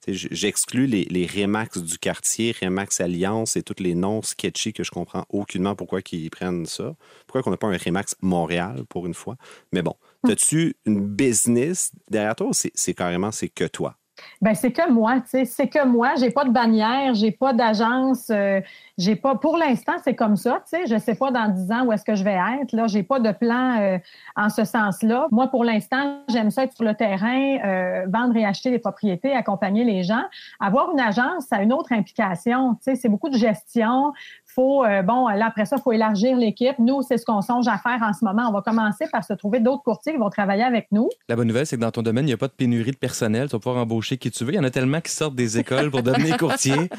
J'exclus 0.07 0.87
les, 0.87 1.05
les 1.05 1.27
Remax 1.27 1.77
du 1.77 1.99
quartier, 1.99 2.55
Remax 2.59 3.01
Alliance 3.01 3.55
et 3.55 3.61
tous 3.61 3.83
les 3.83 3.93
noms 3.93 4.23
sketchy 4.23 4.73
que 4.73 4.83
je 4.83 4.89
comprends 4.89 5.25
aucunement 5.29 5.75
pourquoi 5.75 5.99
ils 6.11 6.31
prennent 6.31 6.65
ça. 6.65 6.95
Pourquoi 7.27 7.43
qu'on 7.43 7.51
n'a 7.51 7.57
pas 7.57 7.67
un 7.67 7.77
Remax 7.77 8.15
Montréal 8.23 8.83
pour 8.89 9.05
une 9.05 9.13
fois? 9.13 9.35
Mais 9.71 9.83
bon, 9.83 9.95
as-tu 10.29 10.75
une 10.85 11.05
business 11.05 11.91
derrière 12.09 12.35
toi 12.35 12.47
ou 12.47 12.53
c'est 12.53 12.93
carrément 12.93 13.31
c'est 13.31 13.49
que 13.49 13.65
toi? 13.65 13.97
Ben 14.41 14.55
c'est 14.55 14.71
que 14.71 14.89
moi, 14.89 15.21
tu 15.21 15.29
sais, 15.29 15.45
c'est 15.45 15.67
que 15.67 15.85
moi. 15.85 16.15
J'ai 16.17 16.31
pas 16.31 16.45
de 16.45 16.51
bannière, 16.51 17.13
j'ai 17.13 17.31
pas 17.31 17.53
d'agence, 17.53 18.29
euh, 18.29 18.59
j'ai 18.97 19.15
pas. 19.15 19.35
Pour 19.35 19.57
l'instant, 19.57 19.93
c'est 20.03 20.15
comme 20.15 20.35
ça, 20.35 20.63
tu 20.67 20.77
sais. 20.77 20.87
Je 20.87 20.97
sais 20.97 21.15
pas 21.15 21.31
dans 21.31 21.47
10 21.47 21.71
ans 21.71 21.85
où 21.85 21.93
est-ce 21.93 22.03
que 22.03 22.15
je 22.15 22.23
vais 22.23 22.37
être. 22.61 22.73
Là, 22.73 22.87
j'ai 22.87 23.03
pas 23.03 23.19
de 23.19 23.31
plan 23.31 23.79
euh, 23.79 23.97
en 24.35 24.49
ce 24.49 24.63
sens-là. 24.63 25.27
Moi, 25.31 25.47
pour 25.47 25.63
l'instant, 25.63 26.21
j'aime 26.29 26.49
ça 26.49 26.63
être 26.63 26.73
sur 26.73 26.85
le 26.85 26.95
terrain, 26.95 27.57
euh, 27.63 28.05
vendre 28.07 28.35
et 28.35 28.45
acheter 28.45 28.71
des 28.71 28.79
propriétés, 28.79 29.31
accompagner 29.33 29.83
les 29.83 30.03
gens. 30.03 30.23
Avoir 30.59 30.91
une 30.91 30.99
agence, 30.99 31.45
ça 31.45 31.57
a 31.57 31.61
une 31.61 31.73
autre 31.73 31.91
implication. 31.91 32.75
Tu 32.75 32.79
sais, 32.83 32.95
c'est 32.95 33.09
beaucoup 33.09 33.29
de 33.29 33.37
gestion. 33.37 34.13
Faut 34.53 34.83
euh, 34.83 35.01
bon, 35.01 35.27
là 35.27 35.47
après 35.47 35.65
ça, 35.65 35.77
faut 35.77 35.91
élargir 35.91 36.35
l'équipe. 36.35 36.77
Nous, 36.79 37.01
c'est 37.01 37.17
ce 37.17 37.25
qu'on 37.25 37.41
songe 37.41 37.67
à 37.67 37.77
faire 37.77 37.99
en 38.01 38.13
ce 38.13 38.23
moment. 38.23 38.47
On 38.49 38.53
va 38.53 38.61
commencer 38.61 39.05
par 39.11 39.23
se 39.23 39.33
trouver 39.33 39.59
d'autres 39.59 39.83
courtiers 39.83 40.13
qui 40.13 40.19
vont 40.19 40.29
travailler 40.29 40.63
avec 40.63 40.87
nous. 40.91 41.09
La 41.29 41.35
bonne 41.35 41.47
nouvelle, 41.47 41.65
c'est 41.65 41.77
que 41.77 41.81
dans 41.81 41.91
ton 41.91 42.01
domaine, 42.01 42.25
il 42.25 42.27
n'y 42.27 42.33
a 42.33 42.37
pas 42.37 42.47
de 42.47 42.53
pénurie 42.53 42.91
de 42.91 42.97
personnel. 42.97 43.47
Tu 43.47 43.53
vas 43.53 43.59
pouvoir 43.59 43.81
embaucher 43.81 44.17
qui 44.17 44.31
tu 44.31 44.43
veux. 44.43 44.53
Il 44.53 44.57
y 44.57 44.59
en 44.59 44.63
a 44.63 44.69
tellement 44.69 45.01
qui 45.01 45.11
sortent 45.11 45.35
des 45.35 45.57
écoles 45.57 45.91
pour 45.91 46.03
devenir 46.03 46.37
courtier. 46.39 46.89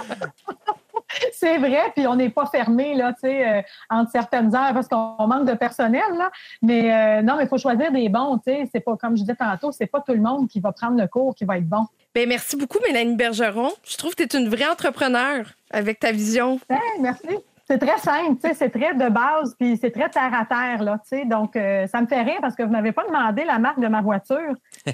C'est 1.33 1.59
vrai, 1.59 1.93
puis 1.95 2.07
on 2.07 2.17
n'est 2.17 2.31
pas 2.31 2.47
fermé 2.47 2.95
là, 2.95 3.13
tu 3.13 3.29
sais, 3.29 3.49
euh, 3.49 3.63
entre 3.91 4.11
certaines 4.11 4.55
heures 4.55 4.73
parce 4.73 4.89
qu'on 4.89 5.27
manque 5.27 5.47
de 5.47 5.55
personnel 5.55 6.03
là. 6.17 6.31
Mais 6.63 6.93
euh, 6.93 7.23
non, 7.23 7.37
mais 7.37 7.45
il 7.45 7.49
faut 7.49 7.59
choisir 7.59 7.93
des 7.93 8.09
bons, 8.09 8.39
tu 8.39 8.45
sais. 8.53 8.69
C'est 8.73 8.81
pas 8.81 8.97
comme 8.97 9.17
je 9.17 9.23
disais 9.23 9.35
tantôt, 9.35 9.73
c'est 9.73 9.87
pas 9.87 10.01
tout 10.01 10.13
le 10.13 10.21
monde 10.21 10.49
qui 10.49 10.61
va 10.61 10.73
prendre 10.73 10.99
le 10.99 11.07
cours 11.07 11.35
qui 11.35 11.45
va 11.45 11.59
être 11.59 11.69
bon. 11.69 11.87
Ben, 12.15 12.29
merci 12.29 12.57
beaucoup, 12.57 12.79
Mélanie 12.87 13.17
Bergeron. 13.17 13.73
Je 13.85 13.97
trouve 13.97 14.15
que 14.15 14.23
tu 14.23 14.37
es 14.37 14.41
une 14.41 14.49
vraie 14.49 14.69
entrepreneur 14.69 15.47
avec 15.73 15.99
ta 16.01 16.13
vision. 16.13 16.59
Hey, 16.69 16.79
merci. 17.01 17.29
C'est 17.69 17.79
très 17.79 17.97
simple, 17.99 18.35
tu 18.43 18.49
sais, 18.49 18.55
c'est 18.55 18.69
très 18.71 18.93
de 18.93 19.09
base, 19.09 19.55
puis 19.59 19.79
c'est 19.81 19.93
très 19.93 20.11
terre 20.11 20.33
à 20.35 20.45
terre 20.45 20.83
là, 20.83 20.99
tu 21.09 21.17
sais. 21.17 21.25
Donc 21.25 21.55
euh, 21.57 21.87
ça 21.87 22.01
me 22.03 22.07
fait 22.07 22.21
rire 22.21 22.39
parce 22.43 22.55
que 22.57 22.65
vous 22.65 22.71
m'avez 22.73 22.91
pas 22.93 23.05
demandé 23.07 23.45
la 23.45 23.59
marque 23.61 23.79
de 23.81 23.87
ma 23.87 24.03
voiture. 24.03 24.53
Mais, 24.87 24.93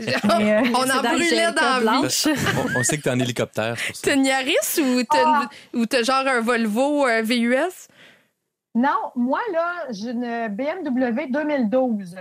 euh, 0.53 0.61
On 0.75 0.83
en 0.83 1.03
dans 1.03 1.11
le 1.13 1.17
brûlait 1.17 1.53
dans 1.53 1.63
la 1.63 1.79
vie. 1.79 2.01
blanche. 2.01 2.27
On, 2.77 2.79
on 2.79 2.83
sait 2.85 2.99
que 2.99 3.03
tu 3.03 3.09
es 3.09 3.13
en 3.13 3.19
hélicoptère. 3.19 3.75
T'as 4.03 4.15
une 4.15 4.27
Yaris 4.27 4.81
ou 4.81 5.03
t'as 5.03 5.99
Ah. 5.99 6.03
genre 6.03 6.27
un 6.29 6.41
Volvo 6.41 7.07
euh, 7.09 7.23
VUS? 7.23 7.89
non, 8.75 8.91
moi 9.17 9.41
là, 9.53 9.73
j'ai 9.91 10.11
une 10.11 10.49
BMW 10.49 11.27
2012. 11.31 12.17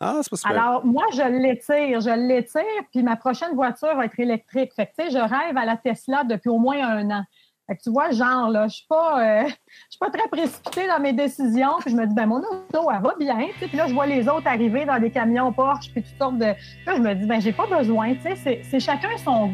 Ah, 0.00 0.16
c'est 0.22 0.30
pas 0.30 0.36
super. 0.36 0.50
Alors, 0.52 0.84
moi, 0.86 1.04
je 1.12 1.22
l'étire, 1.22 2.00
je 2.00 2.10
l'étire, 2.26 2.62
puis 2.90 3.02
ma 3.02 3.16
prochaine 3.16 3.54
voiture 3.54 3.94
va 3.94 4.06
être 4.06 4.18
électrique. 4.18 4.72
Fait 4.74 4.86
que, 4.86 4.92
tu 4.98 5.04
sais, 5.04 5.10
je 5.10 5.18
rêve 5.18 5.56
à 5.58 5.66
la 5.66 5.76
Tesla 5.76 6.24
depuis 6.24 6.48
au 6.48 6.58
moins 6.58 6.82
un 6.82 7.10
an. 7.10 7.24
Fait 7.70 7.76
que 7.76 7.82
tu 7.84 7.90
vois, 7.90 8.10
genre, 8.10 8.50
là, 8.50 8.66
je 8.66 8.74
suis 8.78 8.86
pas, 8.88 9.20
euh, 9.22 9.42
je 9.46 9.52
suis 9.90 9.98
pas 10.00 10.10
très 10.10 10.26
précipitée 10.28 10.88
dans 10.88 10.98
mes 10.98 11.12
décisions. 11.12 11.76
Puis 11.78 11.92
je 11.92 11.96
me 11.96 12.04
dis, 12.04 12.14
ben 12.16 12.26
mon 12.26 12.38
auto, 12.38 12.90
elle 12.92 13.00
va 13.00 13.14
bien. 13.16 13.46
Puis 13.60 13.76
là, 13.76 13.86
je 13.86 13.94
vois 13.94 14.06
les 14.06 14.28
autres 14.28 14.48
arriver 14.48 14.84
dans 14.84 14.98
des 14.98 15.10
camions 15.12 15.52
Porsche, 15.52 15.92
puis 15.92 16.02
toutes 16.02 16.18
sortes 16.18 16.38
de. 16.38 16.52
Puis 16.52 16.86
là, 16.86 16.94
je 16.96 17.00
me 17.00 17.14
dis, 17.14 17.26
ben 17.26 17.40
j'ai 17.40 17.52
pas 17.52 17.66
besoin. 17.68 18.14
Tu 18.14 18.22
sais, 18.34 18.60
c'est- 18.68 18.80
chacun 18.80 19.16
son, 19.24 19.52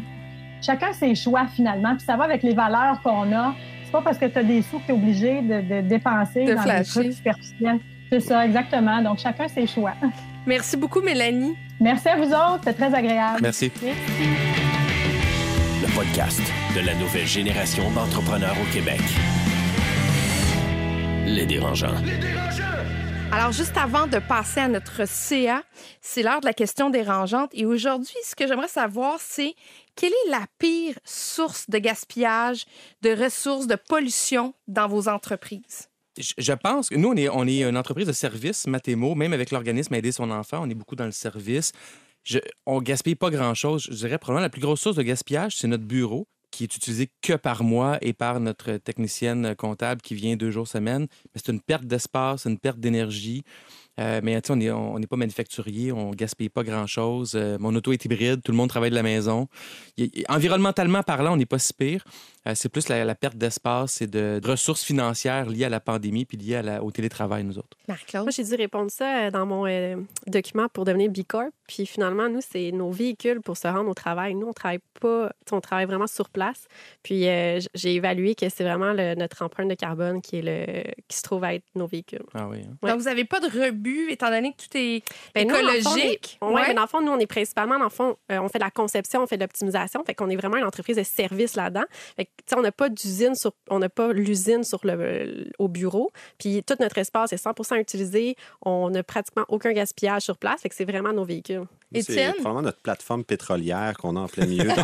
chacun 0.62 0.94
ses 0.94 1.14
choix 1.14 1.46
finalement. 1.48 1.94
Puis 1.94 2.06
ça 2.06 2.16
va 2.16 2.24
avec 2.24 2.42
les 2.42 2.54
valeurs 2.54 3.02
qu'on 3.02 3.30
a. 3.36 3.54
C'est 3.84 3.92
pas 3.92 4.00
parce 4.00 4.16
que 4.16 4.24
tu 4.24 4.38
as 4.38 4.42
des 4.44 4.62
sous 4.62 4.78
que 4.78 4.86
tu 4.86 4.92
es 4.92 4.94
obligé 4.94 5.42
de, 5.42 5.60
de 5.60 5.80
dépenser 5.86 6.44
De 6.46 6.54
dans 6.54 6.62
flasher. 6.62 6.82
des 6.84 7.04
trucs 7.10 7.12
superficiels. 7.12 7.80
C'est 8.10 8.20
ça, 8.20 8.46
exactement. 8.46 9.02
Donc, 9.02 9.18
chacun 9.18 9.46
ses 9.46 9.66
choix. 9.66 9.92
Merci 10.46 10.78
beaucoup, 10.78 11.02
Mélanie. 11.02 11.54
Merci 11.78 12.08
à 12.08 12.16
vous 12.16 12.32
autres, 12.32 12.60
c'est 12.64 12.72
très 12.72 12.94
agréable. 12.94 13.40
Merci. 13.42 13.70
Le 15.82 15.94
podcast 15.94 16.40
de 16.74 16.80
la 16.80 16.94
nouvelle 16.94 17.26
génération 17.26 17.90
d'entrepreneurs 17.90 18.56
au 18.58 18.72
Québec. 18.72 19.00
Les 21.26 21.44
dérangeants. 21.44 21.96
Alors, 23.30 23.52
juste 23.52 23.76
avant 23.76 24.06
de 24.06 24.18
passer 24.18 24.60
à 24.60 24.68
notre 24.68 25.06
CA, 25.06 25.62
c'est 26.00 26.22
l'heure 26.22 26.40
de 26.40 26.46
la 26.46 26.54
question 26.54 26.88
dérangeante. 26.88 27.50
Et 27.52 27.66
aujourd'hui, 27.66 28.16
ce 28.24 28.34
que 28.34 28.46
j'aimerais 28.46 28.68
savoir, 28.68 29.18
c'est 29.20 29.54
quelle 29.96 30.12
est 30.12 30.30
la 30.30 30.46
pire 30.58 30.94
source 31.04 31.68
de 31.68 31.76
gaspillage, 31.76 32.64
de 33.02 33.10
ressources, 33.10 33.66
de 33.66 33.76
pollution 33.76 34.54
dans 34.68 34.88
vos 34.88 35.08
entreprises? 35.08 35.90
Je, 36.16 36.32
je 36.38 36.52
pense 36.54 36.88
que 36.88 36.94
nous, 36.94 37.10
on 37.10 37.16
est, 37.16 37.28
on 37.28 37.46
est 37.46 37.64
une 37.64 37.76
entreprise 37.76 38.06
de 38.06 38.12
service, 38.12 38.66
Mathémo, 38.66 39.14
même 39.14 39.34
avec 39.34 39.50
l'organisme 39.50 39.92
Aider 39.92 40.12
son 40.12 40.30
enfant, 40.30 40.60
on 40.62 40.70
est 40.70 40.74
beaucoup 40.74 40.96
dans 40.96 41.04
le 41.04 41.12
service. 41.12 41.72
Je, 42.26 42.40
on 42.66 42.82
gaspille 42.82 43.14
pas 43.14 43.30
grand-chose. 43.30 43.86
Je 43.88 43.94
dirais 43.94 44.18
probablement 44.18 44.42
la 44.42 44.50
plus 44.50 44.60
grosse 44.60 44.80
source 44.80 44.96
de 44.96 45.02
gaspillage, 45.02 45.56
c'est 45.56 45.68
notre 45.68 45.84
bureau 45.84 46.26
qui 46.50 46.64
est 46.64 46.74
utilisé 46.74 47.10
que 47.22 47.34
par 47.34 47.62
mois 47.62 47.98
et 48.00 48.12
par 48.12 48.40
notre 48.40 48.78
technicienne 48.78 49.54
comptable 49.54 50.00
qui 50.00 50.14
vient 50.14 50.36
deux 50.36 50.50
jours 50.50 50.66
semaine. 50.66 51.02
Mais 51.02 51.40
c'est 51.44 51.52
une 51.52 51.60
perte 51.60 51.84
d'espace, 51.84 52.46
une 52.46 52.58
perte 52.58 52.80
d'énergie. 52.80 53.44
Euh, 53.98 54.20
mais 54.22 54.40
tu 54.42 54.48
sais, 54.48 54.52
on 54.52 54.56
n'est 54.56 54.70
on 54.70 55.00
pas 55.02 55.16
manufacturier, 55.16 55.90
on 55.92 56.10
gaspille 56.10 56.48
pas 56.50 56.62
grand-chose. 56.62 57.32
Euh, 57.34 57.56
mon 57.58 57.74
auto 57.74 57.92
est 57.92 58.04
hybride, 58.04 58.42
tout 58.42 58.52
le 58.52 58.56
monde 58.58 58.68
travaille 58.68 58.90
de 58.90 58.94
la 58.94 59.02
maison. 59.02 59.48
Environnementalement 60.28 61.02
parlant, 61.02 61.32
on 61.32 61.36
n'est 61.36 61.46
pas 61.46 61.58
si 61.58 61.72
pire. 61.72 62.04
Euh, 62.46 62.52
c'est 62.54 62.68
plus 62.68 62.88
la, 62.88 63.04
la 63.04 63.14
perte 63.14 63.36
d'espace 63.36 64.00
et 64.02 64.06
de, 64.06 64.38
de 64.40 64.48
ressources 64.48 64.84
financières 64.84 65.46
liées 65.48 65.64
à 65.64 65.68
la 65.68 65.80
pandémie 65.80 66.24
puis 66.24 66.36
liées 66.36 66.54
à 66.56 66.62
la- 66.62 66.82
au 66.84 66.90
télétravail, 66.92 67.42
nous 67.42 67.58
autres. 67.58 67.76
Marie-Claude? 67.88 68.22
Moi, 68.24 68.30
j'ai 68.30 68.44
dû 68.44 68.54
répondre 68.54 68.90
ça 68.90 69.30
dans 69.32 69.46
mon 69.46 69.66
euh, 69.66 69.96
document 70.28 70.68
pour 70.68 70.84
devenir 70.84 71.10
B 71.10 71.22
Corp. 71.26 71.50
Puis 71.66 71.86
finalement, 71.86 72.28
nous, 72.28 72.40
c'est 72.48 72.70
nos 72.70 72.90
véhicules 72.92 73.40
pour 73.40 73.56
se 73.56 73.66
rendre 73.66 73.90
au 73.90 73.94
travail. 73.94 74.34
Nous, 74.36 74.46
on 74.46 74.52
travaille 74.52 74.78
pas, 75.00 75.32
on 75.50 75.60
travaille 75.60 75.86
vraiment 75.86 76.06
sur 76.06 76.30
place. 76.30 76.66
Puis 77.02 77.26
euh, 77.26 77.58
j'ai 77.74 77.94
évalué 77.94 78.34
que 78.36 78.48
c'est 78.48 78.62
vraiment 78.64 78.92
le- 78.92 79.16
notre 79.16 79.42
empreinte 79.42 79.68
de 79.68 79.74
carbone 79.74 80.22
qui 80.22 80.36
est 80.36 80.42
le 80.42 80.84
qui 81.08 81.16
se 81.16 81.22
trouve 81.22 81.42
à 81.44 81.54
être 81.54 81.64
nos 81.74 81.86
véhicules. 81.86 82.22
Ah 82.34 82.48
oui. 82.48 82.58
hein. 82.64 82.76
Ouais. 82.82 82.90
Donc, 82.90 83.00
vous 83.00 83.06
n'avez 83.06 83.24
pas 83.24 83.40
de 83.40 83.46
rebut, 83.46 83.85
étant 84.10 84.30
donné 84.30 84.52
que 84.52 84.56
tout 84.62 84.76
est 84.76 85.02
Ben, 85.34 85.48
écologique? 85.48 86.38
ouais, 86.42 86.62
mais 86.68 86.74
dans 86.74 86.82
le 86.82 86.88
fond, 86.88 87.00
nous, 87.00 87.12
on 87.12 87.18
est 87.18 87.26
principalement, 87.26 87.78
dans 87.78 87.84
le 87.84 87.90
fond, 87.90 88.16
euh, 88.30 88.38
on 88.38 88.48
fait 88.48 88.58
de 88.58 88.64
la 88.64 88.70
conception, 88.70 89.22
on 89.22 89.26
fait 89.26 89.36
de 89.36 89.42
l'optimisation. 89.42 90.02
Fait 90.04 90.14
qu'on 90.14 90.30
est 90.30 90.36
vraiment 90.36 90.56
une 90.56 90.64
entreprise 90.64 90.96
de 90.96 91.02
service 91.02 91.56
là-dedans. 91.56 91.84
Fait 92.16 92.26
que, 92.26 92.30
on 92.56 92.62
n'a 92.62 92.72
pas 92.72 92.88
d'usine 92.88 93.34
sur, 93.34 93.52
on 93.68 93.78
n'a 93.78 93.88
pas 93.88 94.12
l'usine 94.12 94.64
sur 94.64 94.80
le, 94.84 95.50
au 95.58 95.68
bureau. 95.68 96.10
Puis 96.38 96.62
tout 96.62 96.76
notre 96.80 96.98
espace 96.98 97.32
est 97.32 97.44
100% 97.44 97.78
utilisé. 97.78 98.36
On 98.62 98.90
n'a 98.90 99.02
pratiquement 99.02 99.44
aucun 99.48 99.72
gaspillage 99.72 100.22
sur 100.22 100.36
place. 100.38 100.62
Fait 100.62 100.68
que 100.68 100.74
c'est 100.74 100.84
vraiment 100.84 101.12
nos 101.12 101.24
véhicules. 101.24 101.64
C'est 102.02 102.32
probablement 102.34 102.62
notre 102.62 102.80
plateforme 102.80 103.24
pétrolière 103.24 103.96
qu'on 103.98 104.16
a 104.16 104.20
en 104.20 104.28
plein 104.28 104.46
milieu 104.46 104.70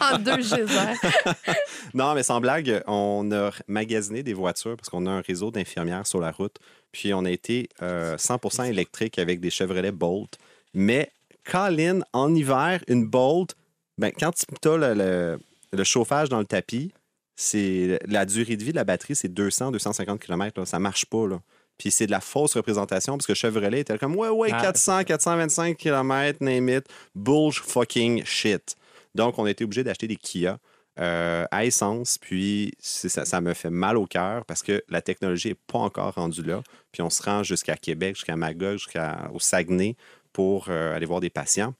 en 0.00 0.18
deux 0.18 0.36
geysers. 0.38 0.96
non, 1.94 2.14
mais 2.14 2.22
sans 2.22 2.40
blague, 2.40 2.82
on 2.86 3.30
a 3.32 3.50
magasiné 3.68 4.22
des 4.22 4.34
voitures 4.34 4.76
parce 4.76 4.88
qu'on 4.88 5.06
a 5.06 5.10
un 5.10 5.20
réseau 5.20 5.50
d'infirmières 5.50 6.06
sur 6.06 6.20
la 6.20 6.30
route. 6.30 6.56
Puis 6.92 7.12
on 7.14 7.24
a 7.24 7.30
été 7.30 7.68
euh, 7.82 8.16
100% 8.16 8.68
électrique 8.68 9.18
avec 9.18 9.40
des 9.40 9.50
Chevrolet 9.50 9.92
Bolt. 9.92 10.38
Mais 10.74 11.10
Colin, 11.44 12.00
en 12.12 12.34
hiver, 12.34 12.80
une 12.88 13.06
Bolt, 13.06 13.54
ben, 13.98 14.10
quand 14.18 14.32
tu 14.34 14.68
as 14.68 14.76
le, 14.76 14.94
le- 14.94 15.38
le 15.72 15.82
chauffage 15.84 16.28
dans 16.28 16.38
le 16.38 16.44
tapis, 16.44 16.92
c'est 17.34 17.98
la 18.06 18.24
durée 18.26 18.56
de 18.56 18.62
vie 18.62 18.70
de 18.70 18.76
la 18.76 18.84
batterie, 18.84 19.16
c'est 19.16 19.32
200-250 19.32 20.18
km. 20.20 20.60
Là. 20.60 20.66
Ça 20.66 20.78
marche 20.78 21.04
pas. 21.06 21.26
Là. 21.26 21.40
Puis 21.78 21.90
c'est 21.90 22.06
de 22.06 22.10
la 22.10 22.20
fausse 22.20 22.56
représentation 22.56 23.16
parce 23.16 23.26
que 23.26 23.34
Chevrolet 23.34 23.80
était 23.80 23.98
comme 23.98 24.16
ouais, 24.16 24.28
ouais, 24.28 24.50
Ah. 24.52 24.60
400, 24.60 25.04
425 25.04 25.76
km, 25.76 26.38
name 26.42 26.68
it, 26.68 26.86
bullsh 27.14 27.60
fucking 27.60 28.24
shit. 28.24 28.76
Donc, 29.14 29.38
on 29.38 29.44
a 29.44 29.50
été 29.50 29.64
obligé 29.64 29.84
d'acheter 29.84 30.08
des 30.08 30.16
Kia 30.16 30.58
euh, 31.00 31.44
à 31.50 31.64
essence. 31.64 32.18
Puis 32.18 32.72
ça, 32.78 33.24
ça 33.24 33.40
me 33.40 33.54
fait 33.54 33.70
mal 33.70 33.96
au 33.96 34.06
cœur 34.06 34.44
parce 34.44 34.62
que 34.62 34.82
la 34.88 35.02
technologie 35.02 35.48
n'est 35.48 35.54
pas 35.54 35.78
encore 35.78 36.14
rendue 36.14 36.42
là. 36.42 36.62
Puis 36.92 37.02
on 37.02 37.10
se 37.10 37.22
rend 37.22 37.42
jusqu'à 37.42 37.76
Québec, 37.76 38.16
jusqu'à 38.16 38.36
Magog, 38.36 38.78
jusqu'au 38.78 39.38
Saguenay 39.38 39.96
pour 40.32 40.66
euh, 40.68 40.94
aller 40.94 41.06
voir 41.06 41.20
des 41.20 41.30
patients. 41.30 41.74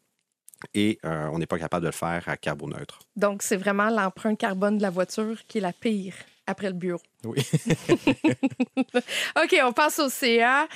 Et 0.73 0.99
euh, 1.05 1.29
on 1.33 1.39
n'est 1.39 1.47
pas 1.47 1.59
capable 1.59 1.83
de 1.83 1.89
le 1.89 1.93
faire 1.93 2.23
à 2.27 2.37
carboneutre. 2.37 3.01
Donc, 3.17 3.43
c'est 3.43 3.57
vraiment 3.57 3.91
l'empreinte 3.91 4.39
carbone 4.39 4.79
de 4.79 4.83
la 4.83 4.91
voiture 4.91 5.39
qui 5.47 5.59
est 5.59 5.61
la 5.61 5.73
pire 5.73 6.15
après 6.47 6.69
le 6.69 6.75
bureau. 6.75 7.01
Oui. 7.25 7.39
OK, 9.43 9.57
on 9.63 9.73
passe 9.73 9.99
au 9.99 10.09
CA. 10.09 10.67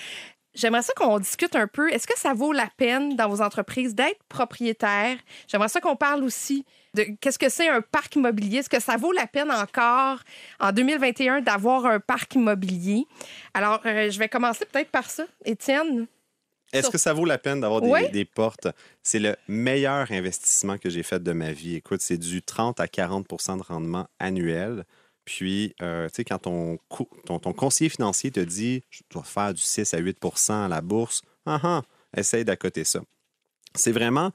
J'aimerais 0.55 0.83
ça 0.83 0.93
qu'on 0.97 1.19
discute 1.19 1.55
un 1.55 1.67
peu. 1.69 1.91
Est-ce 1.93 2.07
que 2.07 2.19
ça 2.19 2.33
vaut 2.35 2.53
la 2.53 2.69
peine 2.77 3.15
dans 3.15 3.29
vos 3.29 3.43
entreprises 3.43 3.95
d'être 3.95 4.23
propriétaire? 4.29 5.17
J'aimerais 5.47 5.69
ça 5.69 5.81
qu'on 5.81 5.95
parle 5.95 6.25
aussi 6.25 6.65
de 6.95 7.05
qu'est-ce 7.21 7.39
que 7.39 7.49
c'est 7.49 7.69
un 7.69 7.81
parc 7.81 8.17
immobilier? 8.17 8.59
Est-ce 8.59 8.69
que 8.71 8.81
ça 8.81 8.97
vaut 8.97 9.13
la 9.13 9.27
peine 9.27 9.51
encore 9.53 10.19
en 10.59 10.73
2021 10.73 11.43
d'avoir 11.43 11.87
un 11.87 12.01
parc 12.01 12.35
immobilier? 12.35 13.05
Alors, 13.55 13.81
euh, 13.87 14.11
je 14.11 14.19
vais 14.19 14.29
commencer 14.29 14.65
peut-être 14.65 14.91
par 14.91 15.09
ça. 15.11 15.27
Étienne? 15.45 16.07
Est-ce 16.73 16.85
Sur- 16.85 16.93
que 16.93 16.99
ça 16.99 17.13
vaut 17.13 17.25
la 17.25 17.39
peine 17.39 17.61
d'avoir 17.61 17.81
des 17.81 18.25
portes? 18.25 18.69
C'est 19.03 19.21
le 19.21 19.37
meilleur 19.47 20.11
investissement 20.11 20.77
que 20.77 20.91
j'ai 20.91 21.03
fait 21.03 21.23
de 21.23 21.33
ma 21.33 21.53
vie. 21.53 21.77
Écoute, 21.77 22.01
c'est 22.01 22.19
du 22.19 22.43
30 22.43 22.81
à 22.81 22.87
40% 22.87 23.59
de 23.59 23.63
rendement 23.63 24.09
annuel. 24.19 24.85
Puis, 25.29 25.75
euh, 25.83 26.09
tu 26.09 26.15
sais, 26.15 26.25
quand 26.25 26.39
ton, 26.39 26.79
co- 26.89 27.11
ton, 27.27 27.39
ton 27.39 27.53
conseiller 27.53 27.91
financier 27.91 28.31
te 28.31 28.41
dit 28.41 28.83
je 28.89 29.03
dois 29.11 29.25
faire 29.25 29.53
du 29.53 29.61
6 29.61 29.93
à 29.93 29.99
8% 29.99 30.65
à 30.65 30.69
la 30.69 30.81
bourse, 30.81 31.21
ah 31.45 31.61
ah, 31.63 31.83
essaye 32.17 32.47
d'accoter 32.47 32.85
ça. 32.85 33.01
C'est 33.75 33.93
vraiment, 33.93 34.31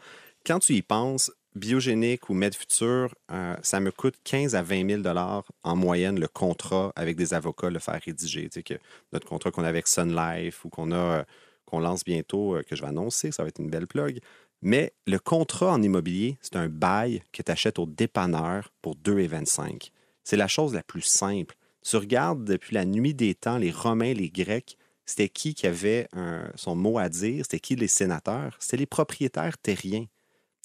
quand 0.46 0.60
tu 0.60 0.74
y 0.74 0.84
penses, 0.84 1.32
biogénique 1.56 2.30
ou 2.30 2.36
Medfutur, 2.36 3.16
euh, 3.32 3.56
ça 3.64 3.80
me 3.80 3.90
coûte 3.90 4.14
15 4.24 4.54
à 4.54 4.62
20 4.62 5.02
000 5.04 5.18
en 5.64 5.76
moyenne 5.76 6.20
le 6.20 6.28
contrat 6.28 6.94
avec 6.96 7.18
des 7.18 7.34
avocats, 7.34 7.72
le 7.72 7.80
faire 7.80 8.00
rédiger. 8.06 8.44
Tu 8.44 8.60
sais, 8.60 8.64
que 8.64 8.76
notre 9.14 9.28
contrat 9.28 9.50
qu'on 9.50 9.64
a 9.64 9.70
avec 9.70 9.88
Sun 9.88 10.16
Life 10.16 10.64
ou 10.64 10.70
euh, 10.92 11.24
qu'on 11.66 11.80
lance 11.80 12.04
bientôt, 12.04 12.56
euh, 12.56 12.62
que 12.62 12.76
je 12.76 12.84
vais 12.84 12.90
annoncer, 12.90 13.32
ça 13.32 13.42
va 13.42 13.50
être 13.50 13.60
une 13.60 13.72
belle 13.72 13.88
plug. 13.88 14.20
Mais 14.62 14.94
le 15.08 15.18
contrat 15.18 15.72
en 15.72 15.82
immobilier, 15.82 16.38
c'est 16.40 16.56
un 16.56 16.70
bail 16.70 17.24
que 17.32 17.42
tu 17.42 17.52
achètes 17.52 17.80
au 17.80 17.88
dépanneur 17.88 18.72
pour 18.84 18.96
2,25. 18.96 19.90
C'est 20.24 20.38
la 20.38 20.48
chose 20.48 20.74
la 20.74 20.84
plus 20.84 21.02
simple. 21.02 21.56
Tu 21.82 21.98
regardes 21.98 22.46
depuis 22.46 22.76
la 22.76 22.86
nuit 22.86 23.14
des 23.14 23.36
temps, 23.36 23.58
les 23.58 23.72
Romains, 23.72 24.14
les 24.14 24.30
Grecs, 24.30 24.78
c'était 25.06 25.30
qui 25.30 25.54
qui 25.54 25.68
avait 25.68 26.08
un- 26.14 26.50
son 26.56 26.76
mot 26.76 26.98
à 26.98 27.10
dire? 27.10 27.44
C'était 27.44 27.60
qui 27.60 27.76
les 27.76 27.90
sénateurs? 27.90 28.56
C'était 28.60 28.78
les 28.78 28.86
propriétaires 28.86 29.58
terriens. 29.58 30.06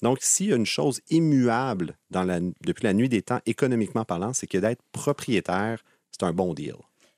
Donc, 0.01 0.19
s'il 0.21 0.47
y 0.47 0.53
a 0.53 0.55
une 0.55 0.65
chose 0.65 1.01
immuable 1.09 1.97
dans 2.09 2.23
la- 2.23 2.39
depuis 2.39 2.83
la 2.83 2.93
nuit 2.93 3.09
des 3.09 3.21
temps, 3.21 3.41
économiquement 3.45 4.05
parlant, 4.05 4.31
c'est 4.31 4.47
que 4.47 4.57
d'être 4.57 4.81
propriétaire, 4.93 5.83
c'est 6.11 6.23
un 6.23 6.31
bon 6.31 6.53
deal. 6.53 6.75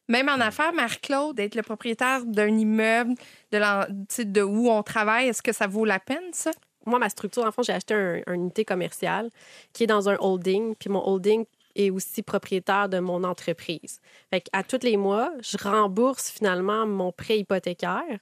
Même 0.08 0.30
en 0.30 0.40
affaires, 0.40 0.74
Marc-Claude, 0.74 1.36
d'être 1.36 1.54
le 1.54 1.62
propriétaire 1.62 2.26
d'un 2.26 2.58
immeuble, 2.58 3.14
de, 3.52 3.60
sais, 4.10 4.26
de 4.26 4.42
où 4.42 4.68
on 4.70 4.82
travaille, 4.82 5.28
est-ce 5.28 5.44
que 5.44 5.54
ça 5.54 5.68
vaut 5.68 5.86
la 5.86 6.00
peine, 6.00 6.34
ça? 6.34 6.52
Moi, 6.88 6.98
ma 6.98 7.10
structure, 7.10 7.46
en 7.46 7.52
fond, 7.52 7.62
j'ai 7.62 7.74
acheté 7.74 7.94
un, 7.94 8.22
une 8.28 8.42
unité 8.42 8.66
commerciale 8.66 9.30
qui 9.74 9.84
est 9.84 9.88
dans 9.88 10.10
un 10.10 10.18
holding, 10.20 10.74
puis 10.76 10.90
mon 10.90 11.08
holding 11.08 11.46
est 11.76 11.90
aussi 11.90 12.22
propriétaire 12.24 12.90
de 12.90 13.00
mon 13.00 13.24
entreprise. 13.24 14.00
Fait 14.30 14.44
à 14.54 14.64
tous 14.64 14.84
les 14.84 14.98
mois, 14.98 15.32
je 15.42 15.58
rembourse 15.58 16.30
finalement 16.30 16.86
mon 16.86 17.12
prêt 17.12 17.40
hypothécaire, 17.40 18.20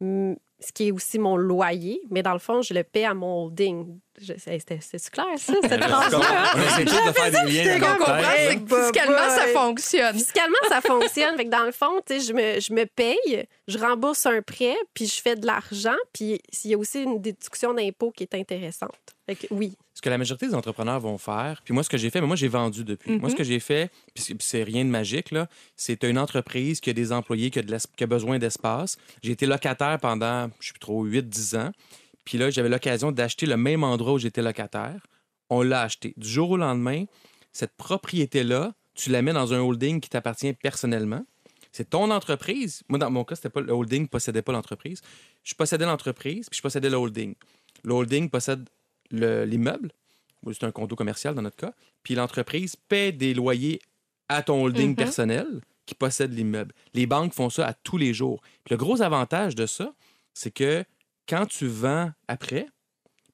ce 0.00 0.72
qui 0.74 0.88
est 0.88 0.92
aussi 0.92 1.18
mon 1.18 1.36
loyer, 1.36 2.00
mais 2.10 2.22
dans 2.22 2.32
le 2.32 2.38
fond, 2.38 2.62
je 2.62 2.74
le 2.74 2.84
paie 2.84 3.04
à 3.04 3.14
mon 3.14 3.46
holding. 3.46 3.98
C'est- 4.20 5.10
clair, 5.10 5.26
ça, 5.36 5.52
cette 5.62 5.82
phrase-là? 5.84 6.20
On 6.54 6.60
essaie 6.60 6.84
tous 6.84 7.06
de 7.06 7.12
faire 7.12 7.30
des 7.44 7.52
liens 7.52 7.78
dans 7.78 7.98
notre 7.98 8.16
tête, 8.20 8.60
fiscalement, 8.60 9.28
ça 9.28 9.46
fonctionne. 9.52 10.14
Fiscalement, 10.16 10.56
ça 10.68 10.80
fonctionne. 10.80 11.36
Fait 11.36 11.44
que 11.46 11.50
dans 11.50 11.64
le 11.64 11.72
fond, 11.72 12.00
tu 12.06 12.20
sais, 12.20 12.26
je 12.28 12.32
me, 12.32 12.60
je 12.60 12.72
me 12.72 12.84
paye, 12.86 13.46
je 13.68 13.78
rembourse 13.78 14.24
un 14.26 14.40
prêt, 14.42 14.76
puis 14.94 15.06
je 15.06 15.20
fais 15.20 15.36
de 15.36 15.46
l'argent, 15.46 15.96
puis 16.12 16.40
il 16.64 16.70
y 16.70 16.74
a 16.74 16.78
aussi 16.78 17.02
une 17.02 17.20
déduction 17.20 17.74
d'impôt 17.74 18.10
qui 18.10 18.22
est 18.22 18.34
intéressante. 18.34 18.92
Fait 19.26 19.34
que 19.36 19.46
oui. 19.50 19.76
Ce 19.94 20.02
que 20.02 20.10
la 20.10 20.18
majorité 20.18 20.48
des 20.48 20.54
entrepreneurs 20.54 20.98
vont 21.00 21.18
faire, 21.18 21.62
puis 21.64 21.72
moi, 21.72 21.82
ce 21.82 21.88
que 21.88 21.96
j'ai 21.96 22.10
fait, 22.10 22.20
mais 22.20 22.26
moi, 22.26 22.36
j'ai 22.36 22.48
vendu 22.48 22.84
depuis. 22.84 23.12
Mhm. 23.12 23.20
Moi, 23.20 23.30
ce 23.30 23.36
que 23.36 23.44
j'ai 23.44 23.60
fait, 23.60 23.90
puis 24.12 24.36
c'est- 24.40 24.62
rien 24.64 24.84
de 24.84 24.90
magique, 24.90 25.30
là, 25.30 25.46
c'est 25.76 26.02
une 26.04 26.18
entreprise 26.18 26.80
qui 26.80 26.90
a 26.90 26.92
des 26.92 27.12
employés, 27.12 27.50
qui 27.50 27.60
a, 27.60 27.62
de 27.62 27.70
l'es- 27.70 27.86
qui 27.96 28.04
a 28.04 28.06
besoin 28.06 28.38
d'espace. 28.38 28.96
J'ai 29.22 29.32
été 29.32 29.46
locataire 29.46 29.98
pendant, 30.00 30.48
je 30.60 30.66
sais 30.68 30.72
plus 30.72 30.80
trop, 30.80 31.04
8-10 31.04 31.56
ans. 31.56 31.70
Puis 32.24 32.38
là, 32.38 32.50
j'avais 32.50 32.68
l'occasion 32.68 33.12
d'acheter 33.12 33.46
le 33.46 33.56
même 33.56 33.84
endroit 33.84 34.14
où 34.14 34.18
j'étais 34.18 34.42
locataire. 34.42 35.06
On 35.50 35.62
l'a 35.62 35.82
acheté. 35.82 36.14
Du 36.16 36.28
jour 36.28 36.50
au 36.50 36.56
lendemain, 36.56 37.04
cette 37.52 37.76
propriété-là, 37.76 38.72
tu 38.94 39.10
la 39.10 39.22
mets 39.22 39.32
dans 39.32 39.52
un 39.52 39.60
holding 39.60 40.00
qui 40.00 40.08
t'appartient 40.08 40.52
personnellement. 40.54 41.24
C'est 41.72 41.90
ton 41.90 42.10
entreprise. 42.10 42.82
Moi, 42.88 42.98
dans 42.98 43.10
mon 43.10 43.24
cas, 43.24 43.34
c'était 43.34 43.50
pas 43.50 43.60
le 43.60 43.72
holding 43.72 44.02
ne 44.02 44.06
possédait 44.06 44.42
pas 44.42 44.52
l'entreprise. 44.52 45.00
Je 45.42 45.54
possédais 45.54 45.84
l'entreprise, 45.86 46.48
puis 46.48 46.56
je 46.58 46.62
possédais 46.62 46.88
le 46.88 46.96
holding. 46.96 47.34
Le 47.82 47.92
holding 47.94 48.30
possède 48.30 48.68
le- 49.10 49.44
l'immeuble. 49.44 49.90
C'est 50.52 50.64
un 50.64 50.70
condo 50.72 50.94
commercial 50.94 51.34
dans 51.34 51.42
notre 51.42 51.56
cas. 51.56 51.72
Puis 52.02 52.14
l'entreprise 52.14 52.76
paie 52.76 53.12
des 53.12 53.34
loyers 53.34 53.80
à 54.28 54.42
ton 54.42 54.62
holding 54.62 54.90
Mhm. 54.90 54.96
personnel 54.96 55.46
qui 55.86 55.94
possède 55.94 56.32
l'immeuble. 56.32 56.72
Les 56.94 57.06
banques 57.06 57.34
font 57.34 57.50
ça 57.50 57.66
à 57.66 57.72
tous 57.74 57.96
les 57.98 58.14
jours. 58.14 58.40
Puis 58.64 58.72
le 58.72 58.76
gros 58.76 59.02
avantage 59.02 59.54
de 59.54 59.66
ça, 59.66 59.92
c'est 60.32 60.50
que 60.52 60.84
quand 61.28 61.46
tu 61.46 61.66
vends 61.66 62.10
après, 62.28 62.66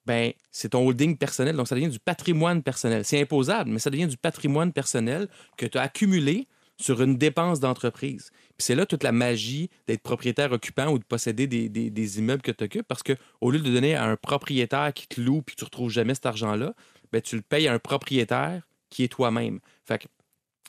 ben 0.07 0.33
c'est 0.51 0.71
ton 0.71 0.87
holding 0.87 1.17
personnel, 1.17 1.57
donc 1.57 1.69
ça 1.69 1.75
devient 1.75 1.89
du 1.89 1.99
patrimoine 1.99 2.63
personnel. 2.63 3.05
C'est 3.05 3.21
imposable, 3.21 3.71
mais 3.71 3.79
ça 3.79 3.91
devient 3.91 4.07
du 4.07 4.17
patrimoine 4.17 4.73
personnel 4.73 5.29
que 5.57 5.67
tu 5.67 5.79
as 5.79 5.83
accumulé 5.83 6.49
sur 6.81 7.03
une 7.03 7.17
dépense 7.17 7.61
d'entreprise. 7.61 8.31
Puis 8.57 8.65
c'est 8.65 8.75
là 8.75 8.87
toute 8.87 9.03
la 9.03 9.13
magie 9.13 9.69
d'être 9.87 10.03
propriétaire 10.03 10.51
occupant 10.53 10.91
ou 10.91 10.99
de 10.99 11.05
posséder 11.05 11.47
des, 11.47 12.19
immeubles 12.19 12.43
que 12.43 12.53
tu 12.53 12.65
occupes, 12.65 12.89
parce 12.89 13.03
que 13.03 13.13
au 13.41 13.51
lieu 13.51 13.59
de 13.59 13.71
donner 13.71 13.95
à 13.95 14.05
un 14.05 14.17
propriétaire 14.17 14.93
qui 14.95 15.07
te 15.07 15.21
loue 15.21 15.43
puis 15.43 15.55
que 15.55 15.61
tu 15.61 15.65
retrouves 15.65 15.91
jamais 15.91 16.15
cet 16.15 16.27
argent-là, 16.27 16.75
ben 17.13 17.21
tu 17.21 17.37
le 17.37 17.43
payes 17.43 17.69
à 17.69 17.75
un 17.75 17.79
propriétaire 17.79 18.67
qui 18.89 19.05
est 19.05 19.09
toi-même. 19.09 19.61
Fait 19.85 20.07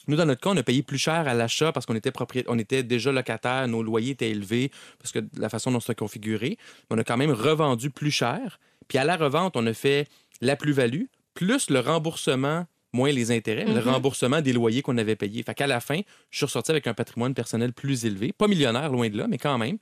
nous, 0.08 0.16
dans 0.16 0.26
notre 0.26 0.42
cas, 0.42 0.50
on 0.52 0.58
a 0.58 0.64
payé 0.64 0.82
plus 0.84 0.98
cher 0.98 1.28
à 1.28 1.34
l'achat 1.34 1.72
parce 1.72 1.86
qu'on 1.86 1.96
était, 1.96 2.12
on 2.48 2.58
était 2.60 2.84
déjà 2.84 3.12
locataire, 3.12 3.68
nos 3.68 3.84
loyers 3.84 4.12
étaient 4.12 4.30
élevés 4.32 4.72
parce 5.00 5.12
que 5.12 5.20
de 5.20 5.30
la 5.40 5.50
façon 5.50 5.72
dont 5.72 5.80
c'était 5.80 5.96
configuré. 5.96 6.58
Mais 6.90 6.96
on 6.96 7.00
a 7.00 7.04
quand 7.04 7.18
même 7.18 7.32
revendu 7.32 7.90
plus 7.92 8.12
cher. 8.12 8.60
Puis 8.88 8.98
à 8.98 9.04
la 9.04 9.16
revente, 9.18 9.56
on 9.56 9.66
a 9.68 9.74
fait 9.74 10.08
la 10.42 10.56
plus-value 10.56 11.04
plus 11.34 11.70
le 11.70 11.80
remboursement 11.80 12.66
moins 12.94 13.12
les 13.12 13.32
intérêts, 13.32 13.64
le 13.66 13.76
Mhm. 13.76 13.90
remboursement 13.90 14.42
des 14.42 14.52
loyers 14.52 14.82
qu'on 14.82 14.98
avait 14.98 15.16
payés. 15.16 15.44
Fait 15.44 15.54
qu'à 15.54 15.68
la 15.68 15.80
fin, 15.80 16.02
je 16.30 16.38
suis 16.38 16.46
ressorti 16.46 16.72
avec 16.72 16.88
un 16.88 16.94
patrimoine 16.94 17.34
personnel 17.34 17.72
plus 17.72 18.04
élevé. 18.06 18.34
Pas 18.34 18.48
millionnaire, 18.48 18.90
loin 18.92 19.08
de 19.10 19.18
là, 19.18 19.28
mais 19.30 19.38
quand 19.38 19.58
même. 19.58 19.78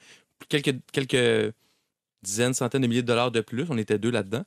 Quelques, 0.48 0.76
quelques 0.92 1.54
dizaines, 2.22 2.54
centaines 2.54 2.82
de 2.84 2.88
milliers 2.88 3.02
de 3.02 3.08
dollars 3.08 3.32
de 3.32 3.42
plus. 3.42 3.66
On 3.70 3.78
était 3.78 3.98
deux 3.98 4.12
là-dedans. 4.12 4.44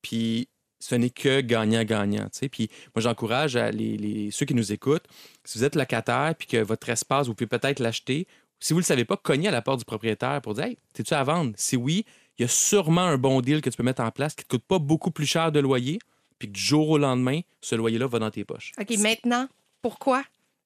Puis 0.00 0.48
ce 0.80 0.94
n'est 0.94 1.10
que 1.10 1.40
gagnant-gagnant. 1.40 2.28
Puis 2.50 2.68
moi, 2.94 3.02
j'encourage 3.02 3.56
les, 3.56 3.96
les- 3.96 4.30
ceux 4.30 4.46
qui 4.46 4.54
nous 4.54 4.72
écoutent, 4.72 5.04
si 5.44 5.58
vous 5.58 5.64
êtes 5.64 5.74
locataire 5.76 6.34
puis 6.38 6.46
que 6.46 6.56
votre 6.58 6.88
espace, 6.88 7.26
vous 7.26 7.34
pouvez 7.34 7.48
peut-être 7.48 7.80
l'acheter. 7.80 8.26
Si 8.60 8.72
vous 8.72 8.78
ne 8.78 8.82
le 8.82 8.86
savez 8.86 9.04
pas, 9.04 9.16
cognez 9.16 9.48
à 9.48 9.52
la 9.52 9.62
porte 9.62 9.78
du 9.80 9.84
propriétaire 9.84 10.40
pour 10.42 10.54
dire 10.54 10.64
Hey, 10.64 10.78
t'es-tu 10.92 11.14
à 11.14 11.22
vendre? 11.24 11.52
Si 11.56 11.76
oui, 11.76 12.04
il 12.38 12.42
y 12.42 12.44
a 12.44 12.48
sûrement 12.48 13.02
un 13.02 13.18
bon 13.18 13.40
deal 13.40 13.60
que 13.60 13.70
tu 13.70 13.76
peux 13.76 13.82
mettre 13.82 14.02
en 14.02 14.10
place 14.10 14.34
qui 14.34 14.42
ne 14.42 14.44
te 14.44 14.48
coûte 14.56 14.64
pas 14.64 14.78
beaucoup 14.78 15.10
plus 15.10 15.26
cher 15.26 15.50
de 15.52 15.60
loyer, 15.60 15.98
puis 16.38 16.48
que 16.48 16.52
du 16.54 16.60
jour 16.60 16.88
au 16.90 16.98
lendemain, 16.98 17.40
ce 17.60 17.74
loyer-là 17.74 18.06
va 18.06 18.18
dans 18.20 18.30
tes 18.30 18.44
poches. 18.44 18.72
OK, 18.80 18.96
maintenant, 18.98 19.48
pourquoi? 19.82 20.22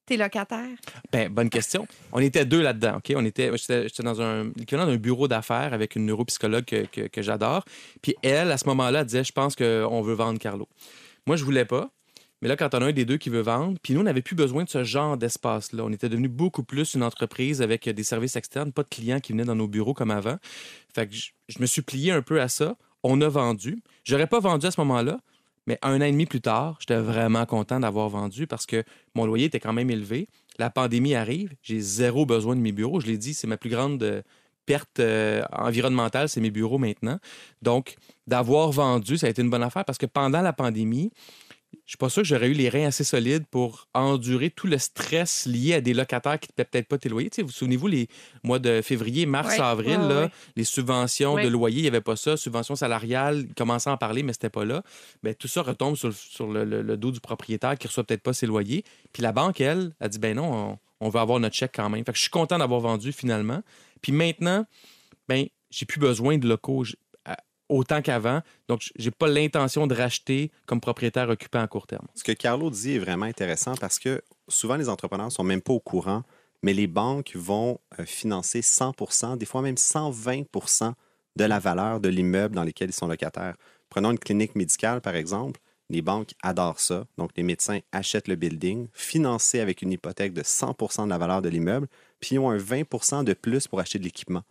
T'es 0.07 0.17
locataire? 0.17 0.77
Ben, 1.13 1.29
bonne 1.29 1.51
question. 1.51 1.87
On 2.13 2.21
était 2.21 2.45
deux 2.45 2.63
là-dedans, 2.63 2.97
OK? 2.97 3.15
J'étais, 3.57 4.03
dans 4.03 4.21
un, 4.21 4.97
bureau 4.97 5.29
d'affaires 5.29 5.73
avec 5.73 5.97
une 5.97 6.07
neuropsychologue 6.07 6.65
que, 6.65 7.23
j'adore. 7.23 7.65
Puis 8.01 8.15
elle, 8.23 8.51
à 8.51 8.59
ce 8.59 8.67
moment-là, 8.69 9.05
disait, 9.05 9.25
je 9.25 9.33
pense 9.33 9.57
qu'on 9.57 10.03
veut 10.03 10.15
vendre 10.15 10.39
Carlo. 10.39 10.69
Moi, 11.27 11.37
je 11.37 11.45
voulais 11.45 11.65
pas. 11.65 11.91
Mais 12.41 12.49
là, 12.49 12.57
quand 12.57 12.75
on 12.75 12.83
a 12.83 12.87
un 12.87 12.93
des 12.93 13.05
deux 13.05 13.19
qui 13.19 13.31
veut 13.31 13.41
vendre, 13.41 13.79
puis 13.81 13.95
nous, 13.95 14.01
on 14.01 14.05
n'avait 14.05 14.23
plus 14.23 14.35
besoin 14.35 14.65
de 14.65 14.69
ce 14.69 14.83
genre 14.83 15.17
d'espace-là. 15.17 15.85
On 15.85 15.93
était 15.93 16.09
devenu 16.09 16.29
beaucoup 16.29 16.65
plus 16.65 16.95
une 16.95 17.05
entreprise 17.05 17.63
avec 17.63 17.89
des 17.89 18.03
services 18.03 18.35
externes, 18.35 18.73
pas 18.73 18.83
de 18.83 18.89
clients 18.89 19.21
qui 19.21 19.33
venaient 19.33 19.45
dans 19.45 19.55
nos 19.55 19.69
bureaux 19.69 19.95
comme 19.95 20.11
avant. 20.11 20.39
Fait 20.93 21.07
que 21.07 21.15
je, 21.15 21.31
je 21.49 21.61
me 21.61 21.67
suis 21.67 21.83
plié 21.83 22.11
un 22.11 22.23
peu 22.23 22.41
à 22.41 22.49
ça. 22.49 22.77
On 23.05 23.21
a 23.21 23.29
vendu. 23.29 23.81
J'aurais 24.03 24.27
pas 24.27 24.41
vendu 24.41 24.67
à 24.67 24.73
ce 24.73 24.81
moment-là, 24.81 25.19
mais 25.67 25.79
un 25.83 26.01
an 26.01 26.05
et 26.05 26.13
demi 26.13 26.27
plus 26.27 26.41
tard, 26.41 26.77
j'étais 26.81 26.99
vraiment 26.99 27.47
content 27.47 27.81
d'avoir 27.81 28.09
vendu 28.09 28.47
parce 28.47 28.67
que 28.67 28.85
mon 29.15 29.27
loyer 29.27 29.47
était 29.47 29.61
quand 29.61 29.73
même 29.73 29.91
élevé. 29.91 30.29
La 30.59 30.71
pandémie 30.71 31.15
arrive, 31.15 31.55
j'ai 31.63 31.81
zéro 31.81 32.27
besoin 32.27 32.57
de 32.57 32.61
mes 32.61 32.73
bureaux. 32.73 33.01
Je 33.01 33.07
l'ai 33.07 33.19
dit, 33.19 33.35
c'est 33.35 33.47
ma 33.47 33.57
plus 33.57 33.71
grande 33.71 34.03
euh, 34.03 34.23
perte 34.67 35.01
euh, 35.01 35.43
environnementale, 35.53 36.29
c'est 36.29 36.41
mes 36.41 36.51
bureaux 36.51 36.79
maintenant. 36.79 37.19
Donc, 37.63 37.97
d'avoir 38.27 38.71
vendu, 38.71 39.19
ça 39.19 39.27
a 39.27 39.31
été 39.31 39.43
une 39.43 39.51
bonne 39.51 39.63
affaire 39.63 39.85
parce 39.85 39.99
que 39.99 40.07
pendant 40.07 40.43
la 40.43 40.53
pandémie, 40.53 41.11
je 41.85 41.91
suis 41.93 41.99
pas 41.99 42.09
sûr 42.09 42.23
que 42.23 42.29
j'aurais 42.29 42.49
eu 42.49 42.53
les 42.53 42.69
reins 42.69 42.87
assez 42.87 43.03
solides 43.05 43.45
pour 43.51 43.89
endurer 43.93 44.51
tout 44.51 44.67
le 44.67 44.79
stress 44.79 45.47
lié 45.47 45.75
à 45.75 45.81
des 45.81 45.95
locataires 45.95 46.39
qui 46.39 46.49
ne 46.51 46.55
paient 46.55 46.65
peut-être 46.65 46.87
pas 46.89 46.97
tes 46.97 47.09
loyers. 47.09 47.29
Tu 47.29 47.37
sais, 47.37 47.43
vous 47.43 47.51
souvenez-vous, 47.51 47.89
les 47.89 48.09
mois 48.45 48.59
de 48.61 48.81
février, 48.83 49.27
mars, 49.27 49.49
Ouais, 49.57 49.61
avril, 49.61 49.99
ouais, 49.99 50.09
là, 50.09 50.21
ouais. 50.23 50.31
les 50.57 50.65
subventions 50.65 51.35
de 51.35 51.49
loyer, 51.49 51.79
il 51.79 51.83
n'y 51.83 51.89
avait 51.89 52.01
pas 52.01 52.17
ça. 52.17 52.37
Subventions 52.37 52.77
salariales, 52.77 53.47
ils 53.49 53.55
commençaient 53.55 53.91
à 53.91 53.95
en 53.95 53.97
parler, 53.97 54.23
mais 54.23 54.33
c'était 54.33 54.49
pas 54.49 54.65
là. 54.65 54.83
Ben, 55.23 55.35
tout 55.35 55.49
ça 55.49 55.63
retombe 55.63 55.97
sur, 55.97 56.09
le, 56.09 56.15
sur 56.15 56.47
le- 56.47 56.65
le- 56.65 56.83
le 56.83 56.97
dos 56.97 57.11
du 57.11 57.21
propriétaire 57.21 57.77
qui 57.77 57.89
reçoit 57.89 58.05
peut-être 58.05 58.23
pas 58.23 58.33
ses 58.33 58.47
loyers. 58.47 58.85
Puis 59.13 59.23
la 59.23 59.33
banque, 59.33 59.61
elle, 59.61 59.93
a 60.01 60.09
dit 60.09 60.19
ben 60.21 60.37
non, 60.37 60.53
on, 61.01 61.07
on 61.07 61.09
veut 61.09 61.21
avoir 61.21 61.41
notre 61.41 61.57
chèque 61.57 61.73
quand 61.75 61.91
même. 61.91 62.05
Fait 62.05 62.13
que 62.13 62.17
je 62.17 62.23
suis 62.23 62.31
content 62.31 62.59
d'avoir 62.59 62.81
vendu 62.81 63.13
finalement. 63.13 63.61
Puis 64.01 64.13
maintenant, 64.13 64.65
ben, 65.29 65.47
j'ai 65.71 65.85
plus 65.87 65.99
besoin 66.01 66.39
de 66.39 66.47
locaux 66.47 66.85
autant 67.73 68.03
qu'avant. 68.03 68.41
Donc, 68.69 68.91
j'ai 68.97 69.11
pas 69.11 69.29
l'intention 69.29 69.87
de 69.87 69.95
racheter 69.95 70.51
comme 70.67 70.81
propriétaire 70.81 71.29
occupant 71.29 71.61
à 71.61 71.67
court 71.67 71.87
terme. 71.87 72.07
Ce 72.15 72.25
que 72.25 72.33
Carlo 72.33 72.71
dit 72.71 72.97
est 72.97 72.99
vraiment 72.99 73.27
intéressant 73.27 73.75
parce 73.77 73.99
que 73.99 74.23
souvent 74.49 74.77
les 74.77 74.89
entrepreneurs 74.89 75.27
ne 75.27 75.31
sont 75.31 75.45
même 75.45 75.63
pas 75.63 75.73
au 75.73 75.81
courant, 75.81 76.23
mais 76.63 76.75
les 76.75 76.87
banques 76.87 77.33
vont 77.35 77.81
euh, 77.99 78.05
financer 78.05 78.61
100% 78.61 79.37
des 79.37 79.47
fois 79.47 79.63
même 79.63 79.75
120% 79.75 80.93
de 81.37 81.45
la 81.45 81.59
valeur 81.59 82.01
de 82.01 82.09
l'immeuble 82.09 82.55
dans 82.55 82.65
lequel 82.65 82.91
ils 82.91 82.95
sont 82.95 83.09
locataires. 83.09 83.57
Prenons 83.89 84.11
une 84.11 84.19
clinique 84.19 84.55
médicale, 84.55 85.01
par 85.01 85.17
exemple. 85.17 85.61
Les 85.91 86.03
banques 86.03 86.33
adorent 86.43 86.81
ça. 86.81 87.07
Donc, 87.19 87.31
les 87.37 87.43
médecins 87.43 87.81
achètent 87.93 88.29
le 88.29 88.37
building, 88.37 88.89
financé 88.95 89.61
avec 89.61 89.83
une 89.83 89.93
hypothèque 89.93 90.33
de 90.33 90.43
100% 90.43 91.05
de 91.05 91.11
la 91.11 91.19
valeur 91.19 91.43
de 91.43 91.49
l'immeuble, 91.49 91.89
puis 92.21 92.37
ils 92.37 92.39
ont 92.39 92.51
un 92.51 92.57
20% 92.57 93.25
de 93.25 93.35
plus 93.35 93.69
pour 93.69 93.81
acheter 93.81 93.99
de 93.99 94.05
l'équipement. 94.05 94.43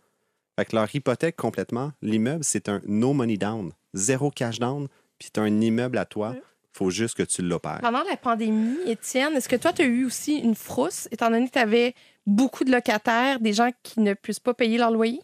Fait 0.58 0.66
que 0.66 0.76
leur 0.76 0.94
hypothèque 0.94 1.36
complètement, 1.36 1.92
l'immeuble, 2.02 2.44
c'est 2.44 2.68
un 2.68 2.80
no 2.86 3.12
money 3.12 3.36
down, 3.36 3.72
zéro 3.94 4.30
cash 4.30 4.58
down, 4.58 4.88
puis 5.18 5.30
tu 5.32 5.40
as 5.40 5.44
un 5.44 5.60
immeuble 5.60 5.98
à 5.98 6.04
toi. 6.04 6.34
Il 6.36 6.78
faut 6.78 6.90
juste 6.90 7.16
que 7.16 7.22
tu 7.22 7.42
l'opères. 7.42 7.80
Pendant 7.80 8.02
la 8.02 8.16
pandémie, 8.16 8.78
Étienne, 8.86 9.34
est-ce 9.34 9.48
que 9.48 9.56
toi, 9.56 9.72
tu 9.72 9.82
as 9.82 9.86
eu 9.86 10.04
aussi 10.04 10.38
une 10.38 10.54
frousse, 10.54 11.08
étant 11.10 11.30
donné 11.30 11.46
que 11.46 11.52
tu 11.52 11.58
avais 11.58 11.94
beaucoup 12.26 12.64
de 12.64 12.70
locataires, 12.70 13.40
des 13.40 13.52
gens 13.52 13.70
qui 13.82 14.00
ne 14.00 14.14
puissent 14.14 14.40
pas 14.40 14.54
payer 14.54 14.78
leur 14.78 14.90
loyer? 14.90 15.20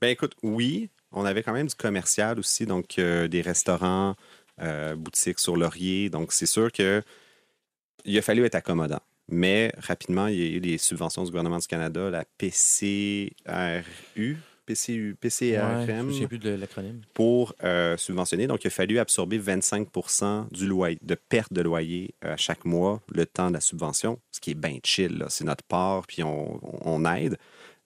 Ben 0.00 0.08
écoute, 0.08 0.34
oui, 0.42 0.90
on 1.12 1.24
avait 1.24 1.42
quand 1.42 1.52
même 1.52 1.66
du 1.66 1.74
commercial 1.74 2.38
aussi, 2.38 2.66
donc 2.66 2.98
euh, 2.98 3.28
des 3.28 3.40
restaurants, 3.40 4.14
euh, 4.60 4.94
boutiques 4.96 5.38
sur 5.38 5.56
Laurier. 5.56 6.10
Donc 6.10 6.32
c'est 6.32 6.46
sûr 6.46 6.70
que 6.72 7.02
il 8.04 8.16
a 8.18 8.22
fallu 8.22 8.44
être 8.44 8.54
accommodant. 8.56 9.00
Mais 9.28 9.72
rapidement, 9.78 10.26
il 10.26 10.38
y 10.38 10.42
a 10.42 10.46
eu 10.56 10.60
les 10.60 10.78
subventions 10.78 11.22
du 11.24 11.30
gouvernement 11.30 11.58
du 11.58 11.66
Canada, 11.66 12.10
la 12.10 12.24
PCRU, 12.38 13.32
PCU, 14.66 15.10
Ouais, 15.10 15.10
je 15.10 15.14
PCRM, 15.16 16.06
me 16.06 16.12
souviens 16.12 16.28
plus 16.28 16.38
de 16.38 16.50
l'acronyme. 16.50 17.00
pour 17.14 17.54
euh, 17.64 17.96
subventionner. 17.96 18.46
Donc, 18.46 18.64
il 18.64 18.68
a 18.68 18.70
fallu 18.70 18.98
absorber 18.98 19.38
25 19.38 19.88
du 20.50 20.66
loyer, 20.66 20.98
de 21.02 21.14
perte 21.14 21.52
de 21.52 21.60
loyer 21.62 22.14
euh, 22.24 22.34
chaque 22.36 22.64
mois, 22.64 23.00
le 23.12 23.26
temps 23.26 23.48
de 23.48 23.54
la 23.54 23.60
subvention, 23.60 24.18
ce 24.30 24.40
qui 24.40 24.52
est 24.52 24.54
bien 24.54 24.78
chill. 24.84 25.24
C'est 25.28 25.44
notre 25.44 25.64
part, 25.64 26.06
puis 26.06 26.22
on, 26.22 26.60
on 26.86 27.04
aide. 27.14 27.36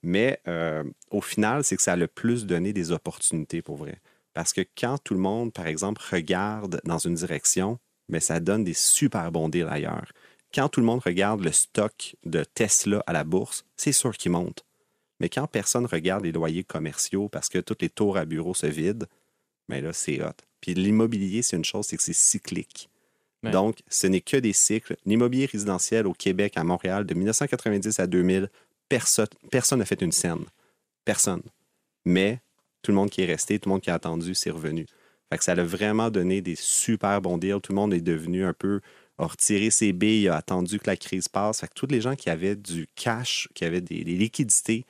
Mais 0.03 0.39
euh, 0.47 0.83
au 1.11 1.21
final, 1.21 1.63
c'est 1.63 1.75
que 1.75 1.81
ça 1.81 1.93
a 1.93 1.95
le 1.95 2.07
plus 2.07 2.45
donné 2.45 2.71
des 2.73 2.91
opportunités 2.91 3.61
pour 3.61 3.77
vrai. 3.77 3.99
Parce 4.33 4.53
que 4.53 4.61
quand 4.77 4.97
tout 5.03 5.15
le 5.15 5.19
monde, 5.19 5.51
par 5.51 5.65
exemple, 5.67 6.01
regarde 6.11 6.79
dans 6.85 6.99
une 6.99 7.15
direction, 7.15 7.79
mais 8.07 8.19
ça 8.19 8.39
donne 8.39 8.63
des 8.63 8.75
super 8.75 9.31
bons 9.31 9.49
deals 9.49 9.67
ailleurs. 9.69 10.11
Quand 10.53 10.69
tout 10.69 10.79
le 10.79 10.85
monde 10.85 11.01
regarde 11.03 11.41
le 11.41 11.51
stock 11.51 12.15
de 12.23 12.43
Tesla 12.43 13.03
à 13.07 13.13
la 13.13 13.23
bourse, 13.23 13.65
c'est 13.75 13.91
sûr 13.91 14.15
qu'il 14.15 14.31
monte. 14.31 14.63
Mais 15.19 15.29
quand 15.29 15.47
personne 15.47 15.85
regarde 15.85 16.23
les 16.23 16.31
loyers 16.31 16.63
commerciaux 16.63 17.27
parce 17.29 17.49
que 17.49 17.59
toutes 17.59 17.81
les 17.81 17.89
tours 17.89 18.17
à 18.17 18.25
bureaux 18.25 18.53
se 18.53 18.67
vident, 18.67 19.07
mais 19.69 19.81
là, 19.81 19.93
c'est 19.93 20.21
hot. 20.23 20.31
Puis 20.61 20.73
l'immobilier, 20.73 21.41
c'est 21.41 21.57
une 21.57 21.65
chose, 21.65 21.87
c'est 21.87 21.97
que 21.97 22.03
c'est 22.03 22.13
cyclique. 22.13 22.89
Ouais. 23.43 23.51
Donc, 23.51 23.79
ce 23.89 24.07
n'est 24.07 24.21
que 24.21 24.37
des 24.37 24.53
cycles. 24.53 24.95
L'immobilier 25.05 25.45
résidentiel 25.45 26.07
au 26.07 26.13
Québec, 26.13 26.53
à 26.55 26.63
Montréal, 26.63 27.05
de 27.05 27.13
1990 27.13 27.99
à 27.99 28.07
2000, 28.07 28.49
personne 28.89 29.27
personne 29.51 29.79
n'a 29.79 29.85
fait 29.85 30.01
une 30.01 30.11
scène. 30.11 30.45
Personne. 31.05 31.43
Mais 32.05 32.39
tout 32.81 32.91
le 32.91 32.95
monde 32.95 33.09
qui 33.09 33.21
est 33.21 33.25
resté, 33.25 33.59
tout 33.59 33.69
le 33.69 33.73
monde 33.73 33.81
qui 33.81 33.91
a 33.91 33.95
attendu, 33.95 34.33
c'est 34.33 34.49
revenu. 34.49 34.85
Fait 35.29 35.37
que 35.37 35.43
ça 35.43 35.51
a 35.51 35.63
vraiment 35.63 36.09
donné 36.09 36.41
des 36.41 36.55
super 36.55 37.21
bons 37.21 37.37
deals. 37.37 37.59
Tout 37.61 37.73
le 37.73 37.75
monde 37.75 37.93
est 37.93 38.01
devenu 38.01 38.45
un 38.45 38.53
peu, 38.53 38.79
a 39.17 39.25
retiré 39.25 39.69
ses 39.69 39.91
billes, 39.91 40.29
a 40.29 40.37
attendu 40.37 40.79
que 40.79 40.87
la 40.87 40.95
crise 40.95 41.27
passe. 41.27 41.59
Fait 41.59 41.67
que 41.67 41.73
tous 41.73 41.87
les 41.87 42.01
gens 42.01 42.15
qui 42.15 42.29
avaient 42.29 42.55
du 42.55 42.87
cash, 42.95 43.49
qui 43.53 43.65
avaient 43.65 43.81
des, 43.81 44.03
des 44.03 44.15
liquidités, 44.15 44.85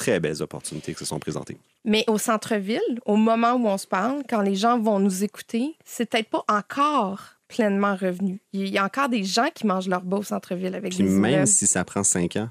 très 0.00 0.18
belles 0.18 0.42
opportunités 0.42 0.92
qui 0.94 0.98
se 1.00 1.04
sont 1.04 1.18
présentées. 1.18 1.58
Mais 1.84 2.04
au 2.08 2.16
centre-ville, 2.16 2.80
au 3.04 3.16
moment 3.16 3.52
où 3.52 3.66
on 3.66 3.76
se 3.76 3.86
parle, 3.86 4.22
quand 4.28 4.40
les 4.40 4.54
gens 4.54 4.78
vont 4.78 4.98
nous 4.98 5.24
écouter, 5.24 5.76
c'est 5.84 6.06
peut-être 6.08 6.30
pas 6.30 6.42
encore 6.48 7.20
pleinement 7.48 7.94
revenu. 7.96 8.40
Il 8.54 8.68
y 8.68 8.78
a 8.78 8.84
encore 8.84 9.08
des 9.10 9.24
gens 9.24 9.48
qui 9.54 9.66
mangent 9.66 9.88
leur 9.88 10.02
bas 10.02 10.18
au 10.18 10.22
centre-ville 10.22 10.74
avec 10.74 10.94
Puis 10.94 11.02
des 11.04 11.10
même 11.10 11.32
immeubles. 11.32 11.46
si 11.46 11.66
ça 11.66 11.84
prend 11.84 12.02
cinq 12.02 12.36
ans, 12.36 12.48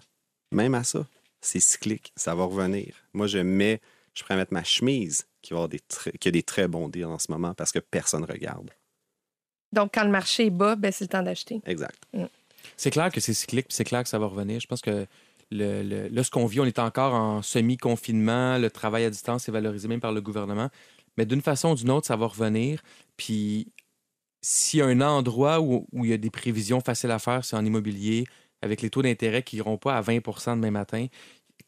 même 0.51 0.75
à 0.75 0.83
ça, 0.83 1.05
c'est 1.41 1.59
cyclique, 1.59 2.11
ça 2.15 2.35
va 2.35 2.43
revenir. 2.43 2.93
Moi, 3.13 3.25
je 3.27 3.39
mets, 3.39 3.79
je 4.13 4.21
pourrais 4.23 4.35
mettre 4.35 4.53
ma 4.53 4.63
chemise 4.63 5.25
qui, 5.41 5.53
va 5.53 5.57
avoir 5.59 5.69
des 5.69 5.79
très- 5.79 6.11
qui 6.11 6.27
a 6.27 6.31
des 6.31 6.43
très 6.43 6.67
bons 6.67 6.87
deals 6.89 7.05
en 7.05 7.17
ce 7.19 7.31
moment 7.31 7.53
parce 7.55 7.71
que 7.71 7.79
personne 7.79 8.25
regarde. 8.25 8.69
Donc, 9.71 9.91
quand 9.93 10.03
le 10.03 10.11
marché 10.11 10.47
est 10.47 10.49
bas, 10.51 10.75
ben, 10.75 10.91
c'est 10.91 11.05
le 11.05 11.09
temps 11.09 11.23
d'acheter. 11.23 11.61
Exact. 11.65 11.97
C'est 12.75 12.91
clair 12.91 13.11
que 13.11 13.19
c'est 13.21 13.33
cyclique, 13.33 13.67
puis 13.67 13.75
c'est 13.75 13.83
clair 13.85 14.03
que 14.03 14.09
ça 14.09 14.19
va 14.19 14.25
revenir. 14.27 14.59
Je 14.59 14.67
pense 14.67 14.81
que 14.81 15.05
le, 15.51 15.81
le- 15.83 16.07
là, 16.09 16.23
ce 16.23 16.29
qu'on 16.31 16.45
vit, 16.45 16.59
on 16.59 16.65
est 16.65 16.79
encore 16.79 17.13
en 17.13 17.41
semi-confinement. 17.41 18.57
Le 18.57 18.69
travail 18.69 19.05
à 19.05 19.09
distance 19.09 19.47
est 19.49 19.51
valorisé 19.51 19.87
même 19.87 19.99
par 19.99 20.11
le 20.11 20.21
gouvernement. 20.21 20.69
Mais 21.17 21.25
d'une 21.25 21.41
façon 21.41 21.71
ou 21.71 21.75
d'une 21.75 21.89
autre, 21.91 22.07
ça 22.07 22.15
va 22.15 22.27
revenir. 22.27 22.81
Puis 23.17 23.67
s'il 24.41 24.79
y 24.79 24.81
a 24.81 24.85
un 24.85 25.01
endroit 25.01 25.59
où, 25.59 25.85
où 25.91 26.05
il 26.05 26.11
y 26.11 26.13
a 26.13 26.17
des 26.17 26.29
prévisions 26.29 26.79
faciles 26.79 27.11
à 27.11 27.19
faire, 27.19 27.43
c'est 27.43 27.55
en 27.55 27.65
immobilier, 27.65 28.25
avec 28.61 28.81
les 28.81 28.89
taux 28.89 29.01
d'intérêt 29.01 29.43
qui 29.43 29.57
n'iront 29.57 29.77
pas 29.77 29.97
à 29.97 30.01
20% 30.01 30.55
demain 30.55 30.71
matin. 30.71 31.07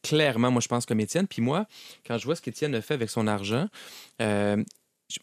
Clairement, 0.02 0.50
moi, 0.50 0.60
je 0.60 0.68
pense 0.68 0.86
comme 0.86 1.00
Étienne. 1.00 1.26
Puis 1.26 1.42
moi, 1.42 1.66
quand 2.06 2.18
je 2.18 2.24
vois 2.24 2.34
ce 2.36 2.42
qu'Étienne 2.42 2.74
a 2.74 2.80
fait 2.80 2.94
avec 2.94 3.10
son 3.10 3.26
argent, 3.26 3.68
euh, 4.20 4.62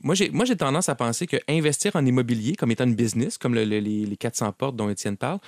moi, 0.01 0.14
j'ai, 0.14 0.30
tendance 0.55 0.89
à 0.89 0.95
penser 0.95 1.26
que 1.26 1.38
investir 1.47 1.95
en 1.95 2.05
immobilier 2.05 2.55
comme 2.55 2.70
étant 2.72 2.84
une 2.84 2.95
business, 2.95 3.38
comme 3.39 3.55
le- 3.55 3.66
le- 3.66 3.80
les, 3.80 4.05
les 4.05 4.18
400 4.18 4.51
portes 4.51 4.76
dont 4.76 4.89
Étienne 4.89 5.18
parle, 5.18 5.39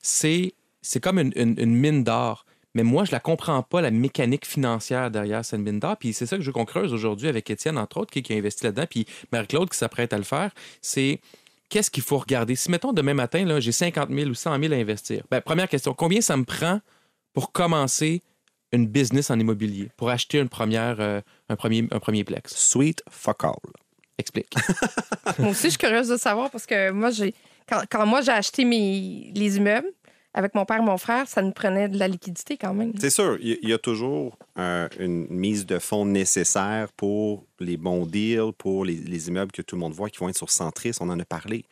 c'est, 0.00 0.54
comme 1.02 1.18
une- 1.18 1.32
une 1.34 1.74
mine 1.74 2.04
d'or. 2.04 2.46
Mais 2.74 2.82
moi, 2.82 3.04
je 3.04 3.12
la 3.12 3.20
comprends 3.20 3.62
pas, 3.62 3.80
la 3.80 3.90
mécanique 3.90 4.46
financière 4.46 5.10
derrière 5.10 5.42
d'or. 5.52 5.96
Puis 5.96 6.12
c'est 6.12 6.26
ça 6.26 6.36
que 6.36 6.42
je 6.42 6.46
veux 6.46 6.52
qu'on 6.52 6.64
creuse 6.64 6.92
aujourd'hui 6.92 7.28
avec 7.28 7.50
Étienne, 7.50 7.78
entre 7.78 7.98
autres, 7.98 8.12
qui, 8.12 8.22
qui 8.22 8.32
a 8.32 8.36
investi 8.36 8.64
là-dedans, 8.64 8.86
puis 8.88 9.06
Marie-Claude 9.32 9.70
qui 9.70 9.76
s'apprête 9.76 10.12
à 10.12 10.18
le 10.18 10.24
faire. 10.24 10.50
C'est 10.80 11.20
qu'est-ce 11.68 11.90
qu'il 11.90 12.02
faut 12.02 12.18
regarder? 12.18 12.54
Si, 12.54 12.70
mettons, 12.70 12.92
demain 12.92 13.14
matin, 13.14 13.44
là, 13.44 13.60
j'ai 13.60 13.72
50 13.72 14.10
000 14.10 14.30
ou 14.30 14.34
100 14.34 14.60
000 14.60 14.72
à 14.72 14.76
investir, 14.76 15.24
ben, 15.30 15.40
première 15.40 15.68
question, 15.68 15.94
combien 15.94 16.20
ça 16.20 16.36
me 16.36 16.44
prend 16.44 16.80
pour 17.32 17.52
commencer 17.52 18.22
une 18.72 18.86
business 18.86 19.30
en 19.30 19.38
immobilier, 19.38 19.90
pour 19.96 20.10
acheter 20.10 20.38
une 20.38 20.48
première, 20.48 21.00
euh, 21.00 21.20
un, 21.48 21.56
premier, 21.56 21.88
un 21.90 21.98
premier 21.98 22.22
plex? 22.22 22.54
Sweet 22.54 23.02
fuck 23.10 23.44
all. 23.44 23.54
Explique. 24.18 24.54
moi 25.38 25.50
aussi, 25.50 25.64
je 25.64 25.68
suis 25.70 25.78
curieuse 25.78 26.08
de 26.08 26.16
savoir 26.16 26.50
parce 26.50 26.66
que 26.66 26.90
moi, 26.90 27.10
j'ai 27.10 27.34
quand, 27.68 27.82
quand 27.90 28.06
moi 28.06 28.20
j'ai 28.20 28.32
acheté 28.32 28.64
mes, 28.64 29.32
les 29.34 29.56
immeubles 29.56 29.90
avec 30.34 30.54
mon 30.54 30.64
père 30.64 30.78
et 30.78 30.84
mon 30.84 30.96
frère, 30.98 31.26
ça 31.28 31.42
nous 31.42 31.52
prenait 31.52 31.88
de 31.88 31.98
la 31.98 32.08
liquidité 32.08 32.56
quand 32.56 32.72
même. 32.74 32.92
C'est 33.00 33.10
sûr, 33.10 33.36
il 33.40 33.58
y- 33.68 33.72
a 33.72 33.78
toujours 33.78 34.38
euh, 34.58 34.88
une 34.98 35.26
mise 35.28 35.66
de 35.66 35.78
fonds 35.78 36.04
nécessaire 36.06 36.92
pour 36.92 37.44
les 37.58 37.76
bons 37.76 38.06
deals, 38.06 38.52
pour 38.56 38.84
les, 38.84 38.94
les 38.96 39.28
immeubles 39.28 39.52
que 39.52 39.62
tout 39.62 39.76
le 39.76 39.80
monde 39.80 39.92
voit 39.92 40.08
qui 40.10 40.18
vont 40.18 40.28
être 40.28 40.36
sur 40.36 40.50
Centris, 40.50 40.92
on 41.00 41.08
en 41.10 41.18
a 41.18 41.24
parlé. 41.24 41.64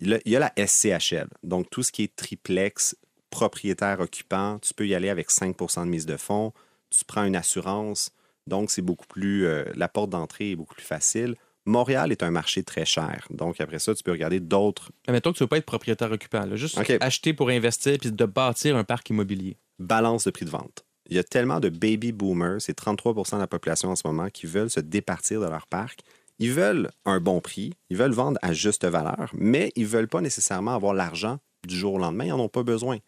Il 0.00 0.08
y 0.08 0.14
a, 0.14 0.18
il 0.24 0.32
y 0.32 0.36
a 0.36 0.40
la 0.40 0.52
SCHL, 0.56 1.28
donc 1.44 1.70
tout 1.70 1.82
ce 1.84 1.92
qui 1.92 2.02
est 2.02 2.16
triplex, 2.16 2.96
propriétaire 3.30 4.00
occupant, 4.00 4.58
tu 4.58 4.74
peux 4.74 4.86
y 4.86 4.94
aller 4.94 5.08
avec 5.08 5.30
5% 5.30 5.84
de 5.84 5.88
mise 5.90 6.06
de 6.06 6.16
fonds, 6.16 6.52
tu 6.90 7.04
prends 7.04 7.24
une 7.24 7.36
assurance, 7.36 8.10
donc 8.48 8.70
c'est 8.72 8.82
beaucoup 8.82 9.06
plus, 9.06 9.46
euh, 9.46 9.64
la 9.76 9.88
porte 9.88 10.10
d'entrée 10.10 10.50
est 10.50 10.56
beaucoup 10.56 10.74
plus 10.74 10.84
facile. 10.84 11.36
Montréal 11.64 12.10
est 12.10 12.22
un 12.22 12.30
marché 12.30 12.64
très 12.64 12.84
cher, 12.84 13.26
donc 13.30 13.60
après 13.60 13.78
ça, 13.78 13.94
tu 13.94 14.02
peux 14.02 14.10
regarder 14.10 14.40
d'autres 14.40 14.90
Mais 15.06 15.12
mettons 15.12 15.32
que 15.32 15.38
tu 15.38 15.42
ne 15.42 15.46
veux 15.46 15.48
pas 15.48 15.58
être 15.58 15.66
propriétaire 15.66 16.10
occupant, 16.10 16.44
là, 16.44 16.56
juste 16.56 16.78
acheter 17.00 17.34
pour 17.34 17.50
investir 17.50 17.98
puis 17.98 18.10
de 18.10 18.24
bâtir 18.24 18.76
un 18.76 18.84
parc 18.84 19.10
immobilier. 19.10 19.56
balance 19.78 20.24
de 20.24 20.30
prix 20.30 20.44
de 20.44 20.50
vente. 20.50 20.84
Il 21.08 21.16
y 21.16 21.18
a 21.18 21.24
tellement 21.24 21.60
de 21.60 21.68
baby 21.68 22.12
boomers, 22.12 22.60
c'est 22.60 22.78
33% 22.78 23.34
de 23.34 23.40
la 23.40 23.46
population 23.46 23.90
en 23.90 23.96
ce 23.96 24.06
moment, 24.06 24.28
qui 24.30 24.46
veulent 24.46 24.70
se 24.70 24.80
départir 24.80 25.40
de 25.40 25.46
leur 25.46 25.66
parc. 25.66 26.00
Ils 26.38 26.52
veulent 26.52 26.90
un 27.04 27.20
bon 27.20 27.40
prix, 27.40 27.74
ils 27.90 27.96
veulent 27.96 28.12
vendre 28.12 28.38
à 28.42 28.52
juste 28.52 28.84
valeur, 28.84 29.30
mais 29.34 29.72
ils 29.76 29.82
ne 29.82 29.88
veulent 29.88 30.08
pas 30.08 30.20
nécessairement 30.20 30.74
avoir 30.74 30.94
l'argent 30.94 31.38
du 31.66 31.76
jour 31.76 31.94
au 31.94 31.98
lendemain. 31.98 32.24
Ils 32.24 32.30
n'en 32.30 32.40
ont 32.40 32.48
pas 32.48 32.62
besoin. 32.62 32.96
Tu 32.96 33.02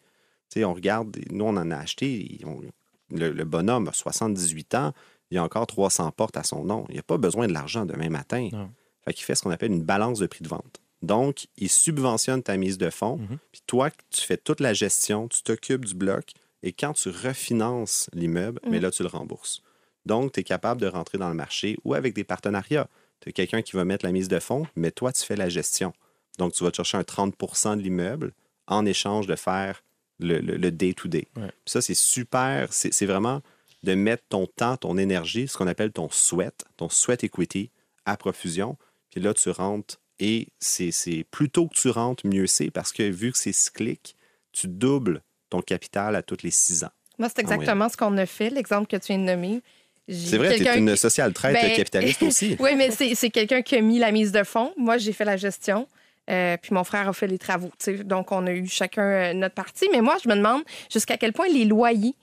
sais, 0.59 0.65
on 0.65 0.73
regarde, 0.73 1.17
nous, 1.31 1.45
on 1.45 1.57
en 1.57 1.71
a 1.71 1.77
acheté. 1.77 2.39
le 3.09 3.43
bonhomme 3.43 3.87
a 3.87 3.93
78 3.93 4.75
ans, 4.75 4.93
il 5.35 5.37
a 5.37 5.43
encore 5.43 5.67
300 5.67 6.11
portes 6.11 6.37
à 6.37 6.43
son 6.43 6.63
nom. 6.63 6.85
Il 6.89 6.95
n'a 6.95 7.03
pas 7.03 7.17
besoin 7.17 7.47
de 7.47 7.53
l'argent 7.53 7.85
demain 7.85 8.09
matin. 8.09 8.49
Non. 8.51 8.69
Fait 9.03 9.13
qu'il 9.13 9.23
fait 9.25 9.35
ce 9.35 9.43
qu'on 9.43 9.51
appelle 9.51 9.71
une 9.71 9.83
balance 9.83 10.19
de 10.19 10.27
prix 10.27 10.43
de 10.43 10.47
vente. 10.47 10.81
Donc, 11.01 11.47
il 11.57 11.69
subventionne 11.69 12.41
ta 12.41 12.57
mise 12.57 12.77
de 12.77 12.89
fonds, 12.89 13.17
Mhm. 13.17 13.37
puis 13.51 13.61
toi, 13.67 13.89
tu 14.09 14.21
fais 14.21 14.37
toute 14.37 14.59
la 14.59 14.73
gestion, 14.73 15.27
tu 15.27 15.43
t'occupes 15.43 15.85
du 15.85 15.93
bloc, 15.93 16.31
et 16.63 16.71
quand 16.73 16.93
tu 16.93 17.09
refinances 17.09 18.09
l'immeuble, 18.13 18.59
mais 18.67 18.79
là, 18.79 18.89
tu 18.89 19.03
le 19.03 19.09
rembourses. 19.09 19.61
Donc, 20.05 20.31
tu 20.31 20.39
es 20.39 20.43
capable 20.43 20.81
de 20.81 20.87
rentrer 20.87 21.17
dans 21.17 21.29
le 21.29 21.35
marché 21.35 21.77
ou 21.83 21.93
avec 21.93 22.13
des 22.15 22.23
partenariats. 22.23 22.87
Tu 23.19 23.29
as 23.29 23.31
quelqu'un 23.33 23.61
qui 23.61 23.73
va 23.75 23.85
mettre 23.85 24.05
la 24.05 24.11
mise 24.11 24.27
de 24.29 24.39
fonds, 24.39 24.65
mais 24.75 24.89
toi, 24.91 25.11
tu 25.11 25.23
fais 25.23 25.35
la 25.35 25.49
gestion. 25.49 25.93
Donc, 26.39 26.53
tu 26.53 26.63
vas 26.63 26.71
te 26.71 26.77
chercher 26.77 26.97
un 26.97 27.03
30% 27.03 27.75
de 27.75 27.81
l'immeuble 27.81 28.31
en 28.67 28.85
échange 28.85 29.27
de 29.27 29.35
faire 29.35 29.83
le 30.19 30.69
day-to-day. 30.71 31.27
Ouais. 31.35 31.51
Ça, 31.65 31.81
c'est 31.81 31.93
super. 31.93 32.71
C'est 32.71 32.93
c'est 32.93 33.05
vraiment 33.05 33.41
de 33.85 33.93
mettre 33.95 34.23
ton 34.27 34.47
temps, 34.47 34.75
ton 34.77 34.97
énergie, 34.97 35.47
ce 35.47 35.57
qu'on 35.57 35.67
appelle 35.67 35.91
ton 35.91 36.09
sweat, 36.09 36.65
ton 36.75 36.89
sweat 36.89 37.23
equity 37.23 37.71
à 38.05 38.17
profusion. 38.17 38.77
Puis 39.11 39.21
là, 39.21 39.33
tu 39.33 39.49
rentres 39.49 39.95
et 40.19 40.47
c'est 40.59 40.91
c'est 40.91 41.25
plus 41.31 41.49
tôt 41.49 41.67
que 41.67 41.75
tu 41.75 41.89
rentres, 41.89 42.25
mieux 42.27 42.47
c'est 42.47 42.71
parce 42.71 42.91
que 42.91 43.03
vu 43.03 43.31
que 43.31 43.37
c'est 43.37 43.53
cyclique, 43.53 44.15
tu 44.51 44.67
doubles 44.67 45.21
ton 45.49 45.61
capital 45.61 46.15
à 46.15 46.21
tous 46.21 46.37
les 46.43 46.51
six 46.51 46.83
ans. 46.83 46.89
Moi, 47.17 47.29
c'est 47.29 47.39
exactement 47.39 47.87
ce 47.87 47.95
qu'on 47.95 48.17
a 48.17 48.25
fait, 48.25 48.49
l'exemple 48.49 48.87
que 48.87 48.97
tu 48.97 49.07
viens 49.13 49.19
de 49.19 49.23
nommer. 49.23 49.61
C'est 50.09 50.37
vrai, 50.37 50.55
tu 50.55 50.67
es 50.67 50.77
une 50.77 50.91
qui- 50.91 50.97
social 50.97 51.33
traite 51.33 51.53
Ben, 51.53 51.75
capitaliste 51.75 52.21
aussi. 52.29 52.55
Oui, 52.59 52.75
mais 52.75 52.91
c'est 52.91 53.15
c'est 53.15 53.29
quelqu'un 53.29 53.61
qui 53.61 53.75
a 53.75 53.81
mis 53.81 53.99
la 53.99 54.11
mise 54.11 54.31
de 54.31 54.43
fonds. 54.43 54.73
Moi, 54.77 54.97
j'ai 54.97 55.13
fait 55.13 55.25
la 55.25 55.37
gestion. 55.37 55.87
Euh, 56.29 56.57
puis 56.57 56.73
mon 56.73 56.83
frère 56.83 57.07
a 57.07 57.13
fait 57.13 57.27
les 57.27 57.37
travaux. 57.37 57.71
Donc, 58.03 58.31
on 58.31 58.47
a 58.47 58.51
eu 58.51 58.65
chacun 58.67 59.03
euh, 59.03 59.33
notre 59.33 59.53
partie. 59.53 59.87
Mais 59.91 60.01
moi, 60.01 60.15
je 60.23 60.27
me 60.27 60.35
demande 60.35 60.63
jusqu'à 60.91 61.17
quel 61.17 61.33
point 61.33 61.47
les 61.47 61.65
loyers, 61.65 62.15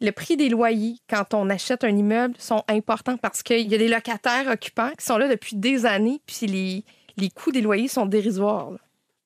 le 0.00 0.12
prix 0.12 0.36
des 0.36 0.48
loyers, 0.48 0.96
quand 1.08 1.34
on 1.34 1.50
achète 1.50 1.84
un 1.84 1.94
immeuble, 1.96 2.34
sont 2.38 2.64
importants 2.68 3.18
parce 3.18 3.42
qu'il 3.42 3.70
y 3.70 3.74
a 3.74 3.78
des 3.78 3.88
locataires 3.88 4.48
occupants 4.50 4.92
qui 4.98 5.04
sont 5.04 5.18
là 5.18 5.28
depuis 5.28 5.56
des 5.56 5.84
années, 5.84 6.20
puis 6.26 6.46
les, 6.46 7.30
coûts 7.30 7.52
des 7.52 7.60
loyers 7.60 7.88
sont 7.88 8.06
dérisoires. 8.06 8.72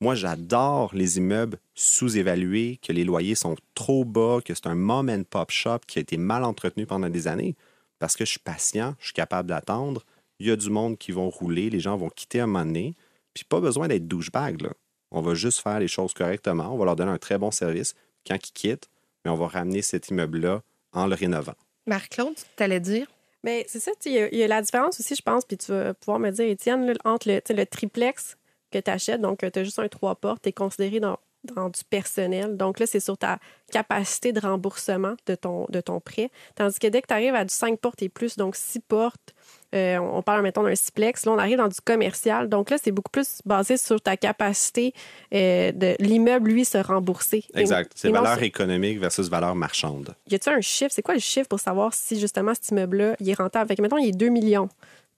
Moi, 0.01 0.17
j'adore 0.17 0.91
les 0.95 1.19
immeubles 1.19 1.59
sous-évalués, 1.75 2.79
que 2.83 2.93
les 2.93 3.05
loyers 3.05 3.37
sont 3.37 3.57
trop 3.75 4.05
bas, 4.05 4.41
que 4.45 4.53
c'est 4.53 4.67
un 4.67 4.75
mom 4.75 5.09
and 5.09 5.23
pop 5.31 5.51
shop 5.51 5.81
qui 5.87 5.99
a 5.99 6.03
été 6.03 6.17
mal 6.17 6.45
entretenu 6.45 6.87
pendant 6.87 7.09
des 7.09 7.29
années. 7.29 7.55
Parce 8.01 8.17
que 8.17 8.25
je 8.25 8.31
suis 8.31 8.41
patient, 8.41 8.97
je 8.99 9.07
suis 9.07 9.15
capable 9.15 9.49
d'attendre. 9.49 10.05
Il 10.41 10.49
y 10.49 10.51
a 10.51 10.57
du 10.57 10.69
monde 10.69 10.99
qui 10.99 11.13
vont 11.13 11.31
rouler, 11.31 11.71
les 11.71 11.81
gens 11.81 11.97
vont 11.97 12.11
quitter 12.11 12.41
un 12.41 12.47
moment 12.47 12.67
donné. 12.67 12.95
Puis 13.33 13.45
pas 13.45 13.61
besoin 13.61 13.89
d'être 13.89 14.07
douchebag. 14.07 14.69
On 15.11 15.23
va 15.23 15.35
juste 15.35 15.61
faire 15.61 15.79
les 15.79 15.89
choses 15.89 16.13
correctement. 16.13 16.75
On 16.75 16.77
va 16.77 16.85
leur 16.85 16.97
donner 16.97 17.13
un 17.13 17.19
très 17.19 17.39
bon 17.39 17.53
service 17.53 17.95
quand 18.27 18.37
ils 18.37 18.53
quittent, 18.53 18.89
mais 19.25 19.31
on 19.31 19.35
va 19.37 19.47
ramener 19.49 19.83
cet 19.83 20.09
immeuble-là 20.09 20.63
en 20.93 21.07
le 21.07 21.15
rénovant. 21.15 21.55
Marc-Claude, 21.87 22.35
tu 22.57 22.63
allais 22.63 22.81
dire? 22.81 23.07
Mais 23.43 23.65
c'est 23.69 23.81
ça, 23.81 23.91
il 24.07 24.13
y 24.13 24.19
a- 24.19 24.29
il 24.33 24.39
y, 24.39 24.43
a 24.43 24.49
la 24.49 24.63
différence 24.63 24.99
aussi, 25.01 25.15
je 25.15 25.23
pense, 25.23 25.45
puis 25.45 25.59
tu 25.59 25.71
vas 25.71 25.93
pouvoir 25.93 26.19
me 26.19 26.31
dire, 26.31 26.47
Étienne, 26.47 26.87
là, 26.87 26.95
entre 27.05 27.29
le, 27.29 27.65
triplex 27.67 28.39
que 28.71 28.79
tu 28.79 28.91
achètes, 28.91 29.21
donc 29.21 29.41
tu 29.41 29.59
as 29.59 29.65
juste 29.65 29.79
un 29.79 29.89
trois 29.89 30.15
portes, 30.15 30.43
tu 30.43 30.49
es 30.49 30.53
considéré 30.53 30.99
dans, 30.99 31.19
dans 31.45 31.69
du 31.69 31.85
personnel. 31.85 32.57
Donc 32.57 32.81
là, 32.81 32.87
c'est 32.87 33.01
sur 33.01 33.19
ta 33.19 33.39
capacité 33.71 34.33
de 34.33 34.41
remboursement 34.41 35.15
de 35.27 35.35
ton, 35.35 35.67
de 35.69 35.81
ton 35.83 36.01
prêt. 36.01 36.31
Tandis 36.55 36.79
que 36.79 36.87
dès 36.87 37.03
que 37.03 37.07
tu 37.09 37.13
arrives 37.15 37.35
à 37.35 37.45
du 37.45 37.53
5 37.53 37.79
portes 37.79 38.03
et 38.03 38.09
plus, 38.09 38.37
donc 38.37 38.57
6 38.57 38.81
portes, 38.81 39.35
euh, 39.75 39.99
on 39.99 40.23
parle, 40.23 40.43
mettons, 40.43 40.63
d'un 40.63 40.75
siplex. 40.75 41.27
Là, 41.27 41.33
on 41.33 41.39
arrive 41.39 41.57
dans 41.59 41.69
du 41.69 41.81
commercial. 41.85 42.49
Donc 42.49 42.71
là, 42.71 42.77
c'est 42.83 42.93
beaucoup 42.93 43.11
plus 43.11 43.41
basé 43.45 43.77
sur 43.77 44.01
ta 44.01 44.17
capacité 44.17 44.95
euh, 45.35 45.73
de 45.73 45.97
l'immeuble, 45.99 46.51
lui, 46.51 46.65
se 46.65 46.79
rembourser. 46.79 47.45
Exact. 47.55 47.93
C'est 47.95 48.11
valeur 48.11 48.43
économique 48.43 48.99
versus 49.01 49.29
valeur 49.29 49.55
marchande. 49.55 50.15
y 50.31 50.35
a-tu 50.35 50.49
un 50.49 50.61
chiffre? 50.61 50.93
C'est 50.95 51.03
quoi 51.03 51.15
le 51.15 51.21
chiffre 51.21 51.49
pour 51.49 51.61
savoir 51.61 51.93
si 51.95 52.19
justement 52.21 52.55
cet 52.55 52.69
immeuble-là, 52.71 53.17
il 53.21 53.29
est 53.29 53.35
rentable? 53.35 53.69
Fait 53.69 53.77
que, 53.77 53.83
mettons, 53.83 53.99
il 53.99 54.09
est 54.09 54.13
2 54.17 54.29
millions. 54.29 54.69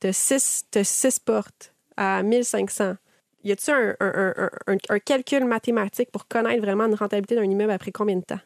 Tu 0.00 0.08
as 0.08 0.12
6, 0.12 0.64
portes 1.24 1.72
à 1.96 2.22
1500. 2.22 2.96
Y 3.44 3.52
un- 3.70 3.94
un- 4.00 4.50
un- 4.66 4.76
un 4.88 4.98
calcul 4.98 5.44
mathématique 5.44 6.10
pour 6.10 6.26
connaître 6.26 6.60
vraiment 6.62 6.86
une 6.86 6.94
rentabilité 6.94 7.36
d'un 7.36 7.44
immeuble 7.44 7.70
après 7.70 7.92
combien 7.92 8.16
de 8.16 8.24
temps? 8.24 8.40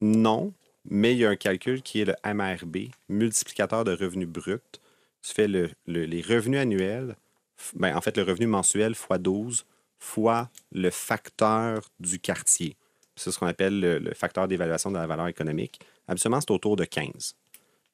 Non, 0.00 0.52
mais 0.88 1.12
il 1.14 1.18
y 1.18 1.26
a 1.26 1.30
un 1.30 1.36
calcul 1.36 1.82
qui 1.82 2.00
est 2.00 2.04
le 2.04 2.14
MRB, 2.24 2.90
multiplicateur 3.08 3.82
de 3.84 3.92
revenus 3.96 4.28
bruts. 4.28 4.60
Tu 5.26 5.32
fais 5.34 5.48
le- 5.48 5.70
le- 5.86 6.04
les 6.04 6.22
revenus 6.22 6.60
annuels, 6.60 7.16
ben, 7.74 7.96
en 7.96 8.00
fait, 8.00 8.16
le 8.16 8.22
revenu 8.22 8.46
mensuel 8.46 8.94
fois 8.94 9.18
12 9.18 9.64
fois 9.98 10.50
le 10.72 10.90
facteur 10.90 11.80
du 11.98 12.20
quartier. 12.20 12.76
C'est 13.16 13.30
ce 13.32 13.38
qu'on 13.38 13.46
appelle 13.46 13.80
le, 13.80 13.98
le 13.98 14.14
facteur 14.14 14.46
d'évaluation 14.46 14.90
de 14.90 14.98
la 14.98 15.06
valeur 15.06 15.26
économique. 15.26 15.80
Habituellement, 16.06 16.40
c'est 16.40 16.50
autour 16.50 16.76
de 16.76 16.84
15. 16.84 17.34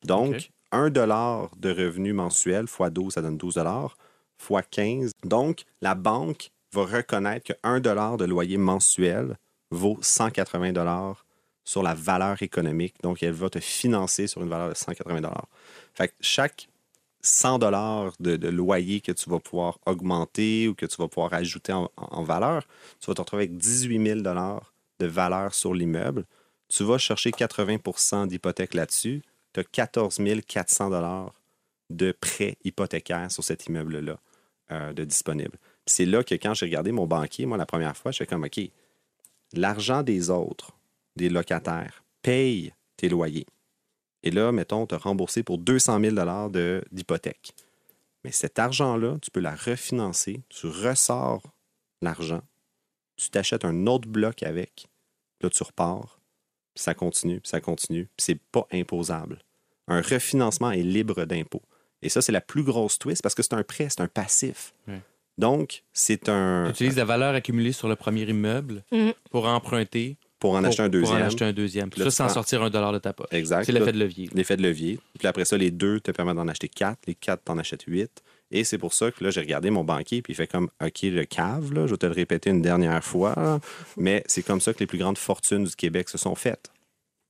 Donc, 0.04 0.34
OK. 0.34 0.50
1 0.72 0.90
dollar 0.90 1.50
de 1.56 1.70
revenu 1.70 2.12
mensuel 2.12 2.66
fois 2.66 2.90
12, 2.90 3.14
ça 3.14 3.22
donne 3.22 3.38
12 3.38 3.54
dollars, 3.54 3.96
fois 4.36 4.62
15. 4.62 5.12
Donc, 5.24 5.62
la 5.80 5.94
banque 5.94 6.50
va 6.72 6.84
reconnaître 6.84 7.46
que 7.46 7.52
1 7.62 7.80
dollar 7.80 8.16
de 8.16 8.24
loyer 8.24 8.58
mensuel 8.58 9.38
vaut 9.70 9.98
180 10.02 10.72
dollars 10.72 11.24
sur 11.64 11.82
la 11.82 11.94
valeur 11.94 12.42
économique. 12.42 12.96
Donc, 13.02 13.22
elle 13.22 13.32
va 13.32 13.48
te 13.48 13.60
financer 13.60 14.26
sur 14.26 14.42
une 14.42 14.48
valeur 14.48 14.70
de 14.70 14.74
180 14.74 15.20
dollars. 15.20 15.46
Fait 15.94 16.08
que 16.08 16.14
chaque 16.20 16.68
100 17.22 17.58
dollars 17.60 18.12
de, 18.20 18.48
loyer 18.48 19.00
que 19.00 19.12
tu 19.12 19.30
vas 19.30 19.38
pouvoir 19.38 19.78
augmenter 19.86 20.68
ou 20.68 20.74
que 20.74 20.86
tu 20.86 20.96
vas 20.96 21.08
pouvoir 21.08 21.32
ajouter 21.34 21.72
en, 21.72 22.22
valeur, 22.22 22.66
tu 23.00 23.06
vas 23.06 23.14
te 23.14 23.20
retrouver 23.20 23.44
avec 23.44 23.56
18 23.56 24.04
000 24.04 24.20
dollars 24.20 24.74
de 24.98 25.06
valeur 25.06 25.54
sur 25.54 25.74
l'immeuble. 25.74 26.24
Tu 26.68 26.84
vas 26.84 26.98
chercher 26.98 27.30
80% 27.30 28.26
d'hypothèque 28.26 28.74
là-dessus. 28.74 29.22
Tu 29.52 29.60
as 29.60 29.64
14 29.64 30.20
400 30.46 30.90
dollars 30.90 31.32
de 31.90 32.12
prêt 32.12 32.56
hypothécaire 32.64 33.30
sur 33.30 33.44
cet 33.44 33.66
immeuble-là 33.66 34.18
euh, 34.70 34.92
de 34.92 35.04
disponible. 35.04 35.58
C'est 35.86 36.06
là 36.06 36.24
que 36.24 36.34
quand 36.34 36.54
j'ai 36.54 36.66
regardé 36.66 36.92
mon 36.92 37.06
banquier, 37.06 37.46
moi, 37.46 37.58
la 37.58 37.66
première 37.66 37.96
fois, 37.96 38.12
je 38.12 38.24
comme, 38.24 38.44
OK, 38.44 38.60
l'argent 39.52 40.02
des 40.02 40.30
autres, 40.30 40.72
des 41.16 41.28
locataires, 41.28 42.02
paye 42.22 42.72
tes 42.96 43.08
loyers. 43.08 43.46
Et 44.22 44.30
là, 44.30 44.52
mettons, 44.52 44.86
tu 44.86 44.94
as 44.94 44.98
remboursé 44.98 45.42
pour 45.42 45.58
200 45.58 46.00
000 46.00 46.14
de- 46.50 46.84
d'hypothèque. 46.92 47.52
Mais 48.24 48.30
cet 48.32 48.58
argent-là, 48.58 49.16
tu 49.20 49.30
peux 49.30 49.40
la 49.40 49.54
refinancer, 49.54 50.42
tu 50.48 50.66
ressors 50.68 51.42
l'argent, 52.00 52.42
tu 53.16 53.30
t'achètes 53.30 53.64
un 53.64 53.86
autre 53.86 54.08
bloc 54.08 54.42
avec, 54.44 54.86
là, 55.40 55.50
tu 55.50 55.62
repars, 55.62 56.20
puis 56.74 56.82
ça 56.84 56.94
continue, 56.94 57.40
puis 57.40 57.48
ça 57.48 57.60
continue, 57.60 58.04
puis 58.16 58.24
c'est 58.24 58.40
pas 58.52 58.66
imposable. 58.72 59.40
Un 59.88 60.00
refinancement 60.00 60.70
est 60.70 60.82
libre 60.82 61.24
d'impôt. 61.24 61.62
Et 62.00 62.08
ça, 62.08 62.22
c'est 62.22 62.32
la 62.32 62.40
plus 62.40 62.62
grosse 62.62 62.98
twist 62.98 63.22
parce 63.22 63.34
que 63.34 63.42
c'est 63.42 63.54
un 63.54 63.62
prêt, 63.64 63.88
c'est 63.88 64.00
un 64.00 64.08
passif. 64.08 64.72
Ouais. 64.88 65.00
Donc, 65.38 65.82
c'est 65.92 66.28
un. 66.28 66.64
Tu 66.66 66.70
utilises 66.84 66.96
la 66.96 67.04
valeur 67.04 67.34
accumulée 67.34 67.72
sur 67.72 67.88
le 67.88 67.96
premier 67.96 68.22
immeuble 68.22 68.84
Mhm. 68.92 69.12
pour 69.30 69.46
emprunter. 69.46 70.16
Pour 70.42 70.54
en 70.56 70.58
pour- 70.58 70.66
acheter 70.68 70.82
un 70.82 70.90
Pour 70.90 70.92
deuxième. 71.00 71.22
en 71.22 71.26
acheter 71.26 71.44
un 71.44 71.52
deuxième. 71.52 71.90
Ça, 71.96 72.04
tu 72.04 72.10
sans 72.10 72.28
sortir 72.28 72.62
un 72.62 72.68
dollar 72.68 72.92
de 72.92 72.98
ta 72.98 73.12
poche. 73.12 73.28
Exact. 73.30 73.64
C'est 73.64 73.72
l'effet 73.72 73.92
de 73.92 73.98
levier. 73.98 74.28
L'effet 74.34 74.56
de 74.56 74.62
levier. 74.62 74.98
Puis 75.18 75.26
après 75.28 75.44
ça, 75.44 75.56
les 75.56 75.70
deux 75.70 76.00
te 76.00 76.10
permettent 76.10 76.36
d'en 76.36 76.48
acheter 76.48 76.68
quatre. 76.68 76.98
Les 77.06 77.14
quatre, 77.14 77.44
t'en 77.44 77.56
achètes 77.58 77.84
huit. 77.86 78.10
Et 78.50 78.64
c'est 78.64 78.76
pour 78.76 78.92
ça 78.92 79.10
que 79.10 79.22
là, 79.24 79.30
j'ai 79.30 79.40
regardé 79.40 79.70
mon 79.70 79.82
banquier, 79.84 80.20
puis 80.20 80.34
il 80.34 80.36
fait 80.36 80.46
comme, 80.46 80.68
OK, 80.84 81.02
le 81.04 81.24
cave, 81.24 81.72
là, 81.72 81.86
je 81.86 81.92
vais 81.92 81.96
te 81.96 82.04
le 82.06 82.12
répéter 82.12 82.50
une 82.50 82.60
dernière 82.60 83.02
fois, 83.02 83.32
là. 83.36 83.60
mais 83.96 84.22
c'est 84.26 84.42
comme 84.42 84.60
ça 84.60 84.74
que 84.74 84.80
les 84.80 84.86
plus 84.86 84.98
grandes 84.98 85.16
fortunes 85.16 85.64
du 85.64 85.74
Québec 85.74 86.10
se 86.10 86.18
sont 86.18 86.34
faites. 86.34 86.70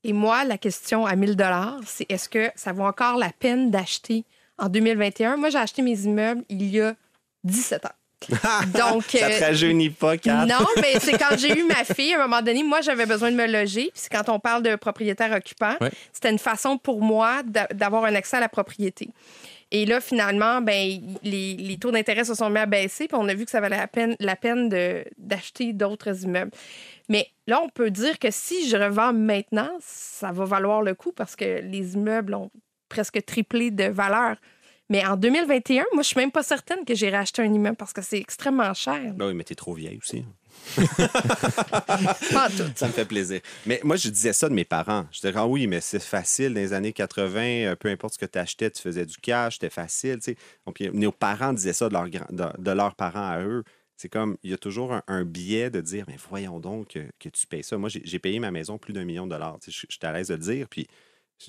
Et 0.03 0.13
moi, 0.13 0.45
la 0.45 0.59
question 0.59 1.07
à 1.07 1.15
1000 1.15 1.37
dollars, 1.37 1.79
c'est 1.87 2.11
est-ce 2.11 2.29
que 2.29 2.51
ça 2.57 2.73
vaut 2.73 2.83
encore 2.83 3.19
la 3.19 3.31
peine 3.39 3.71
d'acheter 3.71 4.25
en 4.59 4.69
2021? 4.69 5.37
Moi, 5.37 5.51
j'ai 5.51 5.59
acheté 5.59 5.83
mes 5.83 6.01
immeubles 6.01 6.43
il 6.49 6.63
y 6.69 6.81
a 6.81 6.97
17 7.45 7.85
ans. 7.87 7.91
Donc, 8.79 9.05
Ça 9.05 9.27
euh, 9.27 9.39
te 9.39 9.45
rajeunit 9.45 9.91
pas, 9.91 10.17
Kat? 10.17 10.47
Non, 10.47 10.65
mais 10.77 10.99
c'est 11.01 11.19
quand 11.19 11.37
j'ai 11.37 11.59
eu 11.59 11.65
ma 11.65 11.85
fille, 11.85 12.15
à 12.15 12.19
un 12.23 12.27
moment 12.29 12.43
donné, 12.43 12.63
moi, 12.63 12.81
j'avais 12.81 13.07
besoin 13.07 13.31
de 13.31 13.37
me 13.37 13.47
loger. 13.47 13.91
Puis 13.93 14.03
c'est 14.03 14.13
quand 14.13 14.29
on 14.29 14.39
parle 14.39 14.63
de 14.63 14.77
propriétaire 14.77 15.33
occupant, 15.33 15.75
Ouais. 15.81 15.91
c'était 16.13 16.31
une 16.31 16.39
façon 16.39 16.79
pour 16.79 17.01
moi 17.01 17.43
d'a- 17.45 17.67
d'avoir 17.73 18.05
un 18.05 18.15
accès 18.15 18.37
à 18.37 18.41
la 18.41 18.49
propriété. 18.49 19.09
Et 19.75 19.87
là, 19.87 20.01
finalement, 20.03 20.61
ben, 20.61 21.01
les, 21.23 21.55
les 21.57 21.77
taux 21.79 21.91
d'intérêt 21.91 22.25
se 22.25 22.35
sont 22.35 22.51
mis 22.51 22.59
à 22.59 22.67
baisser, 22.67 23.09
puis 23.09 23.17
on 23.19 23.27
a 23.29 23.35
vu 23.35 23.45
que 23.47 23.51
ça 23.51 23.61
valait 23.61 23.79
la 23.79 23.87
peine, 23.89 24.15
la 24.21 24.37
peine 24.37 24.69
de- 24.69 25.03
d'acheter 25.17 25.73
d'autres 25.73 26.25
immeubles. 26.25 26.51
Mais 27.09 27.29
là, 27.47 27.61
on 27.63 27.69
peut 27.71 27.91
dire 27.91 28.19
que 28.19 28.29
si 28.31 28.69
je 28.69 28.77
revends 28.77 29.13
maintenant, 29.15 29.71
ça 29.81 30.31
va 30.31 30.45
valoir 30.45 30.83
le 30.83 30.95
coup 30.95 31.13
parce 31.13 31.37
que 31.37 31.61
les 31.63 31.95
immeubles 31.95 32.35
ont 32.35 32.51
presque 32.91 33.25
triplé 33.25 33.71
de 33.71 33.85
valeur. 33.85 34.37
Mais 34.93 35.05
en 35.07 35.17
2021, 35.17 35.85
moi, 35.95 36.03
je 36.03 36.09
suis 36.09 36.19
même 36.21 36.31
pas 36.31 36.43
certaine 36.43 36.85
que 36.85 36.95
j'irai 36.95 37.17
acheter 37.17 37.41
un 37.41 37.51
immeuble 37.53 37.77
parce 37.77 37.95
que 37.95 38.03
c'est 38.03 38.19
extrêmement 38.19 38.75
cher. 38.75 39.15
Ben 39.15 39.29
oui, 39.29 39.35
mais 39.35 39.43
t'es 39.43 39.55
trop 39.55 39.73
vieille 39.73 39.97
aussi. 39.97 40.23
Pas 40.77 42.47
en 42.47 42.51
tout. 42.51 42.71
Ça 42.77 42.87
me 42.89 42.93
fait 42.93 43.07
plaisir. 43.07 43.41
Mais 43.67 43.81
moi, 43.85 43.97
je 43.97 44.09
disais 44.11 44.33
ça 44.35 44.49
de 44.51 44.55
mes 44.55 44.67
parents. 44.67 45.07
Je 45.11 45.21
disais, 45.21 45.33
ah 45.35 45.47
oui, 45.47 45.67
mais 45.67 45.81
c'est 45.81 46.03
facile. 46.03 46.55
Dans 46.55 46.61
les 46.61 46.73
années 46.75 46.93
80, 46.93 47.41
euh, 47.41 47.75
peu 47.75 47.89
importe 47.89 48.15
ce 48.15 48.19
que 48.19 48.27
tu 48.27 48.39
achetais, 48.39 48.71
tu 48.71 48.83
faisais 48.83 49.07
du 49.07 49.17
cash, 49.17 49.55
c'était 49.55 49.71
facile. 49.71 50.17
tu 50.17 50.33
sais. 50.33 50.37
Donc, 50.67 50.75
puis, 50.77 50.91
nos 50.93 51.11
parents 51.11 51.55
disaient 51.55 51.73
ça 51.73 51.89
de, 51.89 51.95
leurs 51.95 52.09
grands- 52.11 52.27
de, 52.31 52.45
de 52.63 52.71
leurs 52.71 52.95
parents 52.95 53.31
à 53.31 53.41
eux. 53.41 53.65
C'est 53.97 54.09
comme, 54.11 54.37
il 54.43 54.51
y 54.51 54.55
a 54.55 54.59
toujours 54.59 54.93
un, 54.93 55.03
un 55.07 55.25
biais 55.25 55.71
de 55.71 55.81
dire, 55.81 56.05
mais 56.09 56.17
voyons 56.29 56.61
donc 56.61 56.89
que, 56.89 57.01
que 57.19 57.29
tu 57.31 57.47
payes 57.47 57.65
ça. 57.65 57.79
Moi, 57.79 57.89
j'ai 57.89 58.03
j'ai 58.05 58.19
payé 58.19 58.39
ma 58.41 58.51
maison 58.51 58.77
plus 58.77 58.93
d'un 58.93 59.05
million 59.05 59.25
de 59.27 59.31
dollars. 59.31 59.59
Je- 59.67 59.87
J'étais 59.89 60.07
à 60.07 60.13
l'aise 60.13 60.29
de 60.29 60.35
le 60.35 60.41
dire. 60.41 60.67
Puis, 60.69 60.87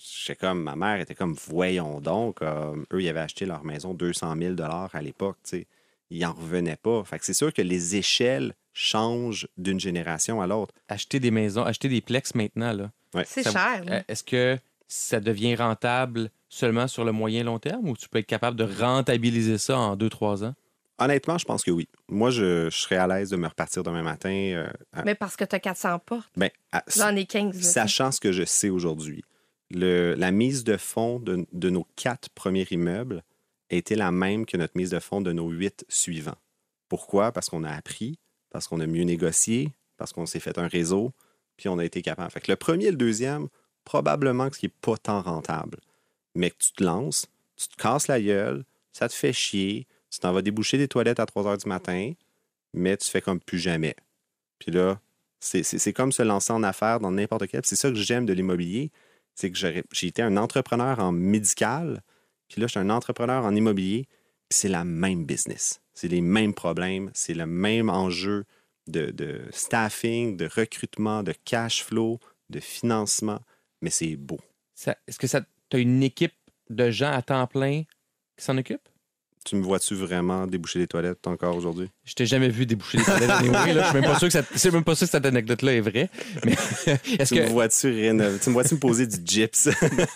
j'étais 0.01 0.35
comme, 0.35 0.63
ma 0.63 0.75
mère 0.75 0.99
était 0.99 1.15
comme, 1.15 1.33
voyons 1.47 1.99
donc. 2.01 2.35
comme, 2.37 2.85
eux, 2.93 3.01
ils 3.01 3.09
avaient 3.09 3.19
acheté 3.21 3.45
leur 3.45 3.63
maison 3.63 3.93
200 3.93 4.35
000 4.37 4.53
dollars 4.55 4.89
à 4.93 5.01
l'époque. 5.01 5.37
tu 5.43 5.49
sais. 5.57 5.67
Ils 6.09 6.21
n'en 6.21 6.33
revenaient 6.33 6.75
pas. 6.77 7.03
Fait 7.03 7.17
que 7.19 7.25
c'est 7.25 7.33
sûr 7.33 7.51
que 7.53 7.61
les 7.61 7.95
échelles 7.95 8.53
changent 8.73 9.47
d'une 9.57 9.79
génération 9.79 10.41
à 10.41 10.47
l'autre. 10.47 10.73
Acheter 10.87 11.19
des 11.19 11.31
maisons, 11.31 11.63
acheter 11.63 11.89
des 11.89 12.01
plex 12.01 12.35
maintenant, 12.35 12.73
là. 12.73 12.91
C'est 13.25 13.43
cher. 13.49 13.83
Euh, 13.87 14.01
Est-ce 14.07 14.23
que 14.23 14.57
ça 14.87 15.19
devient 15.19 15.55
rentable 15.55 16.29
seulement 16.49 16.87
sur 16.87 17.03
le 17.05 17.11
moyen 17.11 17.43
long 17.43 17.59
terme 17.59 17.87
ou 17.89 17.95
tu 17.97 18.09
peux 18.09 18.19
être 18.19 18.27
capable 18.27 18.57
de 18.57 18.63
rentabiliser 18.63 19.57
ça 19.57 19.77
en 19.77 19.95
2-3 19.95 20.43
ans? 20.45 20.53
Honnêtement, 20.99 21.37
je 21.39 21.45
pense 21.45 21.63
que 21.63 21.71
oui. 21.71 21.87
Moi, 22.07 22.29
je, 22.29 22.69
je 22.69 22.77
serais 22.77 22.97
à 22.97 23.07
l'aise 23.07 23.31
de 23.31 23.35
me 23.35 23.47
repartir 23.47 23.81
demain 23.83 24.03
matin. 24.03 24.29
euh, 24.29 24.67
à- 24.93 25.03
Mais 25.03 25.15
parce 25.15 25.35
que 25.35 25.43
tu 25.45 25.55
as 25.55 25.59
400 25.59 25.97
portes. 25.99 26.29
ben, 26.37 26.49
à- 26.71 26.83
J'en 26.95 27.15
ai 27.15 27.25
15. 27.25 27.55
là. 27.55 27.61
sachant 27.63 28.11
ce 28.11 28.19
que 28.19 28.31
je 28.31 28.43
sais 28.43 28.69
aujourd'hui. 28.69 29.23
La 29.73 30.31
mise 30.31 30.63
de 30.63 30.77
fonds 30.77 31.19
de, 31.19 31.69
nos 31.69 31.87
quatre 31.95 32.29
premiers 32.29 32.67
immeubles 32.71 33.23
a 33.71 33.75
été 33.75 33.95
la 33.95 34.11
même 34.11 34.45
que 34.45 34.57
notre 34.57 34.77
mise 34.77 34.91
de 34.91 34.99
fonds 34.99 35.21
de 35.21 35.31
nos 35.31 35.49
huit 35.49 35.85
suivants. 35.89 36.37
Pourquoi? 36.89 37.31
Parce 37.31 37.49
qu'on 37.49 37.63
a 37.63 37.71
appris, 37.71 38.19
parce 38.51 38.67
qu'on 38.67 38.79
a 38.79 38.87
mieux 38.87 39.03
négocié, 39.03 39.69
parce 39.97 40.13
qu'on 40.13 40.25
s'est 40.25 40.39
fait 40.39 40.59
un 40.59 40.67
réseau, 40.67 41.11
puis 41.57 41.69
on 41.69 41.79
a 41.79 41.85
été 41.85 42.01
capable. 42.01 42.29
Fait 42.31 42.47
le 42.47 42.55
premier 42.55 42.85
et 42.85 42.91
le 42.91 42.97
deuxième, 42.97 43.47
probablement 43.83 44.51
ce 44.51 44.59
qui 44.59 44.67
n'est 44.67 44.73
pas 44.81 44.97
tant 44.97 45.21
rentable. 45.21 45.79
Mais 46.35 46.51
que 46.51 46.57
tu 46.59 46.73
te 46.73 46.83
lances, 46.83 47.27
tu 47.55 47.67
te 47.67 47.75
casses 47.75 48.07
la 48.07 48.21
gueule, 48.21 48.63
ça 48.91 49.07
te 49.09 49.13
fait 49.13 49.33
chier, 49.33 49.87
tu 50.09 50.19
t'en 50.19 50.33
vas 50.33 50.41
déboucher 50.41 50.77
des 50.77 50.87
toilettes 50.87 51.19
à 51.19 51.25
3 51.25 51.47
heures 51.47 51.57
du 51.57 51.67
matin, 51.67 52.13
mais 52.73 52.97
tu 52.97 53.09
fais 53.09 53.21
comme 53.21 53.39
plus 53.39 53.59
jamais. 53.59 53.95
Puis 54.59 54.71
là, 54.71 54.99
c'est- 55.39 55.93
comme 55.93 56.11
se 56.11 56.23
lancer 56.23 56.53
en 56.53 56.63
affaires 56.63 56.99
dans 56.99 57.11
n'importe 57.11 57.47
quel. 57.47 57.65
C'est 57.65 57.75
ça 57.75 57.89
que 57.89 57.95
j'aime 57.95 58.25
de 58.25 58.33
l'immobilier, 58.33 58.91
c'est 59.35 59.51
que 59.51 59.57
j'ai 59.57 60.07
été 60.07 60.21
un 60.21 60.37
entrepreneur 60.37 60.99
en 60.99 61.11
médical, 61.11 62.01
puis 62.47 62.61
là, 62.61 62.67
je 62.67 62.71
suis 62.71 62.79
un 62.79 62.89
entrepreneur 62.89 63.43
en 63.45 63.55
immobilier, 63.55 64.07
puis 64.49 64.59
c'est 64.59 64.67
la 64.69 64.83
même 64.83 65.25
business. 65.25 65.81
C'est 65.93 66.07
les 66.07 66.21
mêmes 66.21 66.53
problèmes, 66.53 67.09
c'est 67.13 67.33
le 67.33 67.45
même 67.45 67.89
enjeu 67.89 68.45
de, 68.87 69.41
staffing, 69.51 70.37
de 70.37 70.45
recrutement, 70.45 71.23
de 71.23 71.33
cash 71.45 71.83
flow, 71.83 72.19
de 72.49 72.59
financement, 72.59 73.39
mais 73.81 73.89
c'est 73.89 74.15
beau. 74.15 74.39
Est-ce 75.07 75.19
que 75.19 75.27
tu 75.27 75.37
as 75.77 75.79
une 75.79 76.03
équipe 76.03 76.33
de 76.69 76.91
gens 76.91 77.11
à 77.11 77.21
temps 77.21 77.47
plein 77.47 77.83
qui 78.37 78.45
s'en 78.45 78.57
occupent? 78.57 78.89
Tu 79.45 79.55
me 79.57 79.61
vois-tu 79.63 79.93
vraiment 79.95 80.47
déboucher 80.47 80.79
les 80.79 80.87
toilettes 80.87 81.27
encore 81.27 81.55
aujourd'hui? 81.55 81.89
Je 82.05 82.13
t'ai 82.13 82.25
jamais 82.25 82.47
vu 82.49 82.65
déboucher 82.65 82.97
les 82.99 83.03
toilettes 83.03 83.29
anyway, 83.29 83.73
là. 83.73 83.83
Je 83.83 83.89
suis 83.89 83.99
même 83.99 84.03
pas 84.09 84.17
sûr 84.19 84.27
que 84.29 84.31
cette, 84.31 84.47
c'est 84.55 84.71
même 84.71 84.83
pas 84.85 84.95
sûr 84.95 85.05
que 85.05 85.11
cette 85.11 85.25
anecdote-là 85.25 85.73
est 85.73 85.81
vraie. 85.81 86.09
Mais 86.45 86.53
est-ce 87.19 87.33
Tu 87.35 87.41
me 87.41 87.47
vois-tu 87.47 87.87
rénover? 87.87 88.39
Tu 88.39 88.49
me 88.49 88.53
vois-tu 88.53 88.75
me 88.75 88.79
poser 88.79 89.05
du 89.05 89.17
gyps? 89.25 89.67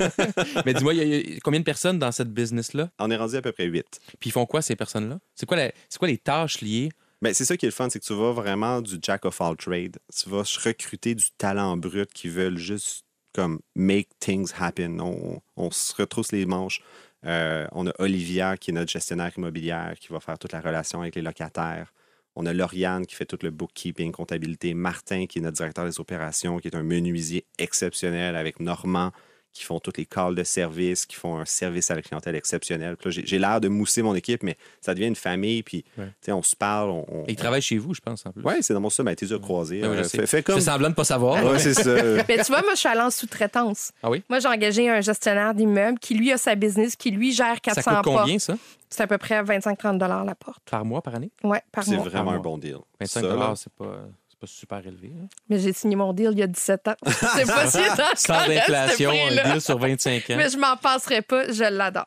mais 0.65 0.73
dis-moi, 0.73 0.93
il 0.93 0.97
y 0.97 1.01
a- 1.01 1.03
il 1.05 1.33
y 1.33 1.37
a 1.37 1.39
combien 1.41 1.59
de 1.59 1.65
personnes 1.65 1.99
dans 1.99 2.11
cette 2.11 2.33
business-là? 2.33 2.89
On 2.99 3.11
est 3.11 3.17
rendu 3.17 3.35
à 3.35 3.41
peu 3.41 3.51
près 3.51 3.65
8. 3.65 3.85
Puis 4.19 4.29
ils 4.29 4.31
font 4.31 4.45
quoi 4.45 4.61
ces 4.61 4.75
personnes-là? 4.75 5.19
C'est 5.35 5.45
quoi, 5.45 5.57
la- 5.57 5.71
c'est 5.89 5.99
quoi 5.99 6.07
les 6.07 6.17
tâches 6.17 6.61
liées? 6.61 6.89
Ben, 7.21 7.33
c'est 7.33 7.45
ça 7.45 7.57
qui 7.57 7.65
est 7.65 7.69
le 7.69 7.73
fun, 7.73 7.89
c'est 7.89 7.99
que 7.99 8.05
tu 8.05 8.13
vas 8.13 8.31
vraiment 8.31 8.81
du 8.81 8.97
jack 9.01 9.25
of 9.25 9.41
all 9.41 9.55
trades. 9.57 9.97
Tu 10.15 10.29
vas 10.29 10.43
recruter 10.63 11.15
du 11.15 11.25
talent 11.37 11.75
brut 11.75 12.11
qui 12.13 12.29
veulent 12.29 12.57
juste 12.59 13.03
comme 13.33 13.59
make 13.75 14.09
things 14.19 14.51
happen. 14.59 14.99
On, 14.99 15.41
on 15.57 15.71
se 15.71 15.93
retrousse 15.95 16.31
les 16.31 16.45
manches. 16.45 16.81
Euh, 17.25 17.67
on 17.71 17.87
a 17.87 17.91
Olivia 17.99 18.57
qui 18.57 18.71
est 18.71 18.73
notre 18.73 18.91
gestionnaire 18.91 19.31
immobilière 19.37 19.95
qui 19.99 20.09
va 20.09 20.19
faire 20.19 20.37
toute 20.37 20.53
la 20.53 20.61
relation 20.61 21.01
avec 21.01 21.15
les 21.15 21.21
locataires. 21.21 21.93
On 22.35 22.45
a 22.45 22.53
Lauriane 22.53 23.05
qui 23.05 23.15
fait 23.15 23.25
tout 23.25 23.39
le 23.41 23.49
bookkeeping, 23.49 24.11
comptabilité. 24.11 24.73
Martin 24.73 25.25
qui 25.25 25.39
est 25.39 25.41
notre 25.41 25.57
directeur 25.57 25.85
des 25.85 25.99
opérations, 25.99 26.59
qui 26.59 26.67
est 26.67 26.75
un 26.75 26.83
menuisier 26.83 27.45
exceptionnel 27.57 28.35
avec 28.35 28.59
Normand 28.59 29.11
qui 29.57 29.63
font 29.65 29.79
toutes 29.79 29.97
les 29.97 30.05
calls 30.05 30.35
de 30.35 30.43
service, 30.43 31.05
qui 31.05 31.15
font 31.15 31.37
un 31.37 31.45
service 31.45 31.91
à 31.91 31.95
la 31.95 32.01
clientèle 32.01 32.35
exceptionnel. 32.35 32.95
Puis 32.97 33.09
là, 33.09 33.11
J'ai 33.11 33.25
j'ai 33.25 33.39
l'air 33.39 33.59
de 33.59 33.67
mousser 33.67 34.01
mon 34.01 34.15
équipe, 34.15 34.43
mais 34.43 34.55
ça 34.81 34.93
devient 34.93 35.07
une 35.07 35.15
famille. 35.15 35.63
Puis 35.63 35.83
Ouais. 35.97 36.05
tu 36.05 36.11
sais, 36.21 36.31
on 36.31 36.41
se 36.43 36.55
parle. 36.55 36.89
On, 36.89 37.05
on- 37.11 37.25
Ils 37.27 37.35
travaillent 37.35 37.61
chez 37.61 37.77
vous, 37.77 37.93
je 37.93 38.01
pense, 38.01 38.25
en 38.25 38.31
plus. 38.31 38.41
oui, 38.43 38.53
c'est 38.61 38.73
dans 38.73 38.79
mon 38.79 38.89
ça, 38.89 39.03
mais 39.03 39.15
t'es 39.15 39.25
déjà 39.25 39.39
croisé. 39.39 39.81
Ben 39.81 39.89
oui, 39.91 39.97
je 39.97 40.35
Euh, 40.37 40.41
comme. 40.41 40.59
semblant 40.61 40.89
de 40.89 40.95
pas 40.95 41.03
savoir. 41.03 41.43
Ouais, 41.43 41.59
c'est 41.59 41.73
ça. 41.73 41.83
Mais 42.27 42.37
tu 42.37 42.43
vois, 42.51 42.61
moi, 42.61 42.71
je 42.73 42.79
suis 42.79 42.89
allée 42.89 43.01
en 43.01 43.09
sous-traitance. 43.09 43.91
Ah 44.03 44.09
oui? 44.09 44.23
Moi, 44.29 44.39
j'ai 44.39 44.47
engagé 44.47 44.89
un 44.89 45.01
gestionnaire 45.01 45.53
d'immeuble 45.53 45.99
qui, 45.99 46.13
lui, 46.15 46.31
a 46.31 46.37
sa 46.37 46.55
business, 46.55 46.95
qui, 46.95 47.11
lui, 47.11 47.31
gère 47.33 47.59
400 47.61 47.81
Ça 47.81 47.95
coûte 47.95 48.03
portes. 48.05 48.19
combien, 48.21 48.39
ça? 48.39 48.55
C'est 48.89 49.03
à 49.03 49.07
peu 49.07 49.17
près 49.17 49.41
25-30 49.43 50.23
la 50.25 50.35
porte. 50.35 50.61
Par 50.69 50.85
mois, 50.85 51.01
par 51.01 51.15
année? 51.15 51.31
Ouais, 51.43 51.61
par 51.71 51.83
C'est 51.83 51.91
mois. 51.95 52.03
vraiment 52.05 52.25
Par 52.25 52.33
un 52.33 52.35
mois. 52.37 52.43
bon 52.43 52.57
deal. 52.57 52.77
25 52.99 53.21
Ça, 53.21 53.27
là, 53.35 53.53
c'est 53.55 53.73
pas, 53.73 53.99
c'est 54.37 54.39
pas 54.39 54.47
super 54.47 54.85
élevé. 54.87 55.11
hein. 55.19 55.27
Mais 55.49 55.59
j'ai 55.59 55.73
signé 55.73 55.95
mon 55.95 56.13
deal 56.13 56.29
il 56.33 56.39
y 56.39 56.43
a 56.43 56.47
17 56.47 56.87
ans. 56.89 56.95
C'est 57.35 57.45
pas 57.47 57.65
si 57.67 57.79
Sans 58.15 58.47
d'inflation, 58.47 59.11
un 59.11 59.51
deal 59.51 59.61
sur 59.61 59.79
25 59.79 60.29
ans. 60.29 60.37
Mais 60.37 60.49
je 60.49 60.57
m'en 60.57 60.77
passerai 60.77 61.21
pas, 61.23 61.51
je 61.51 61.63
l'adore. 61.63 62.05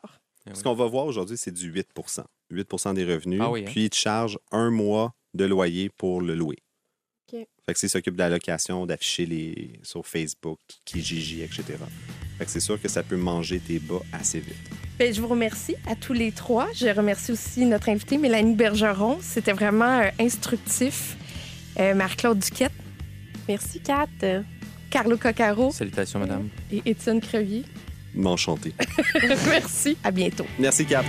Ce 0.53 0.63
qu'on 0.63 0.73
va 0.73 0.85
voir 0.87 1.05
aujourd'hui, 1.05 1.37
c'est 1.37 1.51
du 1.51 1.67
8 1.69 1.89
8 2.49 2.93
des 2.95 3.05
revenus. 3.05 3.41
Ah 3.43 3.51
oui, 3.51 3.61
hein? 3.61 3.69
Puis, 3.71 3.85
ils 3.85 3.89
te 3.89 3.95
chargent 3.95 4.39
un 4.51 4.71
mois 4.71 5.13
de 5.33 5.45
loyer 5.45 5.89
pour 5.89 6.21
le 6.21 6.33
louer. 6.35 6.57
OK. 7.31 7.45
Fait 7.65 7.73
que 7.73 7.79
c'est 7.79 7.87
s'occupe 7.87 8.15
de 8.15 8.19
la 8.19 8.29
location, 8.29 8.85
d'afficher 8.85 9.25
les 9.25 9.79
sur 9.83 10.05
Facebook, 10.07 10.59
Kijiji, 10.85 11.43
etc. 11.43 11.63
Fait 12.37 12.45
que 12.45 12.51
c'est 12.51 12.59
sûr 12.59 12.81
que 12.81 12.87
ça 12.87 13.03
peut 13.03 13.17
manger 13.17 13.59
tes 13.59 13.79
bas 13.79 14.01
assez 14.13 14.39
vite. 14.39 14.55
Ben, 14.97 15.13
je 15.13 15.21
vous 15.21 15.27
remercie 15.27 15.75
à 15.87 15.95
tous 15.95 16.13
les 16.13 16.31
trois. 16.31 16.67
Je 16.73 16.87
remercie 16.87 17.31
aussi 17.31 17.65
notre 17.65 17.89
invitée, 17.89 18.17
Mélanie 18.17 18.55
Bergeron. 18.55 19.19
C'était 19.21 19.53
vraiment 19.53 19.99
euh, 19.99 20.09
instructif. 20.19 21.17
Euh, 21.79 21.93
Marc-Claude 21.95 22.39
Duquette, 22.39 22.71
Merci, 23.47 23.79
Kat. 23.79 24.07
Carlo 24.89 25.17
Coccaro 25.17 25.71
Salutations, 25.71 26.19
madame. 26.19 26.49
et 26.71 26.81
Étienne 26.85 27.21
Crevier. 27.21 27.63
M'enchanter. 28.13 28.73
Merci. 29.49 29.97
À 30.03 30.11
bientôt. 30.11 30.45
Merci, 30.59 30.85
Cap. 30.85 31.05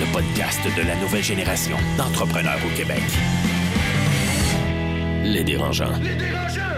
Le 0.00 0.12
podcast 0.12 0.60
de 0.76 0.82
la 0.82 0.96
nouvelle 0.96 1.22
génération 1.22 1.76
d'entrepreneurs 1.98 2.58
au 2.66 2.76
Québec. 2.76 3.02
Les 5.24 5.44
dérangeants. 5.44 5.92
Les 6.02 6.14
dérangeants! 6.16 6.71